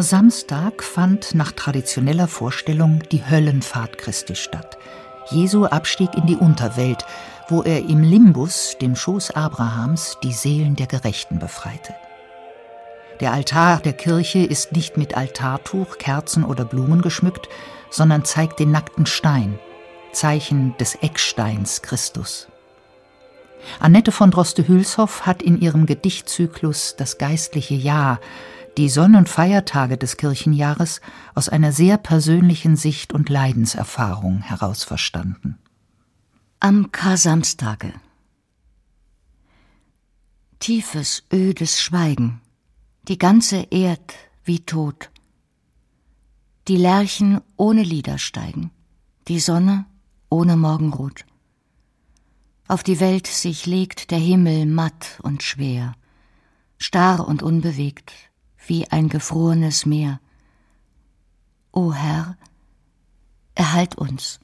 Am 0.00 0.06
Kar-Samstag 0.06 0.82
fand 0.82 1.34
nach 1.34 1.52
traditioneller 1.52 2.26
Vorstellung 2.26 3.02
die 3.12 3.22
Höllenfahrt 3.22 3.98
Christi 3.98 4.34
statt. 4.34 4.78
Jesu 5.30 5.66
Abstieg 5.66 6.14
in 6.14 6.24
die 6.24 6.36
Unterwelt, 6.36 7.04
wo 7.50 7.60
er 7.60 7.80
im 7.80 8.02
Limbus, 8.02 8.78
dem 8.80 8.96
Schoß 8.96 9.32
Abrahams, 9.32 10.16
die 10.22 10.32
Seelen 10.32 10.74
der 10.74 10.86
Gerechten 10.86 11.38
befreite. 11.38 11.94
Der 13.20 13.34
Altar 13.34 13.80
der 13.80 13.92
Kirche 13.92 14.38
ist 14.38 14.72
nicht 14.72 14.96
mit 14.96 15.18
Altartuch, 15.18 15.98
Kerzen 15.98 16.44
oder 16.44 16.64
Blumen 16.64 17.02
geschmückt, 17.02 17.50
sondern 17.90 18.24
zeigt 18.24 18.58
den 18.58 18.70
nackten 18.70 19.04
Stein, 19.04 19.58
Zeichen 20.12 20.74
des 20.78 20.94
Ecksteins 20.94 21.82
Christus. 21.82 22.48
Annette 23.78 24.12
von 24.12 24.30
Droste-Hülshoff 24.30 25.26
hat 25.26 25.42
in 25.42 25.60
ihrem 25.60 25.84
Gedichtzyklus 25.84 26.94
Das 26.96 27.18
geistliche 27.18 27.74
Jahr 27.74 28.18
die 28.80 28.88
Sonn- 28.88 29.14
und 29.14 29.28
Feiertage 29.28 29.98
des 29.98 30.16
Kirchenjahres 30.16 31.02
aus 31.34 31.50
einer 31.50 31.70
sehr 31.70 31.98
persönlichen 31.98 32.76
Sicht 32.76 33.12
und 33.12 33.28
Leidenserfahrung 33.28 34.40
heraus 34.40 34.84
verstanden. 34.84 35.58
Am 36.60 36.90
Kar-Samstage. 36.90 37.92
Tiefes, 40.60 41.24
ödes 41.30 41.82
Schweigen, 41.82 42.40
die 43.06 43.18
ganze 43.18 43.66
Erd 43.70 44.14
wie 44.44 44.60
tot. 44.60 45.10
Die 46.66 46.78
Lerchen 46.78 47.42
ohne 47.58 47.82
Lieder 47.82 48.16
steigen, 48.16 48.70
die 49.28 49.40
Sonne 49.40 49.84
ohne 50.30 50.56
Morgenrot. 50.56 51.26
Auf 52.66 52.82
die 52.82 52.98
Welt 52.98 53.26
sich 53.26 53.66
legt 53.66 54.10
der 54.10 54.18
Himmel 54.18 54.64
matt 54.64 55.18
und 55.22 55.42
schwer, 55.42 55.92
starr 56.78 57.28
und 57.28 57.42
unbewegt, 57.42 58.29
wie 58.66 58.90
ein 58.90 59.08
gefrorenes 59.08 59.86
Meer. 59.86 60.20
O 61.72 61.92
Herr, 61.92 62.36
erhalt 63.54 63.96
uns. 63.96 64.40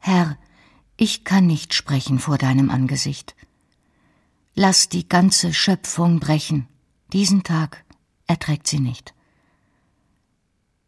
Herr, 0.00 0.38
ich 0.96 1.24
kann 1.24 1.46
nicht 1.46 1.74
sprechen 1.74 2.18
vor 2.18 2.38
deinem 2.38 2.70
Angesicht. 2.70 3.34
Lass 4.54 4.88
die 4.88 5.08
ganze 5.08 5.52
Schöpfung 5.52 6.18
brechen, 6.18 6.66
diesen 7.12 7.42
Tag 7.44 7.84
erträgt 8.26 8.66
sie 8.66 8.80
nicht. 8.80 9.14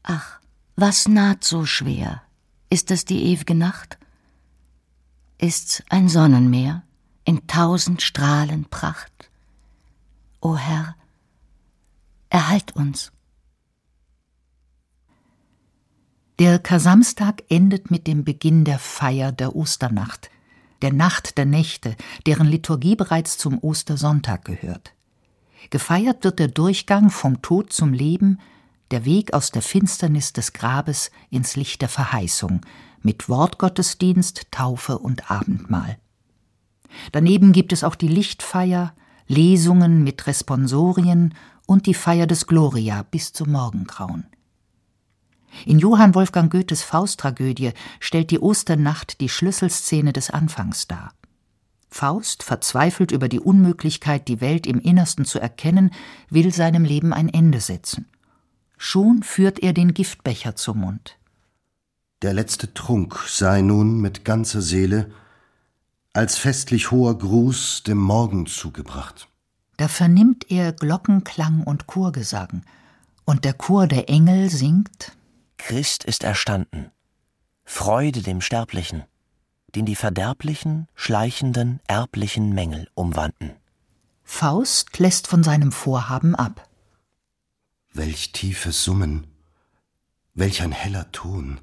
Ach, 0.02 0.40
was 0.76 1.08
naht 1.08 1.44
so 1.44 1.66
schwer? 1.66 2.22
Ist 2.68 2.90
es 2.90 3.04
die 3.04 3.22
ewige 3.24 3.54
Nacht? 3.54 3.98
Ist's 5.38 5.82
ein 5.88 6.08
Sonnenmeer 6.08 6.82
in 7.24 7.46
tausend 7.46 8.02
Strahlen 8.02 8.64
Pracht? 8.64 9.30
O 10.40 10.56
Herr, 10.56 10.96
erhalt 12.30 12.74
uns. 12.74 13.12
Der 16.38 16.58
Kasamstag 16.58 17.42
endet 17.50 17.90
mit 17.90 18.06
dem 18.06 18.24
Beginn 18.24 18.64
der 18.64 18.78
Feier 18.78 19.30
der 19.30 19.54
Osternacht, 19.54 20.30
der 20.80 20.92
Nacht 20.92 21.36
der 21.36 21.44
Nächte, 21.44 21.96
deren 22.24 22.46
Liturgie 22.46 22.96
bereits 22.96 23.36
zum 23.36 23.58
Ostersonntag 23.58 24.46
gehört. 24.46 24.94
Gefeiert 25.68 26.24
wird 26.24 26.38
der 26.38 26.48
Durchgang 26.48 27.10
vom 27.10 27.42
Tod 27.42 27.74
zum 27.74 27.92
Leben, 27.92 28.40
der 28.90 29.04
Weg 29.04 29.34
aus 29.34 29.50
der 29.50 29.60
Finsternis 29.60 30.32
des 30.32 30.54
Grabes 30.54 31.10
ins 31.28 31.56
Licht 31.56 31.82
der 31.82 31.90
Verheißung, 31.90 32.62
mit 33.02 33.28
Wortgottesdienst, 33.28 34.46
Taufe 34.50 34.98
und 34.98 35.30
Abendmahl. 35.30 35.98
Daneben 37.12 37.52
gibt 37.52 37.74
es 37.74 37.84
auch 37.84 37.94
die 37.94 38.08
Lichtfeier, 38.08 38.94
Lesungen 39.28 40.02
mit 40.02 40.26
Responsorien 40.26 41.34
und 41.70 41.86
die 41.86 41.94
Feier 41.94 42.26
des 42.26 42.48
Gloria 42.48 43.04
bis 43.04 43.32
zum 43.32 43.52
Morgengrauen. 43.52 44.26
In 45.66 45.78
Johann 45.78 46.16
Wolfgang 46.16 46.50
Goethes 46.50 46.82
Fausttragödie 46.82 47.70
stellt 48.00 48.32
die 48.32 48.40
Osternacht 48.40 49.20
die 49.20 49.28
Schlüsselszene 49.28 50.12
des 50.12 50.30
Anfangs 50.30 50.88
dar. 50.88 51.14
Faust, 51.88 52.42
verzweifelt 52.42 53.12
über 53.12 53.28
die 53.28 53.38
Unmöglichkeit, 53.38 54.26
die 54.26 54.40
Welt 54.40 54.66
im 54.66 54.80
Innersten 54.80 55.24
zu 55.24 55.38
erkennen, 55.38 55.92
will 56.28 56.52
seinem 56.52 56.84
Leben 56.84 57.12
ein 57.12 57.28
Ende 57.28 57.60
setzen. 57.60 58.08
Schon 58.76 59.22
führt 59.22 59.60
er 59.60 59.72
den 59.72 59.94
Giftbecher 59.94 60.56
zum 60.56 60.80
Mund. 60.80 61.18
Der 62.22 62.34
letzte 62.34 62.74
Trunk 62.74 63.16
sei 63.28 63.60
nun 63.60 64.00
mit 64.00 64.24
ganzer 64.24 64.60
Seele 64.60 65.12
als 66.14 66.36
festlich 66.36 66.90
hoher 66.90 67.16
Gruß 67.16 67.84
dem 67.84 67.98
Morgen 67.98 68.46
zugebracht. 68.46 69.29
Da 69.80 69.88
vernimmt 69.88 70.50
er 70.50 70.74
Glockenklang 70.74 71.62
und 71.62 71.86
Chorgesang, 71.86 72.66
und 73.24 73.46
der 73.46 73.54
Chor 73.54 73.86
der 73.86 74.10
Engel 74.10 74.50
singt 74.50 75.16
Christ 75.56 76.04
ist 76.04 76.22
erstanden, 76.22 76.90
Freude 77.64 78.20
dem 78.20 78.42
Sterblichen, 78.42 79.04
den 79.74 79.86
die 79.86 79.96
verderblichen, 79.96 80.86
schleichenden, 80.94 81.80
erblichen 81.86 82.52
Mängel 82.52 82.90
umwanden. 82.92 83.52
Faust 84.22 84.98
lässt 84.98 85.26
von 85.26 85.42
seinem 85.42 85.72
Vorhaben 85.72 86.34
ab. 86.34 86.68
Welch 87.94 88.32
tiefes 88.32 88.84
Summen, 88.84 89.28
Welch 90.34 90.60
ein 90.60 90.72
heller 90.72 91.10
Ton 91.10 91.58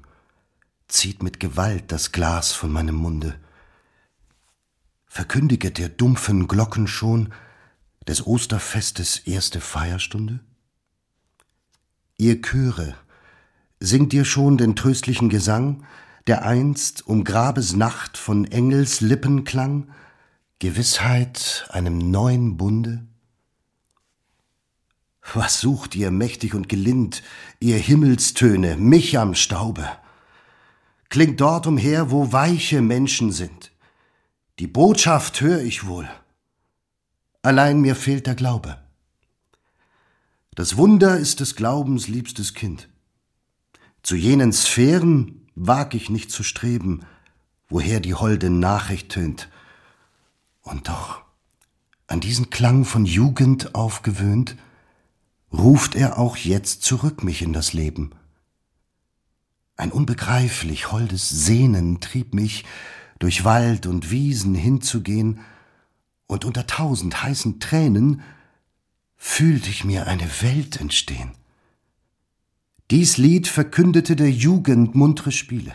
zieht 0.88 1.22
mit 1.22 1.38
Gewalt 1.38 1.92
das 1.92 2.10
Glas 2.10 2.50
von 2.50 2.72
meinem 2.72 2.96
Munde. 2.96 3.38
Verkündiget 5.06 5.78
der 5.78 5.88
dumpfen 5.88 6.48
Glocken 6.48 6.88
schon 6.88 7.32
des 8.08 8.26
Osterfestes 8.26 9.18
erste 9.26 9.60
Feierstunde? 9.60 10.40
Ihr 12.16 12.42
Chöre, 12.42 12.96
singt 13.78 14.12
ihr 14.12 14.24
schon 14.24 14.56
den 14.58 14.74
tröstlichen 14.74 15.28
Gesang, 15.28 15.84
der 16.26 16.44
einst 16.44 17.06
um 17.06 17.22
Grabesnacht 17.22 18.16
von 18.16 18.44
Engels 18.44 19.00
Lippen 19.00 19.44
klang, 19.44 19.88
Gewissheit 20.58 21.68
einem 21.70 21.98
neuen 21.98 22.56
Bunde? 22.56 23.06
Was 25.34 25.60
sucht 25.60 25.94
ihr 25.94 26.10
mächtig 26.10 26.54
und 26.54 26.68
gelind, 26.68 27.22
ihr 27.60 27.76
Himmelstöne, 27.76 28.76
mich 28.76 29.18
am 29.18 29.34
Staube? 29.34 29.86
Klingt 31.10 31.40
dort 31.40 31.66
umher, 31.66 32.10
wo 32.10 32.32
weiche 32.32 32.80
Menschen 32.80 33.30
sind. 33.32 33.70
Die 34.58 34.66
Botschaft 34.66 35.40
hör 35.40 35.60
ich 35.60 35.86
wohl. 35.86 36.08
Allein 37.42 37.80
mir 37.80 37.94
fehlt 37.94 38.26
der 38.26 38.34
Glaube. 38.34 38.78
Das 40.54 40.76
Wunder 40.76 41.16
ist 41.18 41.40
des 41.40 41.54
Glaubens 41.54 42.08
liebstes 42.08 42.54
Kind. 42.54 42.88
Zu 44.02 44.16
jenen 44.16 44.52
Sphären 44.52 45.46
wag 45.54 45.94
ich 45.94 46.10
nicht 46.10 46.30
zu 46.32 46.42
streben, 46.42 47.04
woher 47.68 48.00
die 48.00 48.14
holde 48.14 48.50
Nachricht 48.50 49.10
tönt. 49.10 49.48
Und 50.62 50.88
doch, 50.88 51.22
an 52.08 52.20
diesen 52.20 52.50
Klang 52.50 52.84
von 52.84 53.04
Jugend 53.04 53.74
aufgewöhnt, 53.74 54.56
ruft 55.52 55.94
er 55.94 56.18
auch 56.18 56.36
jetzt 56.36 56.82
zurück 56.82 57.22
mich 57.22 57.42
in 57.42 57.52
das 57.52 57.72
Leben. 57.72 58.10
Ein 59.76 59.92
unbegreiflich 59.92 60.90
holdes 60.90 61.28
Sehnen 61.28 62.00
trieb 62.00 62.34
mich, 62.34 62.64
durch 63.20 63.44
Wald 63.44 63.86
und 63.86 64.10
Wiesen 64.10 64.54
hinzugehen, 64.54 65.40
und 66.28 66.44
unter 66.44 66.66
tausend 66.66 67.22
heißen 67.24 67.58
Tränen 67.58 68.22
fühlte 69.16 69.68
ich 69.68 69.84
mir 69.84 70.06
eine 70.06 70.28
Welt 70.42 70.80
entstehen. 70.80 71.32
Dies 72.90 73.16
Lied 73.16 73.48
verkündete 73.48 74.14
der 74.14 74.30
Jugend 74.30 74.94
muntre 74.94 75.32
Spiele, 75.32 75.74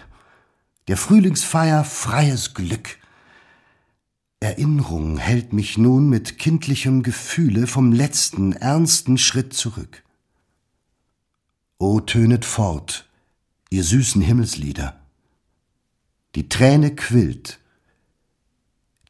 der 0.88 0.96
Frühlingsfeier 0.96 1.84
freies 1.84 2.54
Glück. 2.54 2.98
Erinnerung 4.39 5.18
hält 5.18 5.54
mich 5.54 5.78
nun 5.78 6.10
mit 6.10 6.38
kindlichem 6.38 7.04
Gefühle 7.04 7.68
vom 7.68 7.92
letzten, 7.92 8.54
ernsten 8.54 9.18
Schritt 9.18 9.54
zurück. 9.54 10.04
O 11.78 12.00
tönet 12.00 12.46
fort, 12.46 13.10
ihr 13.70 13.84
süßen 13.84 14.22
Himmelslieder. 14.22 15.00
Die 16.36 16.50
Träne 16.50 16.96
quillt, 16.96 17.60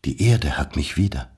die 0.05 0.21
Erde 0.21 0.57
hat 0.57 0.75
mich 0.75 0.97
wieder. 0.97 1.32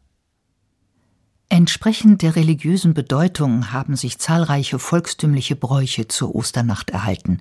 Entsprechend 1.49 2.23
der 2.23 2.35
religiösen 2.35 2.93
Bedeutung 2.93 3.71
haben 3.71 3.95
sich 3.95 4.17
zahlreiche 4.17 4.79
volkstümliche 4.79 5.55
Bräuche 5.55 6.07
zur 6.07 6.33
Osternacht 6.33 6.89
erhalten, 6.89 7.39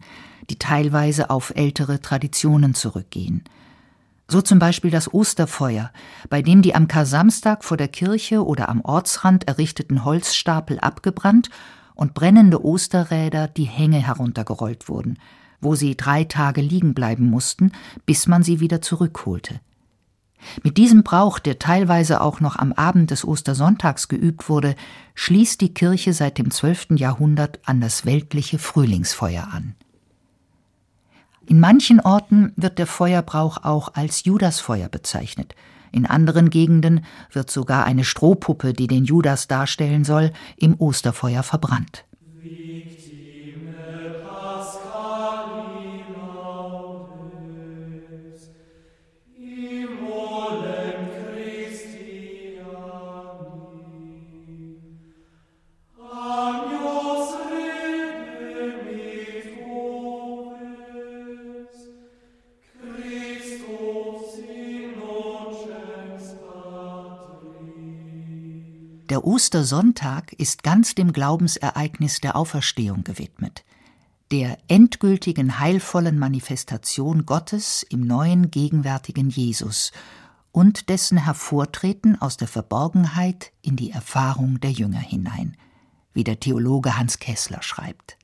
die 0.50 0.58
teilweise 0.58 1.30
auf 1.30 1.52
ältere 1.56 2.00
Traditionen 2.00 2.74
zurückgehen. 2.74 3.44
So 4.28 4.42
zum 4.42 4.58
Beispiel 4.58 4.90
das 4.90 5.12
Osterfeuer, 5.12 5.90
bei 6.28 6.42
dem 6.42 6.62
die 6.62 6.74
am 6.74 6.88
Kar-Samstag 6.88 7.64
vor 7.64 7.76
der 7.76 7.88
Kirche 7.88 8.44
oder 8.44 8.68
am 8.68 8.80
Ortsrand 8.82 9.48
errichteten 9.48 10.04
Holzstapel 10.04 10.78
abgebrannt 10.80 11.50
und 11.94 12.14
brennende 12.14 12.64
Osterräder 12.64 13.48
die 13.48 13.64
Hänge 13.64 13.98
heruntergerollt 13.98 14.88
wurden, 14.88 15.18
wo 15.60 15.74
sie 15.74 15.96
drei 15.96 16.24
Tage 16.24 16.60
liegen 16.60 16.94
bleiben 16.94 17.28
mussten, 17.28 17.72
bis 18.06 18.26
man 18.26 18.42
sie 18.42 18.60
wieder 18.60 18.82
zurückholte. 18.82 19.60
Mit 20.62 20.76
diesem 20.76 21.02
Brauch, 21.02 21.38
der 21.38 21.59
teilweise 21.59 22.20
auch 22.20 22.40
noch 22.40 22.57
am 22.57 22.72
Abend 22.72 23.11
des 23.11 23.24
Ostersonntags 23.24 24.09
geübt 24.09 24.48
wurde, 24.48 24.74
schließt 25.14 25.61
die 25.61 25.74
Kirche 25.74 26.12
seit 26.12 26.38
dem 26.38 26.50
12. 26.50 26.96
Jahrhundert 26.96 27.61
an 27.64 27.80
das 27.80 28.04
weltliche 28.04 28.59
Frühlingsfeuer 28.59 29.48
an. 29.52 29.74
In 31.46 31.61
manchen 31.61 32.00
Orten 32.00 32.52
wird 32.57 32.78
der 32.78 32.87
Feuerbrauch 32.87 33.64
auch 33.64 33.94
als 33.94 34.24
Judasfeuer 34.24 34.88
bezeichnet. 34.88 35.54
In 35.92 36.07
anderen 36.07 36.50
Gegenden 36.50 37.04
wird 37.30 37.50
sogar 37.50 37.85
eine 37.85 38.04
Strohpuppe, 38.04 38.72
die 38.72 38.87
den 38.87 39.04
Judas 39.04 39.46
darstellen 39.46 40.04
soll, 40.04 40.33
im 40.57 40.74
Osterfeuer 40.80 41.42
verbrannt. 41.42 42.04
Der 69.14 69.24
Ostersonntag 69.24 70.33
ist 70.33 70.64
ganz 70.64 70.96
dem 70.96 71.12
Glaubensereignis 71.12 72.20
der 72.20 72.35
Auferstehung 72.35 73.05
gewidmet, 73.05 73.64
der 74.33 74.59
endgültigen 74.66 75.61
heilvollen 75.61 76.18
Manifestation 76.18 77.24
Gottes 77.24 77.85
im 77.88 78.00
neuen 78.00 78.50
gegenwärtigen 78.50 79.31
Jesus 79.31 79.92
und 80.50 80.88
dessen 80.88 81.16
Hervortreten 81.16 82.20
aus 82.20 82.38
der 82.38 82.48
Verborgenheit 82.48 83.53
in 83.62 83.77
die 83.77 83.92
Erfahrung 83.92 84.59
der 84.59 84.72
Jünger 84.72 84.98
hinein, 84.98 85.57
wie 86.12 86.24
der 86.24 86.40
Theologe 86.40 86.98
Hans 86.98 87.20
Kessler 87.20 87.62
schreibt. 87.62 88.18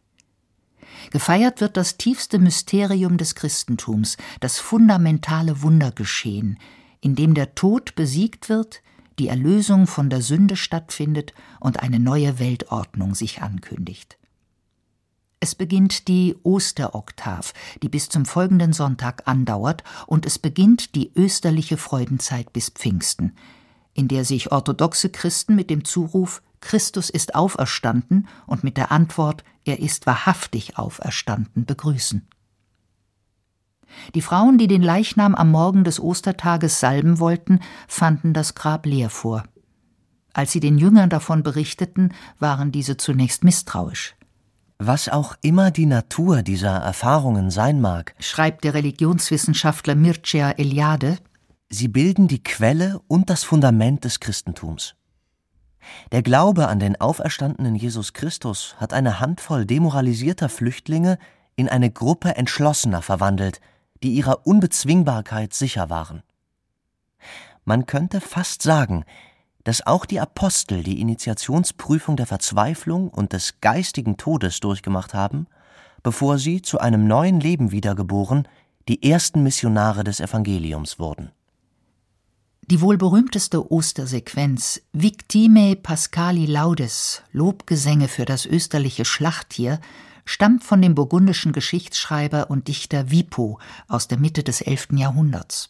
Gefeiert 1.13 1.61
wird 1.61 1.77
das 1.77 1.99
tiefste 1.99 2.41
Mysterium 2.41 3.17
des 3.17 3.37
Christentums, 3.37 4.17
das 4.41 4.59
fundamentale 4.59 5.63
Wundergeschehen, 5.63 6.59
in 7.01 7.15
dem 7.15 7.35
der 7.35 7.55
Tod 7.55 7.95
besiegt 7.95 8.49
wird, 8.49 8.83
die 9.21 9.29
Erlösung 9.29 9.87
von 9.87 10.09
der 10.09 10.23
Sünde 10.23 10.57
stattfindet 10.57 11.35
und 11.61 11.81
eine 11.81 12.01
neue 12.01 12.39
Weltordnung 12.39 13.15
sich 13.15 13.43
ankündigt. 13.43 14.17
Es 15.41 15.55
beginnt 15.55 16.09
die 16.09 16.37
Osteroktav, 16.43 17.53
die 17.83 17.91
bis 17.91 18.09
zum 18.09 18.25
folgenden 18.25 18.73
Sonntag 18.73 19.29
andauert, 19.29 19.85
und 20.07 20.25
es 20.25 20.39
beginnt 20.39 20.95
die 20.95 21.13
österliche 21.15 21.77
Freudenzeit 21.77 22.51
bis 22.55 22.71
Pfingsten, 22.71 23.37
in 23.93 24.09
der 24.09 24.25
sich 24.25 24.53
orthodoxe 24.53 25.11
Christen 25.11 25.55
mit 25.55 25.69
dem 25.69 25.85
Zuruf 25.85 26.41
Christus 26.61 27.11
ist 27.11 27.35
auferstanden 27.35 28.27
und 28.47 28.65
mit 28.65 28.79
der 28.79 28.91
Antwort 28.91 29.45
Er 29.67 29.81
ist 29.81 30.07
wahrhaftig 30.07 30.79
auferstanden 30.79 31.67
begrüßen. 31.67 32.27
Die 34.15 34.23
Frauen, 34.23 34.59
die 34.59 34.67
den 34.67 34.83
Leichnam 34.83 35.35
am 35.35 35.51
Morgen 35.51 35.85
des 35.85 36.01
Ostertages 36.01 36.81
salben 36.81 37.19
wollten, 37.19 37.61
fanden 37.89 38.33
das 38.33 38.55
Grab 38.55 38.87
leer 38.87 39.11
vor. 39.11 39.45
Als 40.33 40.53
sie 40.53 40.61
den 40.61 40.79
Jüngern 40.79 41.11
davon 41.11 41.43
berichteten, 41.43 42.13
waren 42.39 42.73
diese 42.73 42.97
zunächst 42.97 43.45
misstrauisch. 43.45 44.15
Was 44.79 45.09
auch 45.09 45.35
immer 45.43 45.71
die 45.71 45.87
Natur 45.87 46.43
dieser 46.43 46.77
Erfahrungen 46.77 47.51
sein 47.51 47.81
mag, 47.81 48.15
schreibt 48.19 48.65
der 48.65 48.75
Religionswissenschaftler 48.75 49.95
Mircea 49.95 50.53
Eliade, 50.53 51.19
sie 51.69 51.89
bilden 51.89 52.29
die 52.29 52.43
Quelle 52.43 53.01
und 53.07 53.29
das 53.29 53.45
Fundament 53.45 54.05
des 54.05 54.21
Christentums. 54.21 54.95
Der 56.13 56.23
Glaube 56.23 56.69
an 56.69 56.79
den 56.79 57.01
auferstandenen 57.01 57.75
Jesus 57.75 58.13
Christus 58.13 58.75
hat 58.79 58.93
eine 58.93 59.21
Handvoll 59.21 59.67
demoralisierter 59.67 60.49
Flüchtlinge 60.49 61.19
in 61.57 61.69
eine 61.69 61.91
Gruppe 61.91 62.37
Entschlossener 62.37 63.03
verwandelt, 63.03 63.61
die 64.03 64.13
ihrer 64.15 64.47
Unbezwingbarkeit 64.47 65.55
sicher 65.55 65.91
waren. 65.91 66.23
Man 67.65 67.87
könnte 67.87 68.21
fast 68.21 68.63
sagen, 68.63 69.05
dass 69.65 69.87
auch 69.87 70.07
die 70.07 70.21
Apostel 70.21 70.83
die 70.83 71.01
Initiationsprüfung 71.01 72.17
der 72.17 72.27
Verzweiflung 72.27 73.09
und 73.09 73.33
des 73.33 73.61
geistigen 73.61 74.17
Todes 74.17 74.61
durchgemacht 74.61 75.15
haben, 75.15 75.47
bevor 76.03 76.39
sie 76.39 76.63
zu 76.63 76.79
einem 76.79 77.07
neuen 77.07 77.41
Leben 77.41 77.71
wiedergeboren 77.71 78.49
die 78.89 79.03
ersten 79.09 79.43
Missionare 79.43 80.03
des 80.03 80.21
Evangeliums 80.21 80.99
wurden. 80.99 81.31
Die 82.71 82.81
wohl 82.81 82.97
berühmteste 82.97 83.71
Ostersequenz 83.71 84.81
Victime 84.93 85.77
Pascali 85.77 86.47
Laudes, 86.47 87.23
Lobgesänge 87.33 88.09
für 88.09 88.25
das 88.25 88.47
österliche 88.47 89.05
Schlachttier, 89.05 89.81
stammt 90.25 90.65
von 90.65 90.83
dem 90.83 90.95
burgundischen 90.95 91.53
Geschichtsschreiber 91.53 92.51
und 92.51 92.69
Dichter 92.69 93.11
Wipo 93.11 93.59
aus 93.89 94.09
der 94.09 94.19
Mitte 94.19 94.43
des 94.43 94.61
11. 94.61 94.89
Jahrhunderts. 94.93 95.69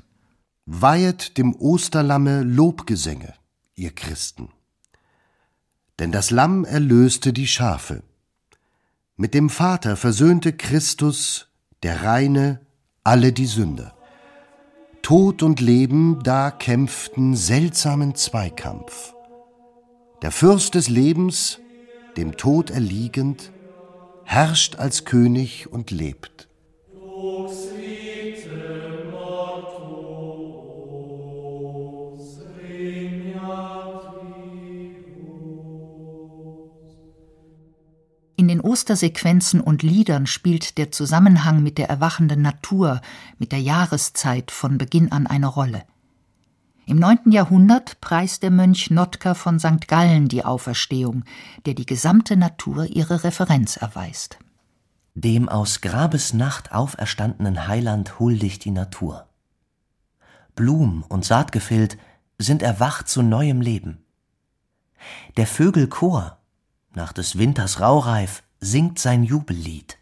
Weihet 0.66 1.38
dem 1.38 1.54
Osterlamme 1.54 2.42
Lobgesänge, 2.42 3.34
ihr 3.74 3.94
Christen. 3.94 4.50
Denn 5.98 6.12
das 6.12 6.30
Lamm 6.30 6.64
erlöste 6.64 7.32
die 7.32 7.46
Schafe. 7.46 8.02
Mit 9.16 9.34
dem 9.34 9.50
Vater 9.50 9.96
versöhnte 9.96 10.52
Christus, 10.52 11.48
der 11.82 12.04
Reine, 12.04 12.60
alle 13.04 13.32
die 13.32 13.46
Sünder. 13.46 13.94
Tod 15.02 15.42
und 15.42 15.60
Leben 15.60 16.22
da 16.22 16.50
kämpften 16.50 17.34
seltsamen 17.34 18.14
Zweikampf. 18.14 19.14
Der 20.22 20.30
Fürst 20.30 20.74
des 20.74 20.88
Lebens, 20.88 21.58
dem 22.16 22.36
Tod 22.36 22.70
erliegend, 22.70 23.50
herrscht 24.30 24.76
als 24.76 25.04
König 25.04 25.66
und 25.72 25.90
lebt. 25.90 26.46
In 38.36 38.46
den 38.46 38.60
Ostersequenzen 38.60 39.60
und 39.60 39.82
Liedern 39.82 40.28
spielt 40.28 40.78
der 40.78 40.92
Zusammenhang 40.92 41.64
mit 41.64 41.76
der 41.76 41.88
erwachenden 41.88 42.40
Natur, 42.40 43.00
mit 43.38 43.50
der 43.50 43.60
Jahreszeit 43.60 44.52
von 44.52 44.78
Beginn 44.78 45.10
an 45.10 45.26
eine 45.26 45.48
Rolle. 45.48 45.82
Im 46.90 46.98
neunten 46.98 47.30
Jahrhundert 47.30 48.00
preist 48.00 48.42
der 48.42 48.50
Mönch 48.50 48.90
Notker 48.90 49.36
von 49.36 49.60
St. 49.60 49.86
Gallen 49.86 50.26
die 50.26 50.44
Auferstehung, 50.44 51.22
der 51.64 51.74
die 51.74 51.86
gesamte 51.86 52.36
Natur 52.36 52.84
ihre 52.84 53.22
Referenz 53.22 53.76
erweist. 53.76 54.40
Dem 55.14 55.48
aus 55.48 55.82
Grabesnacht 55.82 56.72
auferstandenen 56.72 57.68
Heiland 57.68 58.18
huldigt 58.18 58.64
die 58.64 58.72
Natur. 58.72 59.28
Blum 60.56 61.04
und 61.08 61.24
Saatgefild 61.24 61.96
sind 62.38 62.60
erwacht 62.60 63.08
zu 63.08 63.22
neuem 63.22 63.60
Leben. 63.60 64.04
Der 65.36 65.46
Vögel 65.46 65.86
Chor 65.86 66.38
nach 66.92 67.12
des 67.12 67.38
Winters 67.38 67.78
Raureif 67.78 68.42
singt 68.58 68.98
sein 68.98 69.22
Jubellied. 69.22 69.96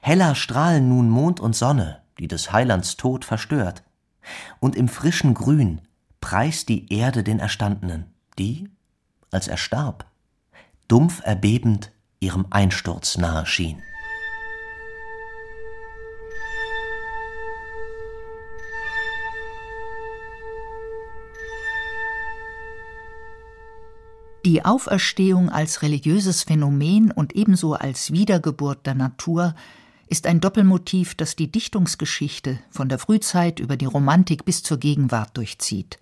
Heller 0.00 0.34
strahlen 0.34 0.88
nun 0.88 1.10
Mond 1.10 1.40
und 1.40 1.54
Sonne, 1.54 2.00
die 2.18 2.26
des 2.26 2.52
Heilands 2.52 2.96
Tod 2.96 3.26
verstört, 3.26 3.82
und 4.60 4.76
im 4.76 4.88
frischen 4.88 5.34
Grün 5.34 5.80
preist 6.20 6.68
die 6.68 6.92
Erde 6.92 7.22
den 7.22 7.38
Erstandenen, 7.38 8.06
die, 8.38 8.68
als 9.30 9.48
er 9.48 9.56
starb, 9.56 10.06
dumpf 10.88 11.20
erbebend 11.24 11.92
ihrem 12.20 12.46
Einsturz 12.50 13.18
nahe 13.18 13.46
schien. 13.46 13.82
Die 24.44 24.62
Auferstehung 24.62 25.48
als 25.48 25.80
religiöses 25.80 26.42
Phänomen 26.42 27.10
und 27.10 27.34
ebenso 27.34 27.72
als 27.72 28.12
Wiedergeburt 28.12 28.84
der 28.84 28.94
Natur 28.94 29.54
ist 30.08 30.26
ein 30.26 30.40
Doppelmotiv, 30.40 31.14
das 31.14 31.36
die 31.36 31.50
Dichtungsgeschichte 31.50 32.58
von 32.70 32.88
der 32.88 32.98
Frühzeit 32.98 33.60
über 33.60 33.76
die 33.76 33.86
Romantik 33.86 34.44
bis 34.44 34.62
zur 34.62 34.78
Gegenwart 34.78 35.36
durchzieht. 35.36 35.98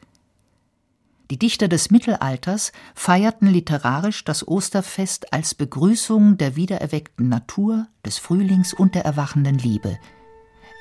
Die 1.30 1.38
Dichter 1.38 1.68
des 1.68 1.90
Mittelalters 1.90 2.72
feierten 2.94 3.48
literarisch 3.48 4.22
das 4.24 4.46
Osterfest 4.46 5.32
als 5.32 5.54
Begrüßung 5.54 6.36
der 6.36 6.56
wiedererweckten 6.56 7.28
Natur, 7.28 7.86
des 8.04 8.18
Frühlings 8.18 8.74
und 8.74 8.94
der 8.94 9.06
erwachenden 9.06 9.56
Liebe, 9.56 9.98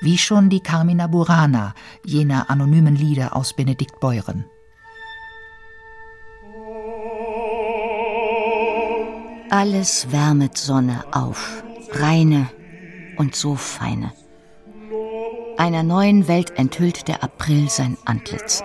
wie 0.01 0.17
schon 0.17 0.49
die 0.49 0.59
Carmina 0.59 1.07
Burana 1.07 1.73
jener 2.03 2.49
anonymen 2.49 2.95
Lieder 2.95 3.35
aus 3.35 3.55
Benedikt 3.55 3.99
Beuren. 4.01 4.43
Alles 9.49 10.11
wärmet 10.11 10.57
Sonne 10.57 11.05
auf, 11.11 11.63
reine 11.91 12.49
und 13.21 13.35
so 13.35 13.53
feine. 13.53 14.13
Einer 15.55 15.83
neuen 15.83 16.27
Welt 16.27 16.53
enthüllt 16.57 17.07
der 17.07 17.23
April 17.23 17.69
sein 17.69 17.95
Antlitz. 18.03 18.63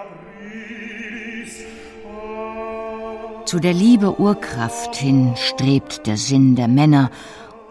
Zu 3.45 3.61
der 3.61 3.75
Liebe 3.75 4.19
Urkraft 4.19 4.97
hin 4.97 5.35
strebt 5.37 6.07
der 6.07 6.17
Sinn 6.17 6.57
der 6.57 6.69
Männer, 6.69 7.11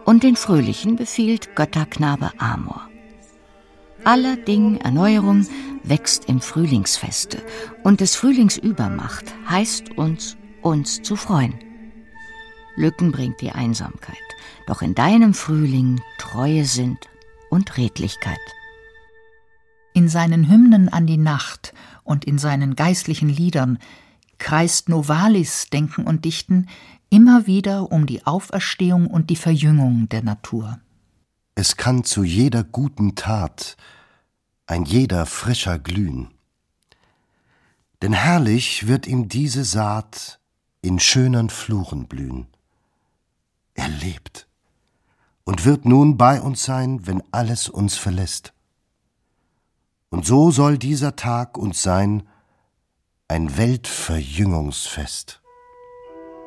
und 0.04 0.22
den 0.22 0.36
Fröhlichen 0.36 0.94
befiehlt 0.94 1.56
Götterknabe 1.56 2.30
Amor. 2.38 2.88
Aller 4.04 4.36
Ding 4.36 4.76
Erneuerung 4.76 5.44
wächst 5.82 6.26
im 6.28 6.40
Frühlingsfeste, 6.40 7.42
und 7.82 8.00
des 8.00 8.14
Frühlings 8.14 8.58
Übermacht 8.58 9.24
heißt 9.50 9.98
uns, 9.98 10.36
uns 10.62 11.02
zu 11.02 11.16
freuen. 11.16 11.65
Lücken 12.76 13.10
bringt 13.10 13.40
die 13.40 13.50
Einsamkeit, 13.50 14.16
doch 14.66 14.82
in 14.82 14.94
deinem 14.94 15.34
Frühling 15.34 16.00
Treue 16.18 16.64
sind 16.64 16.98
und 17.50 17.76
Redlichkeit. 17.76 18.38
In 19.94 20.08
seinen 20.08 20.50
Hymnen 20.50 20.88
an 20.90 21.06
die 21.06 21.16
Nacht 21.16 21.72
und 22.04 22.24
in 22.24 22.38
seinen 22.38 22.76
geistlichen 22.76 23.30
Liedern 23.30 23.78
kreist 24.38 24.88
Novalis 24.90 25.70
Denken 25.70 26.06
und 26.06 26.24
Dichten 26.24 26.68
immer 27.08 27.46
wieder 27.46 27.90
um 27.90 28.06
die 28.06 28.26
Auferstehung 28.26 29.06
und 29.06 29.30
die 29.30 29.36
Verjüngung 29.36 30.08
der 30.10 30.22
Natur. 30.22 30.78
Es 31.54 31.76
kann 31.76 32.04
zu 32.04 32.22
jeder 32.22 32.62
guten 32.62 33.14
Tat 33.14 33.76
ein 34.66 34.84
jeder 34.84 35.24
frischer 35.24 35.78
glühen. 35.78 36.28
Denn 38.02 38.12
herrlich 38.12 38.86
wird 38.86 39.06
ihm 39.06 39.28
diese 39.28 39.64
Saat 39.64 40.38
in 40.82 40.98
schönern 40.98 41.48
Fluren 41.48 42.06
blühen. 42.06 42.46
Er 43.76 43.88
lebt 43.88 44.48
und 45.44 45.64
wird 45.64 45.84
nun 45.84 46.16
bei 46.16 46.40
uns 46.40 46.64
sein, 46.64 47.06
wenn 47.06 47.22
alles 47.30 47.68
uns 47.68 47.96
verlässt. 47.96 48.52
Und 50.10 50.26
so 50.26 50.50
soll 50.50 50.78
dieser 50.78 51.16
Tag 51.16 51.56
uns 51.56 51.82
sein 51.82 52.24
ein 53.28 53.56
Weltverjüngungsfest. 53.56 55.40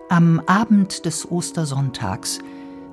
Am 0.10 0.40
Abend 0.48 1.06
des 1.06 1.30
Ostersonntags 1.30 2.40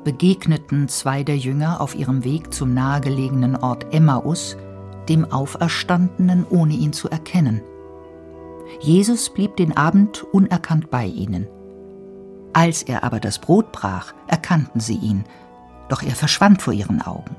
begegneten 0.05 0.89
zwei 0.89 1.25
der 1.25 1.37
Jünger 1.37 1.81
auf 1.81 1.95
ihrem 1.95 2.23
Weg 2.25 2.53
zum 2.53 2.75
nahegelegenen 2.75 3.57
Ort 3.57 3.93
Emmaus 3.93 4.57
dem 5.09 5.25
Auferstandenen, 5.25 6.47
ohne 6.49 6.75
ihn 6.75 6.93
zu 6.93 7.09
erkennen. 7.09 7.63
Jesus 8.81 9.31
blieb 9.31 9.57
den 9.57 9.77
Abend 9.77 10.25
unerkannt 10.33 10.91
bei 10.91 11.07
ihnen. 11.07 11.47
Als 12.57 12.83
er 12.83 13.05
aber 13.05 13.21
das 13.21 13.39
Brot 13.39 13.71
brach, 13.71 14.15
erkannten 14.29 14.81
sie 14.81 14.97
ihn, 14.97 15.25
doch 15.91 16.03
er 16.03 16.15
verschwand 16.15 16.63
vor 16.63 16.73
ihren 16.73 17.03
Augen. 17.03 17.37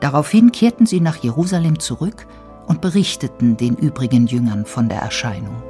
Daraufhin 0.00 0.50
kehrten 0.50 0.86
sie 0.86 1.00
nach 1.00 1.22
Jerusalem 1.22 1.78
zurück 1.78 2.26
und 2.66 2.80
berichteten 2.80 3.56
den 3.56 3.76
übrigen 3.76 4.26
Jüngern 4.26 4.66
von 4.66 4.88
der 4.88 4.98
Erscheinung. 4.98 5.62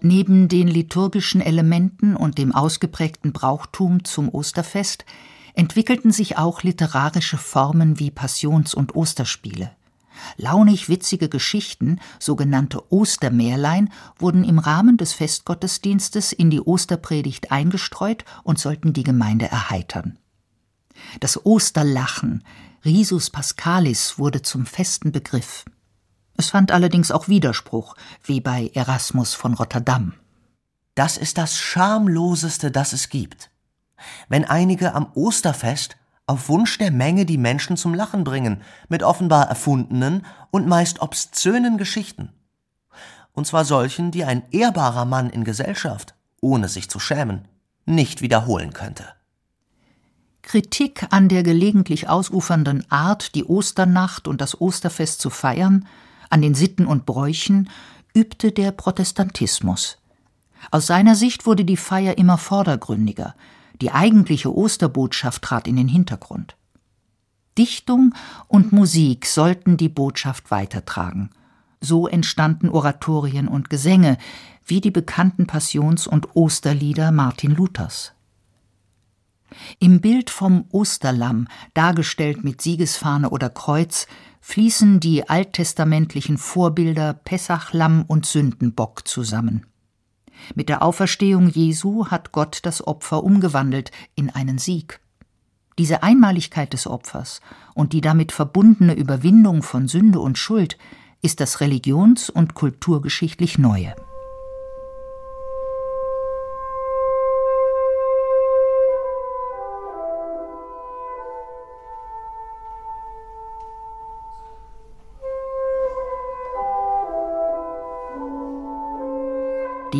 Neben 0.00 0.46
den 0.46 0.68
liturgischen 0.68 1.40
Elementen 1.40 2.14
und 2.14 2.38
dem 2.38 2.54
ausgeprägten 2.54 3.32
Brauchtum 3.32 4.04
zum 4.04 4.28
Osterfest 4.28 5.06
entwickelten 5.54 6.12
sich 6.12 6.38
auch 6.38 6.62
literarische 6.62 7.36
Formen 7.36 7.98
wie 7.98 8.12
Passions- 8.12 8.74
und 8.74 8.94
Osterspiele. 8.94 9.72
Launig 10.36 10.88
witzige 10.88 11.28
Geschichten, 11.28 12.00
sogenannte 12.18 12.92
Ostermärlein, 12.92 13.90
wurden 14.18 14.44
im 14.44 14.58
Rahmen 14.58 14.96
des 14.96 15.12
Festgottesdienstes 15.12 16.32
in 16.32 16.50
die 16.50 16.60
Osterpredigt 16.60 17.50
eingestreut 17.50 18.24
und 18.44 18.58
sollten 18.58 18.92
die 18.92 19.04
Gemeinde 19.04 19.46
erheitern. 19.46 20.18
Das 21.20 21.44
Osterlachen, 21.44 22.44
Risus 22.84 23.30
Pascalis, 23.30 24.18
wurde 24.18 24.42
zum 24.42 24.66
festen 24.66 25.12
Begriff. 25.12 25.64
Es 26.36 26.50
fand 26.50 26.72
allerdings 26.72 27.10
auch 27.10 27.28
Widerspruch, 27.28 27.94
wie 28.24 28.40
bei 28.40 28.70
Erasmus 28.74 29.34
von 29.34 29.54
Rotterdam. 29.54 30.14
Das 30.94 31.16
ist 31.16 31.38
das 31.38 31.56
Schamloseste, 31.58 32.70
das 32.70 32.92
es 32.92 33.08
gibt. 33.08 33.50
Wenn 34.28 34.44
einige 34.44 34.94
am 34.94 35.10
Osterfest 35.14 35.96
auf 36.26 36.48
Wunsch 36.48 36.78
der 36.78 36.90
Menge 36.90 37.26
die 37.26 37.38
Menschen 37.38 37.76
zum 37.76 37.94
Lachen 37.94 38.24
bringen, 38.24 38.62
mit 38.88 39.02
offenbar 39.02 39.48
erfundenen 39.48 40.24
und 40.50 40.66
meist 40.66 41.02
obszönen 41.02 41.78
Geschichten. 41.78 42.30
Und 43.32 43.46
zwar 43.46 43.64
solchen, 43.64 44.10
die 44.10 44.24
ein 44.24 44.42
ehrbarer 44.50 45.04
Mann 45.04 45.30
in 45.30 45.44
Gesellschaft, 45.44 46.14
ohne 46.40 46.68
sich 46.68 46.88
zu 46.88 46.98
schämen, 46.98 47.48
nicht 47.86 48.22
wiederholen 48.22 48.72
könnte. 48.72 49.04
Kritik 50.42 51.06
an 51.10 51.28
der 51.28 51.42
gelegentlich 51.42 52.08
ausufernden 52.08 52.84
Art, 52.90 53.34
die 53.34 53.44
Osternacht 53.44 54.28
und 54.28 54.40
das 54.40 54.60
Osterfest 54.60 55.20
zu 55.20 55.30
feiern, 55.30 55.86
an 56.30 56.42
den 56.42 56.54
Sitten 56.54 56.86
und 56.86 57.06
Bräuchen, 57.06 57.70
übte 58.14 58.52
der 58.52 58.72
Protestantismus. 58.72 59.98
Aus 60.70 60.86
seiner 60.86 61.14
Sicht 61.14 61.46
wurde 61.46 61.64
die 61.64 61.76
Feier 61.76 62.18
immer 62.18 62.38
vordergründiger, 62.38 63.34
die 63.80 63.92
eigentliche 63.92 64.54
Osterbotschaft 64.54 65.42
trat 65.42 65.66
in 65.66 65.76
den 65.76 65.88
Hintergrund. 65.88 66.56
Dichtung 67.58 68.14
und 68.48 68.72
Musik 68.72 69.26
sollten 69.26 69.76
die 69.76 69.88
Botschaft 69.88 70.50
weitertragen. 70.50 71.30
So 71.80 72.06
entstanden 72.06 72.68
Oratorien 72.68 73.48
und 73.48 73.68
Gesänge, 73.68 74.16
wie 74.64 74.80
die 74.80 74.90
bekannten 74.90 75.46
Passions- 75.46 76.06
und 76.06 76.34
Osterlieder 76.36 77.12
Martin 77.12 77.54
Luthers. 77.54 78.12
Im 79.78 80.00
Bild 80.00 80.30
vom 80.30 80.64
Osterlamm, 80.70 81.46
dargestellt 81.74 82.42
mit 82.42 82.62
Siegesfahne 82.62 83.30
oder 83.30 83.50
Kreuz, 83.50 84.06
fließen 84.40 84.98
die 85.00 85.28
alttestamentlichen 85.28 86.38
Vorbilder 86.38 87.12
Pessachlamm 87.14 88.04
und 88.06 88.24
Sündenbock 88.24 89.06
zusammen. 89.06 89.66
Mit 90.54 90.68
der 90.68 90.82
Auferstehung 90.82 91.48
Jesu 91.48 92.06
hat 92.06 92.32
Gott 92.32 92.60
das 92.62 92.86
Opfer 92.86 93.24
umgewandelt 93.24 93.90
in 94.14 94.30
einen 94.30 94.58
Sieg. 94.58 95.00
Diese 95.78 96.02
Einmaligkeit 96.02 96.72
des 96.72 96.86
Opfers 96.86 97.40
und 97.74 97.92
die 97.92 98.00
damit 98.00 98.32
verbundene 98.32 98.94
Überwindung 98.94 99.62
von 99.62 99.88
Sünde 99.88 100.20
und 100.20 100.38
Schuld 100.38 100.76
ist 101.22 101.40
das 101.40 101.60
religions- 101.60 102.28
und 102.28 102.54
kulturgeschichtlich 102.54 103.58
Neue. 103.58 103.94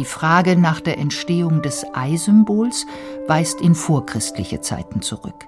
Die 0.03 0.09
Frage 0.09 0.57
nach 0.57 0.81
der 0.81 0.99
Entstehung 0.99 1.63
des 1.63 1.87
Ei-Symbols 1.95 2.87
weist 3.29 3.61
in 3.61 3.77
vorchristliche 3.77 4.61
Zeiten 4.61 5.01
zurück. 5.01 5.47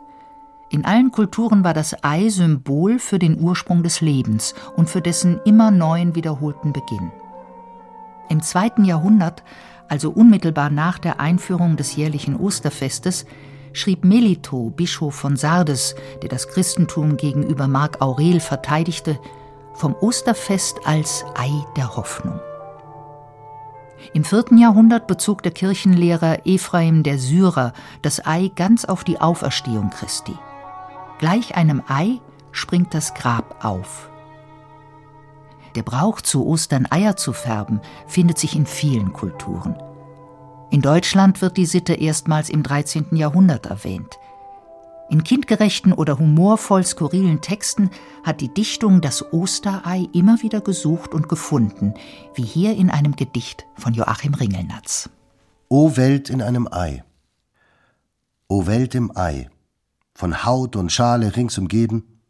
In 0.70 0.84
allen 0.84 1.10
Kulturen 1.10 1.64
war 1.64 1.74
das 1.74 2.04
Ei 2.04 2.28
Symbol 2.28 3.00
für 3.00 3.18
den 3.18 3.40
Ursprung 3.40 3.82
des 3.82 4.00
Lebens 4.00 4.54
und 4.76 4.88
für 4.88 5.00
dessen 5.00 5.40
immer 5.44 5.72
neuen 5.72 6.14
wiederholten 6.14 6.72
Beginn. 6.72 7.10
Im 8.28 8.42
zweiten 8.42 8.84
Jahrhundert, 8.84 9.42
also 9.88 10.12
unmittelbar 10.12 10.70
nach 10.70 11.00
der 11.00 11.18
Einführung 11.18 11.76
des 11.76 11.96
jährlichen 11.96 12.36
Osterfestes, 12.36 13.26
schrieb 13.72 14.04
Melito, 14.04 14.70
Bischof 14.70 15.16
von 15.16 15.34
Sardes, 15.34 15.96
der 16.22 16.28
das 16.28 16.46
Christentum 16.46 17.16
gegenüber 17.16 17.66
Mark 17.66 18.00
Aurel 18.00 18.38
verteidigte, 18.38 19.18
vom 19.74 19.96
Osterfest 20.00 20.76
als 20.84 21.24
Ei 21.34 21.50
der 21.76 21.96
Hoffnung. 21.96 22.38
Im 24.12 24.24
vierten 24.24 24.58
Jahrhundert 24.58 25.06
bezog 25.06 25.42
der 25.42 25.52
Kirchenlehrer 25.52 26.46
Ephraim 26.46 27.02
der 27.02 27.18
Syrer 27.18 27.72
das 28.02 28.24
Ei 28.24 28.50
ganz 28.54 28.84
auf 28.84 29.04
die 29.04 29.20
Auferstehung 29.20 29.90
Christi. 29.90 30.36
Gleich 31.18 31.56
einem 31.56 31.82
Ei 31.88 32.20
springt 32.52 32.94
das 32.94 33.14
Grab 33.14 33.64
auf. 33.64 34.10
Der 35.74 35.82
Brauch 35.82 36.20
zu 36.20 36.46
Ostern 36.46 36.86
Eier 36.90 37.16
zu 37.16 37.32
färben 37.32 37.80
findet 38.06 38.38
sich 38.38 38.54
in 38.54 38.66
vielen 38.66 39.12
Kulturen. 39.12 39.76
In 40.70 40.82
Deutschland 40.82 41.40
wird 41.40 41.56
die 41.56 41.66
Sitte 41.66 41.94
erstmals 41.94 42.48
im 42.48 42.62
13. 42.62 43.16
Jahrhundert 43.16 43.66
erwähnt. 43.66 44.18
In 45.10 45.22
kindgerechten 45.22 45.92
oder 45.92 46.18
humorvoll 46.18 46.84
skurrilen 46.84 47.40
Texten 47.42 47.90
hat 48.22 48.40
die 48.40 48.52
Dichtung 48.52 49.00
das 49.00 49.32
Osterei 49.32 50.08
immer 50.14 50.42
wieder 50.42 50.60
gesucht 50.60 51.12
und 51.12 51.28
gefunden, 51.28 51.94
wie 52.34 52.42
hier 52.42 52.74
in 52.74 52.90
einem 52.90 53.14
Gedicht 53.14 53.66
von 53.76 53.92
Joachim 53.92 54.34
Ringelnatz. 54.34 55.10
O 55.68 55.96
Welt 55.96 56.30
in 56.30 56.40
einem 56.40 56.66
Ei. 56.70 57.04
O 58.48 58.66
Welt 58.66 58.94
im 58.94 59.14
Ei, 59.16 59.50
von 60.14 60.44
Haut 60.44 60.76
und 60.76 60.90
Schale 60.90 61.36
rings 61.36 61.58
umgeben, 61.58 62.20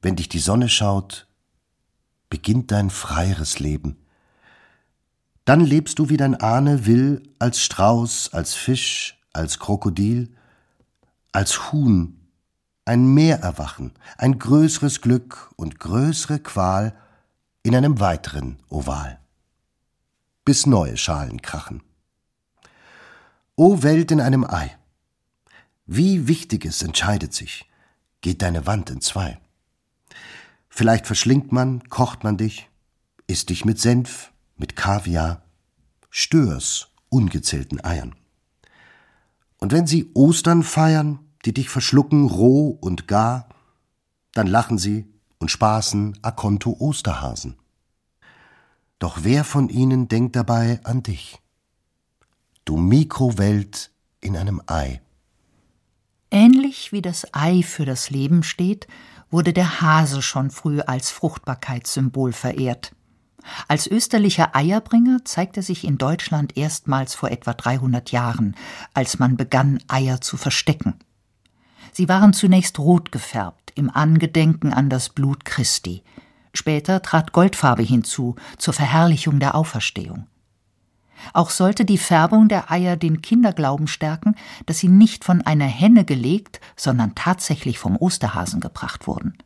wenn 0.00 0.16
dich 0.16 0.28
die 0.28 0.38
Sonne 0.38 0.68
schaut, 0.68 1.26
beginnt 2.28 2.70
dein 2.70 2.90
freieres 2.90 3.58
Leben. 3.58 3.96
Dann 5.44 5.60
lebst 5.60 5.98
du, 5.98 6.08
wie 6.08 6.16
dein 6.16 6.36
Ahne 6.36 6.86
will, 6.86 7.22
als 7.38 7.60
Strauß, 7.60 8.32
als 8.32 8.54
Fisch, 8.54 9.18
als 9.32 9.58
Krokodil, 9.58 10.30
als 11.32 11.72
Huhn, 11.72 12.20
ein 12.84 13.14
Mehrerwachen, 13.14 13.92
ein 14.18 14.38
größeres 14.38 15.00
Glück 15.00 15.52
und 15.56 15.78
größere 15.78 16.40
Qual 16.40 16.96
in 17.62 17.76
einem 17.76 18.00
weiteren 18.00 18.58
Oval. 18.68 19.18
Bis 20.44 20.66
neue 20.66 20.96
Schalen 20.96 21.42
krachen. 21.42 21.82
O 23.54 23.82
Welt 23.82 24.10
in 24.10 24.20
einem 24.20 24.44
Ei! 24.44 24.76
Wie 25.86 26.28
Wichtiges 26.28 26.82
entscheidet 26.82 27.34
sich, 27.34 27.68
geht 28.20 28.42
deine 28.42 28.66
Wand 28.66 28.90
in 28.90 29.00
zwei. 29.00 29.38
Vielleicht 30.68 31.06
verschlingt 31.06 31.52
man, 31.52 31.88
kocht 31.88 32.24
man 32.24 32.36
dich, 32.36 32.68
isst 33.26 33.50
dich 33.50 33.64
mit 33.64 33.78
Senf, 33.78 34.32
mit 34.56 34.76
Kaviar, 34.76 35.42
störs 36.08 36.88
ungezählten 37.08 37.84
Eiern. 37.84 38.14
Und 39.60 39.72
wenn 39.72 39.86
sie 39.86 40.10
Ostern 40.14 40.62
feiern, 40.62 41.20
die 41.44 41.54
dich 41.54 41.68
verschlucken 41.68 42.26
roh 42.26 42.70
und 42.80 43.06
gar, 43.06 43.48
dann 44.32 44.46
lachen 44.46 44.78
sie 44.78 45.06
und 45.38 45.50
spaßen 45.50 46.18
a 46.22 46.30
conto 46.30 46.76
Osterhasen. 46.78 47.56
Doch 48.98 49.18
wer 49.22 49.44
von 49.44 49.68
ihnen 49.68 50.08
denkt 50.08 50.36
dabei 50.36 50.80
an 50.84 51.02
dich? 51.02 51.38
Du 52.64 52.76
Mikrowelt 52.76 53.90
in 54.20 54.36
einem 54.36 54.60
Ei. 54.66 55.00
Ähnlich 56.30 56.92
wie 56.92 57.02
das 57.02 57.34
Ei 57.34 57.62
für 57.62 57.84
das 57.84 58.10
Leben 58.10 58.42
steht, 58.42 58.86
wurde 59.30 59.52
der 59.52 59.80
Hase 59.80 60.22
schon 60.22 60.50
früh 60.50 60.80
als 60.80 61.10
Fruchtbarkeitssymbol 61.10 62.32
verehrt. 62.32 62.92
Als 63.68 63.86
österlicher 63.86 64.54
Eierbringer 64.54 65.24
zeigt 65.24 65.56
er 65.56 65.62
sich 65.62 65.84
in 65.84 65.98
Deutschland 65.98 66.56
erstmals 66.56 67.14
vor 67.14 67.30
etwa 67.30 67.54
300 67.54 68.12
Jahren, 68.12 68.56
als 68.94 69.18
man 69.18 69.36
begann, 69.36 69.80
Eier 69.88 70.20
zu 70.20 70.36
verstecken. 70.36 70.94
Sie 71.92 72.08
waren 72.08 72.32
zunächst 72.32 72.78
rot 72.78 73.12
gefärbt, 73.12 73.72
im 73.74 73.90
Angedenken 73.90 74.72
an 74.72 74.90
das 74.90 75.08
Blut 75.08 75.44
Christi. 75.44 76.02
Später 76.52 77.02
trat 77.02 77.32
Goldfarbe 77.32 77.82
hinzu, 77.82 78.36
zur 78.58 78.74
Verherrlichung 78.74 79.40
der 79.40 79.54
Auferstehung. 79.54 80.26
Auch 81.32 81.50
sollte 81.50 81.84
die 81.84 81.98
Färbung 81.98 82.48
der 82.48 82.70
Eier 82.70 82.96
den 82.96 83.22
Kinderglauben 83.22 83.86
stärken, 83.86 84.34
dass 84.66 84.78
sie 84.78 84.88
nicht 84.88 85.24
von 85.24 85.42
einer 85.42 85.66
Henne 85.66 86.04
gelegt, 86.04 86.60
sondern 86.76 87.14
tatsächlich 87.14 87.78
vom 87.78 87.96
Osterhasen 87.96 88.60
gebracht 88.60 89.06
wurden. 89.06 89.36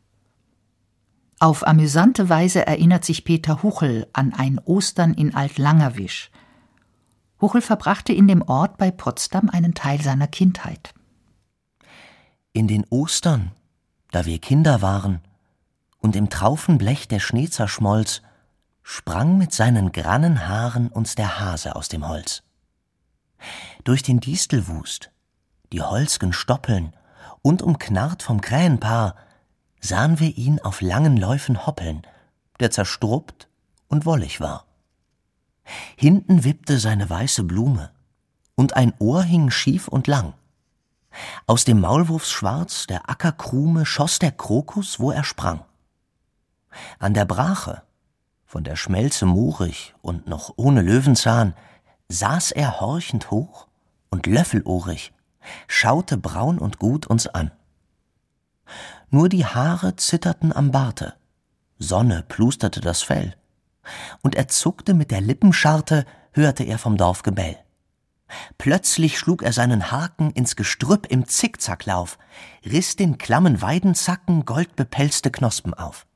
Auf 1.40 1.66
amüsante 1.66 2.28
Weise 2.28 2.66
erinnert 2.66 3.04
sich 3.04 3.24
Peter 3.24 3.62
Huchel 3.62 4.06
an 4.12 4.32
ein 4.32 4.58
Ostern 4.64 5.14
in 5.14 5.34
Altlangerwisch. 5.34 6.30
Huchel 7.40 7.60
verbrachte 7.60 8.12
in 8.12 8.28
dem 8.28 8.42
Ort 8.42 8.78
bei 8.78 8.90
Potsdam 8.90 9.50
einen 9.50 9.74
Teil 9.74 10.00
seiner 10.00 10.28
Kindheit. 10.28 10.94
In 12.52 12.68
den 12.68 12.84
Ostern, 12.88 13.52
da 14.12 14.26
wir 14.26 14.38
Kinder 14.38 14.80
waren 14.80 15.20
und 15.98 16.14
im 16.14 16.30
Traufenblech 16.30 17.08
der 17.08 17.18
Schnee 17.18 17.48
zerschmolz, 17.48 18.22
sprang 18.82 19.36
mit 19.36 19.52
seinen 19.52 19.92
grannen 19.92 20.46
Haaren 20.46 20.88
uns 20.88 21.16
der 21.16 21.40
Hase 21.40 21.74
aus 21.74 21.88
dem 21.88 22.06
Holz. 22.06 22.42
Durch 23.82 24.02
den 24.02 24.20
Distelwust, 24.20 25.10
die 25.72 25.82
holzgen 25.82 26.32
Stoppeln 26.32 26.94
und 27.42 27.60
umknarrt 27.60 28.22
vom 28.22 28.40
Krähenpaar 28.40 29.16
sahen 29.84 30.18
wir 30.18 30.34
ihn 30.38 30.60
auf 30.60 30.80
langen 30.80 31.18
Läufen 31.18 31.66
hoppeln, 31.66 32.06
der 32.58 32.70
zerstruppt 32.70 33.48
und 33.88 34.06
wollig 34.06 34.40
war. 34.40 34.64
Hinten 35.96 36.42
wippte 36.42 36.78
seine 36.78 37.08
weiße 37.08 37.44
Blume, 37.44 37.90
und 38.54 38.76
ein 38.76 38.94
Ohr 38.98 39.22
hing 39.22 39.50
schief 39.50 39.88
und 39.88 40.06
lang. 40.06 40.32
Aus 41.46 41.64
dem 41.64 41.80
Maulwurfsschwarz 41.80 42.86
der 42.86 43.10
Ackerkrume 43.10 43.84
schoss 43.84 44.18
der 44.18 44.32
Krokus, 44.32 45.00
wo 45.00 45.10
er 45.10 45.22
sprang. 45.22 45.64
An 46.98 47.12
der 47.12 47.26
Brache, 47.26 47.82
von 48.46 48.64
der 48.64 48.76
Schmelze 48.76 49.26
moorig 49.26 49.94
und 50.00 50.26
noch 50.26 50.54
ohne 50.56 50.80
Löwenzahn, 50.80 51.54
saß 52.08 52.52
er 52.52 52.80
horchend 52.80 53.30
hoch 53.30 53.66
und 54.08 54.26
löffelohrig, 54.26 55.12
schaute 55.68 56.16
braun 56.16 56.58
und 56.58 56.78
gut 56.78 57.06
uns 57.06 57.26
an 57.26 57.50
nur 59.14 59.28
die 59.28 59.46
Haare 59.46 59.94
zitterten 59.94 60.52
am 60.52 60.72
Barte, 60.72 61.14
Sonne 61.78 62.24
plusterte 62.26 62.80
das 62.80 63.02
Fell, 63.02 63.36
und 64.22 64.34
er 64.34 64.48
zuckte 64.48 64.92
mit 64.92 65.12
der 65.12 65.20
Lippenscharte, 65.20 66.04
hörte 66.32 66.64
er 66.64 66.78
vom 66.78 66.96
Dorfgebell. 66.96 67.56
Plötzlich 68.58 69.16
schlug 69.16 69.44
er 69.44 69.52
seinen 69.52 69.92
Haken 69.92 70.32
ins 70.32 70.56
Gestrüpp 70.56 71.06
im 71.06 71.28
Zickzacklauf, 71.28 72.18
riss 72.64 72.96
den 72.96 73.16
klammen 73.16 73.62
Weidenzacken 73.62 74.44
goldbepelzte 74.46 75.30
Knospen 75.30 75.74
auf. 75.74 76.06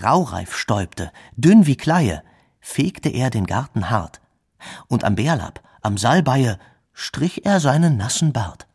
Raureif 0.00 0.56
stäubte, 0.56 1.10
dünn 1.34 1.66
wie 1.66 1.76
Kleie, 1.76 2.22
fegte 2.60 3.08
er 3.08 3.30
den 3.30 3.46
Garten 3.46 3.90
hart, 3.90 4.20
und 4.86 5.02
am 5.02 5.16
Bärlapp, 5.16 5.60
am 5.82 5.98
Salbeie, 5.98 6.56
strich 6.92 7.44
er 7.44 7.58
seinen 7.58 7.96
nassen 7.96 8.32
Bart 8.32 8.68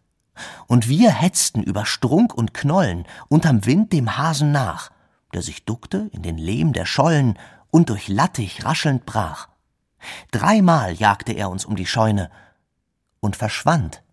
und 0.67 0.87
wir 0.87 1.11
hetzten 1.11 1.63
über 1.63 1.85
Strunk 1.85 2.33
und 2.33 2.53
Knollen 2.53 3.05
unterm 3.29 3.65
Wind 3.65 3.93
dem 3.93 4.17
Hasen 4.17 4.51
nach, 4.51 4.91
der 5.33 5.41
sich 5.41 5.65
duckte 5.65 6.09
in 6.11 6.21
den 6.21 6.37
Lehm 6.37 6.73
der 6.73 6.85
Schollen 6.85 7.37
und 7.71 7.89
durch 7.89 8.07
Lattich 8.07 8.65
raschelnd 8.65 9.05
brach. 9.05 9.49
Dreimal 10.31 10.93
jagte 10.93 11.33
er 11.33 11.49
uns 11.49 11.65
um 11.65 11.75
die 11.75 11.85
Scheune 11.85 12.29
und 13.19 13.35
verschwand 13.35 14.03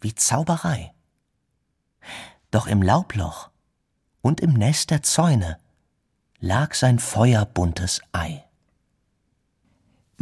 wie 0.00 0.14
Zauberei. 0.14 0.92
Doch 2.50 2.66
im 2.66 2.82
Laubloch 2.82 3.50
und 4.22 4.40
im 4.40 4.54
Nest 4.54 4.90
der 4.90 5.02
Zäune 5.02 5.58
lag 6.38 6.74
sein 6.74 6.98
feuerbuntes 6.98 8.00
Ei. 8.12 8.44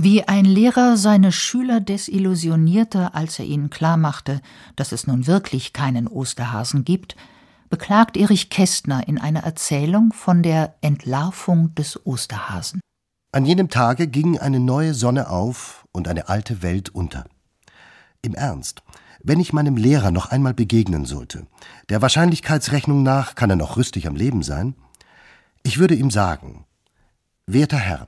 Wie 0.01 0.22
ein 0.22 0.44
Lehrer 0.44 0.96
seine 0.96 1.32
Schüler 1.32 1.80
desillusionierte, 1.80 3.14
als 3.14 3.40
er 3.40 3.46
ihnen 3.46 3.68
klarmachte, 3.68 4.40
dass 4.76 4.92
es 4.92 5.09
nun 5.09 5.26
wirklich 5.26 5.72
keinen 5.72 6.07
Osterhasen 6.07 6.84
gibt, 6.84 7.16
beklagt 7.68 8.16
Erich 8.16 8.49
Kästner 8.49 9.09
in 9.09 9.18
einer 9.18 9.42
Erzählung 9.42 10.12
von 10.12 10.44
der 10.44 10.76
Entlarvung 10.82 11.74
des 11.74 12.07
Osterhasen. 12.07 12.80
An 13.32 13.44
jenem 13.44 13.70
Tage 13.70 14.07
ging 14.07 14.38
eine 14.38 14.61
neue 14.61 14.94
Sonne 14.94 15.30
auf 15.30 15.84
und 15.90 16.07
eine 16.07 16.28
alte 16.28 16.62
Welt 16.62 16.90
unter. 16.90 17.24
Im 18.22 18.36
Ernst, 18.36 18.84
wenn 19.24 19.40
ich 19.40 19.53
meinem 19.53 19.76
Lehrer 19.76 20.12
noch 20.12 20.30
einmal 20.30 20.55
begegnen 20.55 21.07
sollte, 21.07 21.49
der 21.88 22.01
Wahrscheinlichkeitsrechnung 22.03 23.03
nach 23.03 23.34
kann 23.34 23.51
er 23.51 23.57
noch 23.57 23.76
rüstig 23.76 24.07
am 24.07 24.14
Leben 24.14 24.44
sein, 24.44 24.76
ich 25.64 25.78
würde 25.78 25.96
ihm 25.96 26.12
sagen, 26.12 26.66
werter 27.46 27.78
Herr, 27.78 28.07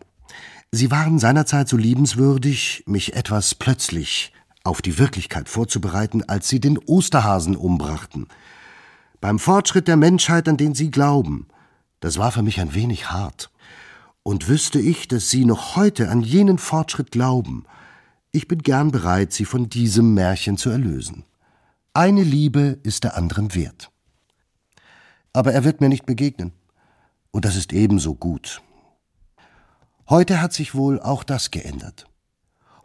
Sie 0.72 0.92
waren 0.92 1.18
seinerzeit 1.18 1.68
so 1.68 1.76
liebenswürdig, 1.76 2.84
mich 2.86 3.14
etwas 3.14 3.56
plötzlich 3.56 4.32
auf 4.62 4.82
die 4.82 4.98
Wirklichkeit 4.98 5.48
vorzubereiten, 5.48 6.22
als 6.28 6.48
Sie 6.48 6.60
den 6.60 6.78
Osterhasen 6.78 7.56
umbrachten. 7.56 8.28
Beim 9.20 9.40
Fortschritt 9.40 9.88
der 9.88 9.96
Menschheit, 9.96 10.48
an 10.48 10.56
den 10.56 10.74
Sie 10.74 10.92
glauben, 10.92 11.48
das 11.98 12.18
war 12.18 12.30
für 12.30 12.42
mich 12.42 12.60
ein 12.60 12.72
wenig 12.72 13.10
hart. 13.10 13.50
Und 14.22 14.48
wüsste 14.48 14.78
ich, 14.78 15.08
dass 15.08 15.28
Sie 15.28 15.44
noch 15.44 15.74
heute 15.74 16.08
an 16.08 16.20
jenen 16.22 16.58
Fortschritt 16.58 17.10
glauben, 17.10 17.64
ich 18.32 18.46
bin 18.46 18.62
gern 18.62 18.92
bereit, 18.92 19.32
Sie 19.32 19.44
von 19.44 19.68
diesem 19.68 20.14
Märchen 20.14 20.56
zu 20.56 20.70
erlösen. 20.70 21.24
Eine 21.94 22.22
Liebe 22.22 22.78
ist 22.84 23.02
der 23.02 23.16
anderen 23.16 23.56
wert. 23.56 23.90
Aber 25.32 25.52
er 25.52 25.64
wird 25.64 25.80
mir 25.80 25.88
nicht 25.88 26.06
begegnen. 26.06 26.52
Und 27.32 27.44
das 27.44 27.56
ist 27.56 27.72
ebenso 27.72 28.14
gut. 28.14 28.62
Heute 30.11 30.42
hat 30.42 30.52
sich 30.52 30.74
wohl 30.74 31.00
auch 31.00 31.22
das 31.22 31.52
geändert. 31.52 32.06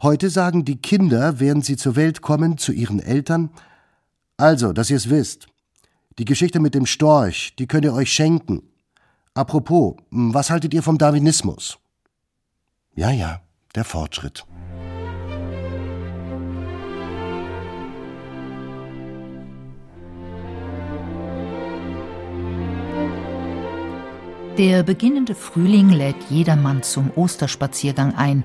Heute 0.00 0.30
sagen 0.30 0.64
die 0.64 0.76
Kinder, 0.76 1.40
während 1.40 1.64
sie 1.64 1.76
zur 1.76 1.96
Welt 1.96 2.22
kommen, 2.22 2.56
zu 2.56 2.70
ihren 2.70 3.00
Eltern, 3.00 3.50
also, 4.36 4.72
dass 4.72 4.90
ihr 4.90 4.96
es 4.96 5.10
wisst. 5.10 5.48
Die 6.20 6.24
Geschichte 6.24 6.60
mit 6.60 6.76
dem 6.76 6.86
Storch, 6.86 7.56
die 7.58 7.66
könnt 7.66 7.84
ihr 7.84 7.94
euch 7.94 8.12
schenken. 8.12 8.62
Apropos, 9.34 9.96
was 10.10 10.50
haltet 10.50 10.72
ihr 10.72 10.84
vom 10.84 10.98
Darwinismus? 10.98 11.78
Ja, 12.94 13.10
ja, 13.10 13.40
der 13.74 13.84
Fortschritt. 13.84 14.46
Der 24.58 24.82
beginnende 24.82 25.34
Frühling 25.34 25.90
lädt 25.90 26.30
jedermann 26.30 26.82
zum 26.82 27.10
Osterspaziergang 27.14 28.14
ein, 28.14 28.42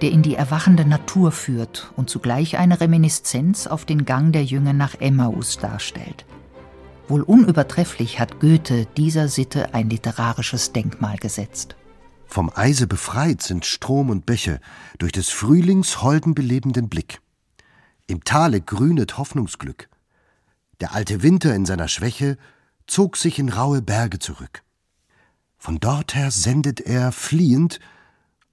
der 0.00 0.10
in 0.10 0.22
die 0.22 0.34
erwachende 0.34 0.86
Natur 0.86 1.32
führt 1.32 1.92
und 1.96 2.08
zugleich 2.08 2.56
eine 2.56 2.80
Reminiszenz 2.80 3.66
auf 3.66 3.84
den 3.84 4.06
Gang 4.06 4.32
der 4.32 4.42
Jünger 4.42 4.72
nach 4.72 4.94
Emmaus 4.94 5.58
darstellt. 5.58 6.24
Wohl 7.08 7.20
unübertrefflich 7.20 8.18
hat 8.18 8.40
Goethe 8.40 8.86
dieser 8.96 9.28
Sitte 9.28 9.74
ein 9.74 9.90
literarisches 9.90 10.72
Denkmal 10.72 11.18
gesetzt. 11.18 11.76
Vom 12.24 12.50
Eise 12.54 12.86
befreit 12.86 13.42
sind 13.42 13.66
Strom 13.66 14.08
und 14.08 14.24
Bäche 14.24 14.60
durch 14.98 15.12
des 15.12 15.28
Frühlings 15.28 16.00
holden 16.00 16.34
belebenden 16.34 16.88
Blick. 16.88 17.20
Im 18.06 18.24
Tale 18.24 18.62
grünet 18.62 19.18
Hoffnungsglück. 19.18 19.90
Der 20.80 20.94
alte 20.94 21.22
Winter 21.22 21.54
in 21.54 21.66
seiner 21.66 21.88
Schwäche 21.88 22.38
zog 22.86 23.18
sich 23.18 23.38
in 23.38 23.50
raue 23.50 23.82
Berge 23.82 24.20
zurück. 24.20 24.62
Von 25.60 25.78
dorther 25.78 26.30
sendet 26.30 26.80
er 26.80 27.12
fliehend 27.12 27.80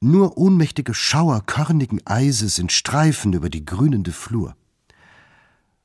nur 0.02 0.38
ohnmächtige 0.38 0.94
Schauer 0.94 1.42
körnigen 1.46 2.06
Eises 2.06 2.60
in 2.60 2.68
Streifen 2.68 3.32
über 3.32 3.50
die 3.50 3.64
grünende 3.64 4.12
Flur. 4.12 4.58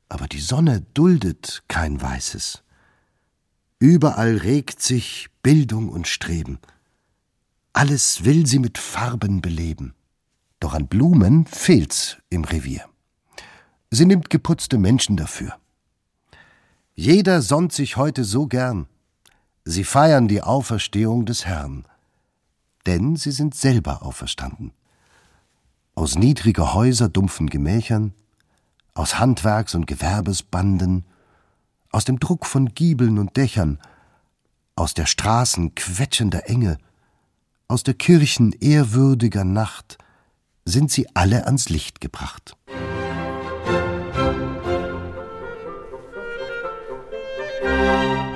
Aber 0.09 0.27
die 0.27 0.41
Sonne 0.41 0.81
duldet 0.95 1.63
kein 1.69 2.03
Weißes. 2.03 2.65
Überall 3.79 4.37
regt 4.37 4.83
sich 4.83 5.29
Bildung 5.45 5.91
und 5.91 6.09
Streben. 6.09 6.59
Alles 7.73 8.25
will 8.25 8.45
sie 8.45 8.59
mit 8.59 8.77
Farben 8.77 9.41
beleben. 9.41 9.95
Doch 10.59 10.75
an 10.75 10.89
Blumen 10.89 11.47
fehlt's 11.47 12.17
im 12.31 12.43
Revier. 12.43 12.85
Sie 13.93 14.07
nimmt 14.07 14.29
geputzte 14.29 14.77
Menschen 14.77 15.17
dafür. 15.17 15.57
Jeder 16.97 17.43
sonnt 17.43 17.73
sich 17.73 17.97
heute 17.97 18.25
so 18.25 18.49
gern, 18.49 18.89
Sie 19.65 19.85
feiern 19.85 20.27
die 20.27 20.43
Auferstehung 20.43 21.25
des 21.25 21.45
Herrn, 21.47 21.85
denn 22.87 23.15
sie 23.17 23.31
sind 23.31 23.55
selber 23.55 24.03
auferstanden. 24.03 24.73
Aus 25.95 26.17
niedriger 26.17 26.75
Häuser 26.75 27.09
dumpfen 27.09 27.49
Gemächern, 27.49 28.13
aus 28.95 29.19
Handwerks- 29.19 29.75
und 29.75 29.87
Gewerbesbanden, 29.87 31.05
aus 31.93 32.05
dem 32.05 32.19
Druck 32.19 32.47
von 32.47 32.75
Giebeln 32.75 33.19
und 33.19 33.37
Dächern, 33.37 33.79
aus 34.75 34.95
der 34.95 35.07
Straßen 35.07 35.75
quetschender 35.75 36.49
Enge, 36.49 36.79
aus 37.69 37.85
der 37.85 37.95
Kirchen 37.95 38.53
ehrwürdiger 38.53 39.45
Nacht, 39.45 39.99
sind 40.65 40.91
sie 40.91 41.07
alle 41.15 41.47
ans 41.47 41.69
Licht 41.69 42.01
gebracht. 42.01 42.57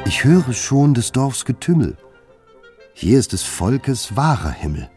Ich 0.07 0.23
höre 0.23 0.53
schon 0.53 0.95
des 0.95 1.11
Dorfs 1.11 1.45
Getümmel. 1.45 1.97
Hier 2.95 3.19
ist 3.19 3.33
des 3.33 3.43
Volkes 3.43 4.15
wahrer 4.15 4.53
Himmel. 4.53 4.89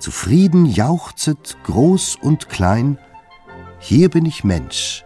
Zufrieden 0.00 0.66
jauchzet 0.66 1.56
groß 1.62 2.16
und 2.16 2.48
klein, 2.48 2.98
hier 3.78 4.10
bin 4.10 4.26
ich 4.26 4.42
Mensch, 4.42 5.04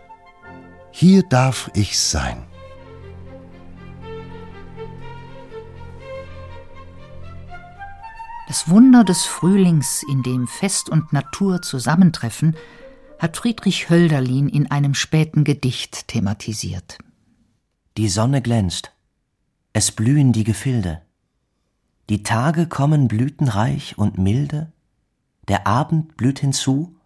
hier 0.91 1.23
darf 1.23 1.71
ich 1.75 1.99
sein. 1.99 2.47
Das 8.49 8.71
Wunder 8.71 9.05
des 9.05 9.25
Frühlings, 9.25 10.03
in 10.11 10.23
dem 10.23 10.47
Fest 10.47 10.89
und 10.89 11.13
Natur 11.13 11.61
zusammentreffen, 11.61 12.57
hat 13.19 13.37
Friedrich 13.37 13.91
Hölderlin 13.91 14.49
in 14.49 14.71
einem 14.71 14.95
späten 14.95 15.45
Gedicht 15.45 16.09
thematisiert. 16.09 16.97
Die 17.97 18.09
Sonne 18.09 18.43
glänzt, 18.43 18.94
es 19.77 19.91
blühen 19.91 20.33
die 20.33 20.45
Gefilde. 20.45 21.03
Die 22.09 22.23
Tage 22.23 22.69
kommen 22.69 23.09
blütenreich 23.09 23.99
und 23.99 24.19
milde, 24.19 24.73
der 25.49 25.67
Abend 25.67 26.17
blüht 26.17 26.39
hinzu, 26.39 26.97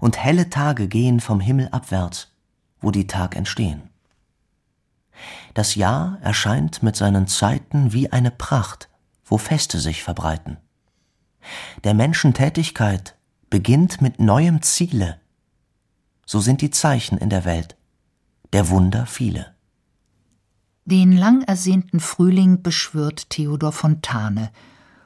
und 0.00 0.18
helle 0.18 0.50
Tage 0.50 0.88
gehen 0.88 1.20
vom 1.20 1.38
Himmel 1.38 1.68
abwärts, 1.70 2.32
wo 2.80 2.90
die 2.90 3.06
Tag 3.06 3.36
entstehen. 3.36 3.88
Das 5.54 5.76
Jahr 5.76 6.18
erscheint 6.22 6.82
mit 6.82 6.96
seinen 6.96 7.28
Zeiten 7.28 7.92
wie 7.92 8.10
eine 8.10 8.32
Pracht, 8.32 8.88
wo 9.24 9.38
Feste 9.38 9.78
sich 9.78 10.02
verbreiten. 10.02 10.56
Der 11.84 11.94
Menschen 11.94 12.34
Tätigkeit 12.34 13.16
beginnt 13.48 14.02
mit 14.02 14.18
neuem 14.18 14.60
Ziele. 14.62 15.20
So 16.26 16.40
sind 16.40 16.62
die 16.62 16.70
Zeichen 16.70 17.16
in 17.16 17.30
der 17.30 17.44
Welt, 17.44 17.76
der 18.52 18.70
Wunder 18.70 19.06
viele. 19.06 19.51
Den 20.84 21.12
lang 21.12 21.42
ersehnten 21.42 22.00
Frühling 22.00 22.62
beschwört 22.62 23.30
Theodor 23.30 23.72
Fontane 23.72 24.50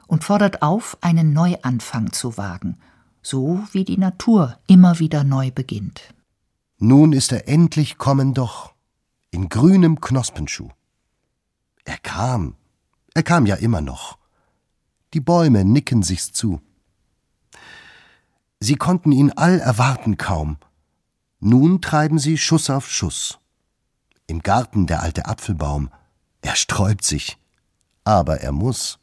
und 0.07 0.23
fordert 0.23 0.61
auf, 0.63 0.97
einen 1.01 1.33
Neuanfang 1.33 2.11
zu 2.13 2.37
wagen, 2.37 2.77
so 3.21 3.63
wie 3.71 3.85
die 3.85 3.97
Natur 3.97 4.57
immer 4.67 4.99
wieder 4.99 5.23
neu 5.23 5.51
beginnt. 5.51 6.15
Nun 6.79 7.13
ist 7.13 7.31
er 7.31 7.47
endlich 7.47 7.97
kommen 7.97 8.33
doch, 8.33 8.73
in 9.29 9.49
grünem 9.49 10.01
Knospenschuh. 10.01 10.69
Er 11.83 11.97
kam, 11.97 12.55
er 13.13 13.23
kam 13.23 13.45
ja 13.45 13.55
immer 13.55 13.81
noch. 13.81 14.17
Die 15.13 15.21
Bäume 15.21 15.63
nicken 15.63 16.03
sich's 16.03 16.31
zu. 16.33 16.59
Sie 18.59 18.75
konnten 18.75 19.11
ihn 19.11 19.31
all 19.31 19.59
erwarten 19.59 20.17
kaum. 20.17 20.57
Nun 21.39 21.81
treiben 21.81 22.17
sie 22.17 22.37
Schuss 22.37 22.69
auf 22.69 22.89
Schuss. 22.89 23.39
Im 24.29 24.41
Garten 24.41 24.87
der 24.87 25.01
alte 25.01 25.25
Apfelbaum. 25.25 25.89
Er 26.41 26.57
sträubt 26.57 27.05
sich. 27.05 27.37
Aber 28.03 28.41
er 28.41 28.51
muss. 28.51 28.99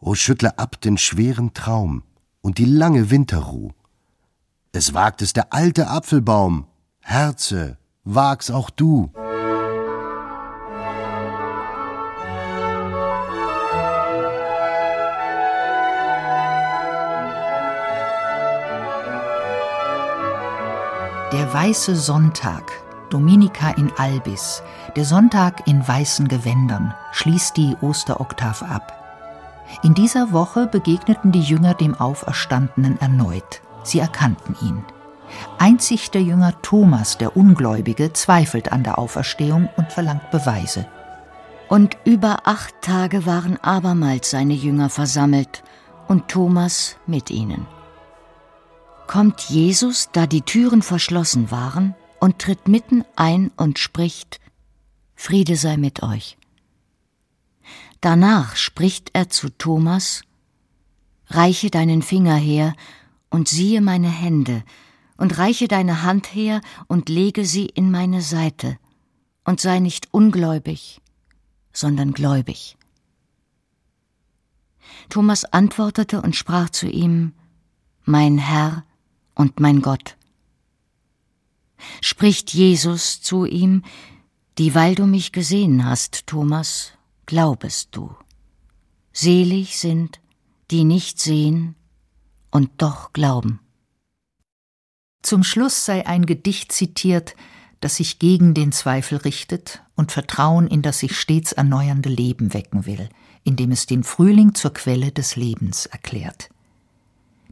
O 0.00 0.14
schüttle 0.14 0.58
ab 0.58 0.80
den 0.80 0.96
schweren 0.96 1.52
Traum 1.52 2.02
und 2.40 2.56
die 2.56 2.64
lange 2.64 3.10
Winterruh. 3.10 3.72
Es 4.72 4.94
wagt 4.94 5.20
es 5.20 5.34
der 5.34 5.52
alte 5.52 5.88
Apfelbaum. 5.88 6.66
Herze, 7.00 7.76
wag's 8.04 8.50
auch 8.50 8.70
du. 8.70 9.12
Der 21.32 21.52
weiße 21.52 21.96
Sonntag 21.96 22.72
Dominika 23.12 23.72
in 23.72 23.92
Albis, 23.98 24.62
der 24.96 25.04
Sonntag 25.04 25.66
in 25.66 25.86
weißen 25.86 26.28
Gewändern, 26.28 26.94
schließt 27.12 27.54
die 27.58 27.76
Osteroktav 27.82 28.62
ab. 28.62 28.98
In 29.82 29.92
dieser 29.92 30.32
Woche 30.32 30.66
begegneten 30.66 31.30
die 31.30 31.42
Jünger 31.42 31.74
dem 31.74 31.94
Auferstandenen 31.94 32.98
erneut. 33.02 33.60
Sie 33.82 33.98
erkannten 33.98 34.56
ihn. 34.62 34.82
Einzig 35.58 36.10
der 36.10 36.22
Jünger 36.22 36.54
Thomas, 36.62 37.18
der 37.18 37.36
Ungläubige, 37.36 38.14
zweifelt 38.14 38.72
an 38.72 38.82
der 38.82 38.98
Auferstehung 38.98 39.68
und 39.76 39.92
verlangt 39.92 40.30
Beweise. 40.30 40.86
Und 41.68 41.98
über 42.04 42.40
acht 42.44 42.74
Tage 42.80 43.26
waren 43.26 43.58
abermals 43.58 44.30
seine 44.30 44.54
Jünger 44.54 44.88
versammelt 44.88 45.62
und 46.08 46.28
Thomas 46.28 46.96
mit 47.06 47.30
ihnen. 47.30 47.66
Kommt 49.06 49.42
Jesus, 49.42 50.08
da 50.12 50.26
die 50.26 50.42
Türen 50.42 50.80
verschlossen 50.80 51.50
waren, 51.50 51.94
und 52.22 52.38
tritt 52.38 52.68
mitten 52.68 53.04
ein 53.16 53.50
und 53.56 53.80
spricht, 53.80 54.38
Friede 55.16 55.56
sei 55.56 55.76
mit 55.76 56.04
euch. 56.04 56.38
Danach 58.00 58.54
spricht 58.54 59.10
er 59.12 59.28
zu 59.28 59.48
Thomas, 59.48 60.22
Reiche 61.26 61.68
deinen 61.68 62.00
Finger 62.00 62.36
her 62.36 62.74
und 63.28 63.48
siehe 63.48 63.80
meine 63.80 64.08
Hände, 64.08 64.62
und 65.16 65.36
reiche 65.36 65.66
deine 65.66 66.04
Hand 66.04 66.32
her 66.32 66.60
und 66.86 67.08
lege 67.08 67.44
sie 67.44 67.66
in 67.66 67.90
meine 67.90 68.22
Seite, 68.22 68.78
und 69.44 69.60
sei 69.60 69.80
nicht 69.80 70.06
ungläubig, 70.12 71.00
sondern 71.72 72.12
gläubig. 72.12 72.76
Thomas 75.08 75.44
antwortete 75.44 76.22
und 76.22 76.36
sprach 76.36 76.70
zu 76.70 76.86
ihm, 76.86 77.32
Mein 78.04 78.38
Herr 78.38 78.84
und 79.34 79.58
mein 79.58 79.82
Gott. 79.82 80.16
Spricht 82.00 82.52
Jesus 82.52 83.20
zu 83.20 83.44
ihm, 83.44 83.82
Dieweil 84.58 84.94
du 84.94 85.06
mich 85.06 85.32
gesehen 85.32 85.86
hast, 85.86 86.26
Thomas, 86.26 86.92
glaubest 87.24 87.88
du. 87.92 88.14
Selig 89.12 89.78
sind, 89.78 90.20
die 90.70 90.84
nicht 90.84 91.18
sehen 91.18 91.74
und 92.50 92.70
doch 92.76 93.12
glauben. 93.14 93.60
Zum 95.22 95.42
Schluss 95.42 95.84
sei 95.86 96.06
ein 96.06 96.26
Gedicht 96.26 96.72
zitiert, 96.72 97.34
das 97.80 97.96
sich 97.96 98.18
gegen 98.18 98.54
den 98.54 98.72
Zweifel 98.72 99.18
richtet 99.18 99.82
und 99.96 100.12
Vertrauen 100.12 100.66
in 100.66 100.82
das 100.82 100.98
sich 100.98 101.18
stets 101.18 101.52
erneuernde 101.52 102.08
Leben 102.08 102.52
wecken 102.54 102.86
will, 102.86 103.08
indem 103.44 103.72
es 103.72 103.86
den 103.86 104.04
Frühling 104.04 104.54
zur 104.54 104.72
Quelle 104.74 105.12
des 105.12 105.36
Lebens 105.36 105.86
erklärt. 105.86 106.50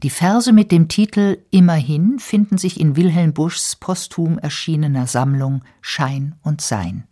Die 0.03 0.11
Verse 0.11 0.51
mit 0.53 0.73
dem 0.73 0.89
Titel 0.89 1.45
Immerhin 1.51 2.19
finden 2.19 2.57
sich 2.57 2.81
in 2.81 2.97
Wilhelm 2.97 3.35
Buschs 3.35 3.77
posthum 3.77 4.39
erschienener 4.39 5.07
Sammlung 5.07 5.63
Schein 5.83 6.37
und 6.43 6.63
Sein. 6.63 7.07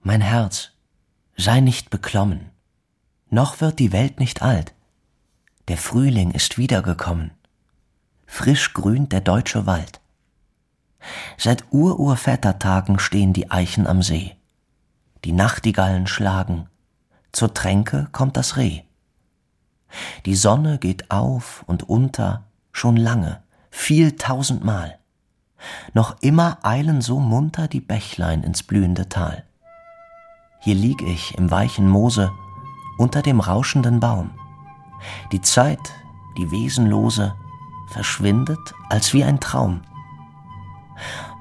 Mein 0.00 0.22
Herz, 0.22 0.70
sei 1.36 1.60
nicht 1.60 1.90
beklommen, 1.90 2.50
noch 3.28 3.60
wird 3.60 3.78
die 3.80 3.92
Welt 3.92 4.18
nicht 4.18 4.40
alt. 4.40 4.74
Der 5.68 5.76
Frühling 5.76 6.30
ist 6.30 6.56
wiedergekommen. 6.56 7.32
Frisch 8.26 8.72
grünt 8.72 9.12
der 9.12 9.20
deutsche 9.20 9.66
Wald. 9.66 10.00
Seit 11.36 11.64
Ururvätertagen 11.70 12.98
stehen 12.98 13.34
die 13.34 13.50
Eichen 13.50 13.86
am 13.86 14.02
See. 14.02 14.36
Die 15.24 15.32
Nachtigallen 15.32 16.06
schlagen. 16.06 16.66
Zur 17.32 17.52
Tränke 17.52 18.08
kommt 18.12 18.38
das 18.38 18.56
Reh. 18.56 18.83
Die 20.26 20.34
Sonne 20.34 20.78
geht 20.78 21.10
auf 21.10 21.64
und 21.66 21.88
unter 21.88 22.44
schon 22.72 22.96
lange, 22.96 23.42
viel 23.70 24.16
tausendmal. 24.16 24.98
Noch 25.92 26.16
immer 26.20 26.58
eilen 26.62 27.00
so 27.00 27.20
munter 27.20 27.68
die 27.68 27.80
Bächlein 27.80 28.42
ins 28.42 28.62
blühende 28.62 29.08
Tal. 29.08 29.44
Hier 30.60 30.74
lieg 30.74 31.02
ich 31.02 31.36
im 31.36 31.50
weichen 31.50 31.88
Moose 31.88 32.30
unter 32.98 33.22
dem 33.22 33.40
rauschenden 33.40 34.00
Baum. 34.00 34.30
Die 35.32 35.40
Zeit, 35.40 35.92
die 36.38 36.50
wesenlose, 36.50 37.34
verschwindet 37.88 38.74
als 38.88 39.12
wie 39.12 39.24
ein 39.24 39.40
Traum. 39.40 39.82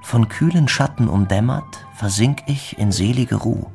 Von 0.02 0.28
kühlen 0.28 0.68
Schatten 0.68 1.08
umdämmert, 1.08 1.86
versink 1.94 2.44
ich 2.48 2.78
in 2.78 2.92
selige 2.92 3.36
Ruh. 3.36 3.68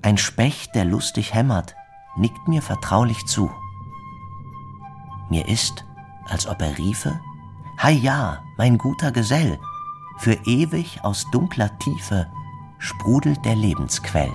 Ein 0.00 0.16
Specht, 0.16 0.74
der 0.74 0.84
lustig 0.84 1.34
hämmert, 1.34 1.74
nickt 2.16 2.48
mir 2.48 2.62
vertraulich 2.62 3.26
zu. 3.26 3.50
Mir 5.32 5.48
ist, 5.48 5.86
als 6.28 6.46
ob 6.46 6.60
er 6.60 6.76
riefe, 6.76 7.18
Hei 7.82 7.92
ja, 7.92 8.42
mein 8.58 8.76
guter 8.76 9.12
Gesell, 9.12 9.58
für 10.18 10.34
ewig 10.44 11.02
aus 11.04 11.24
dunkler 11.30 11.78
Tiefe 11.78 12.30
sprudelt 12.78 13.42
der 13.46 13.56
Lebensquell. 13.56 14.30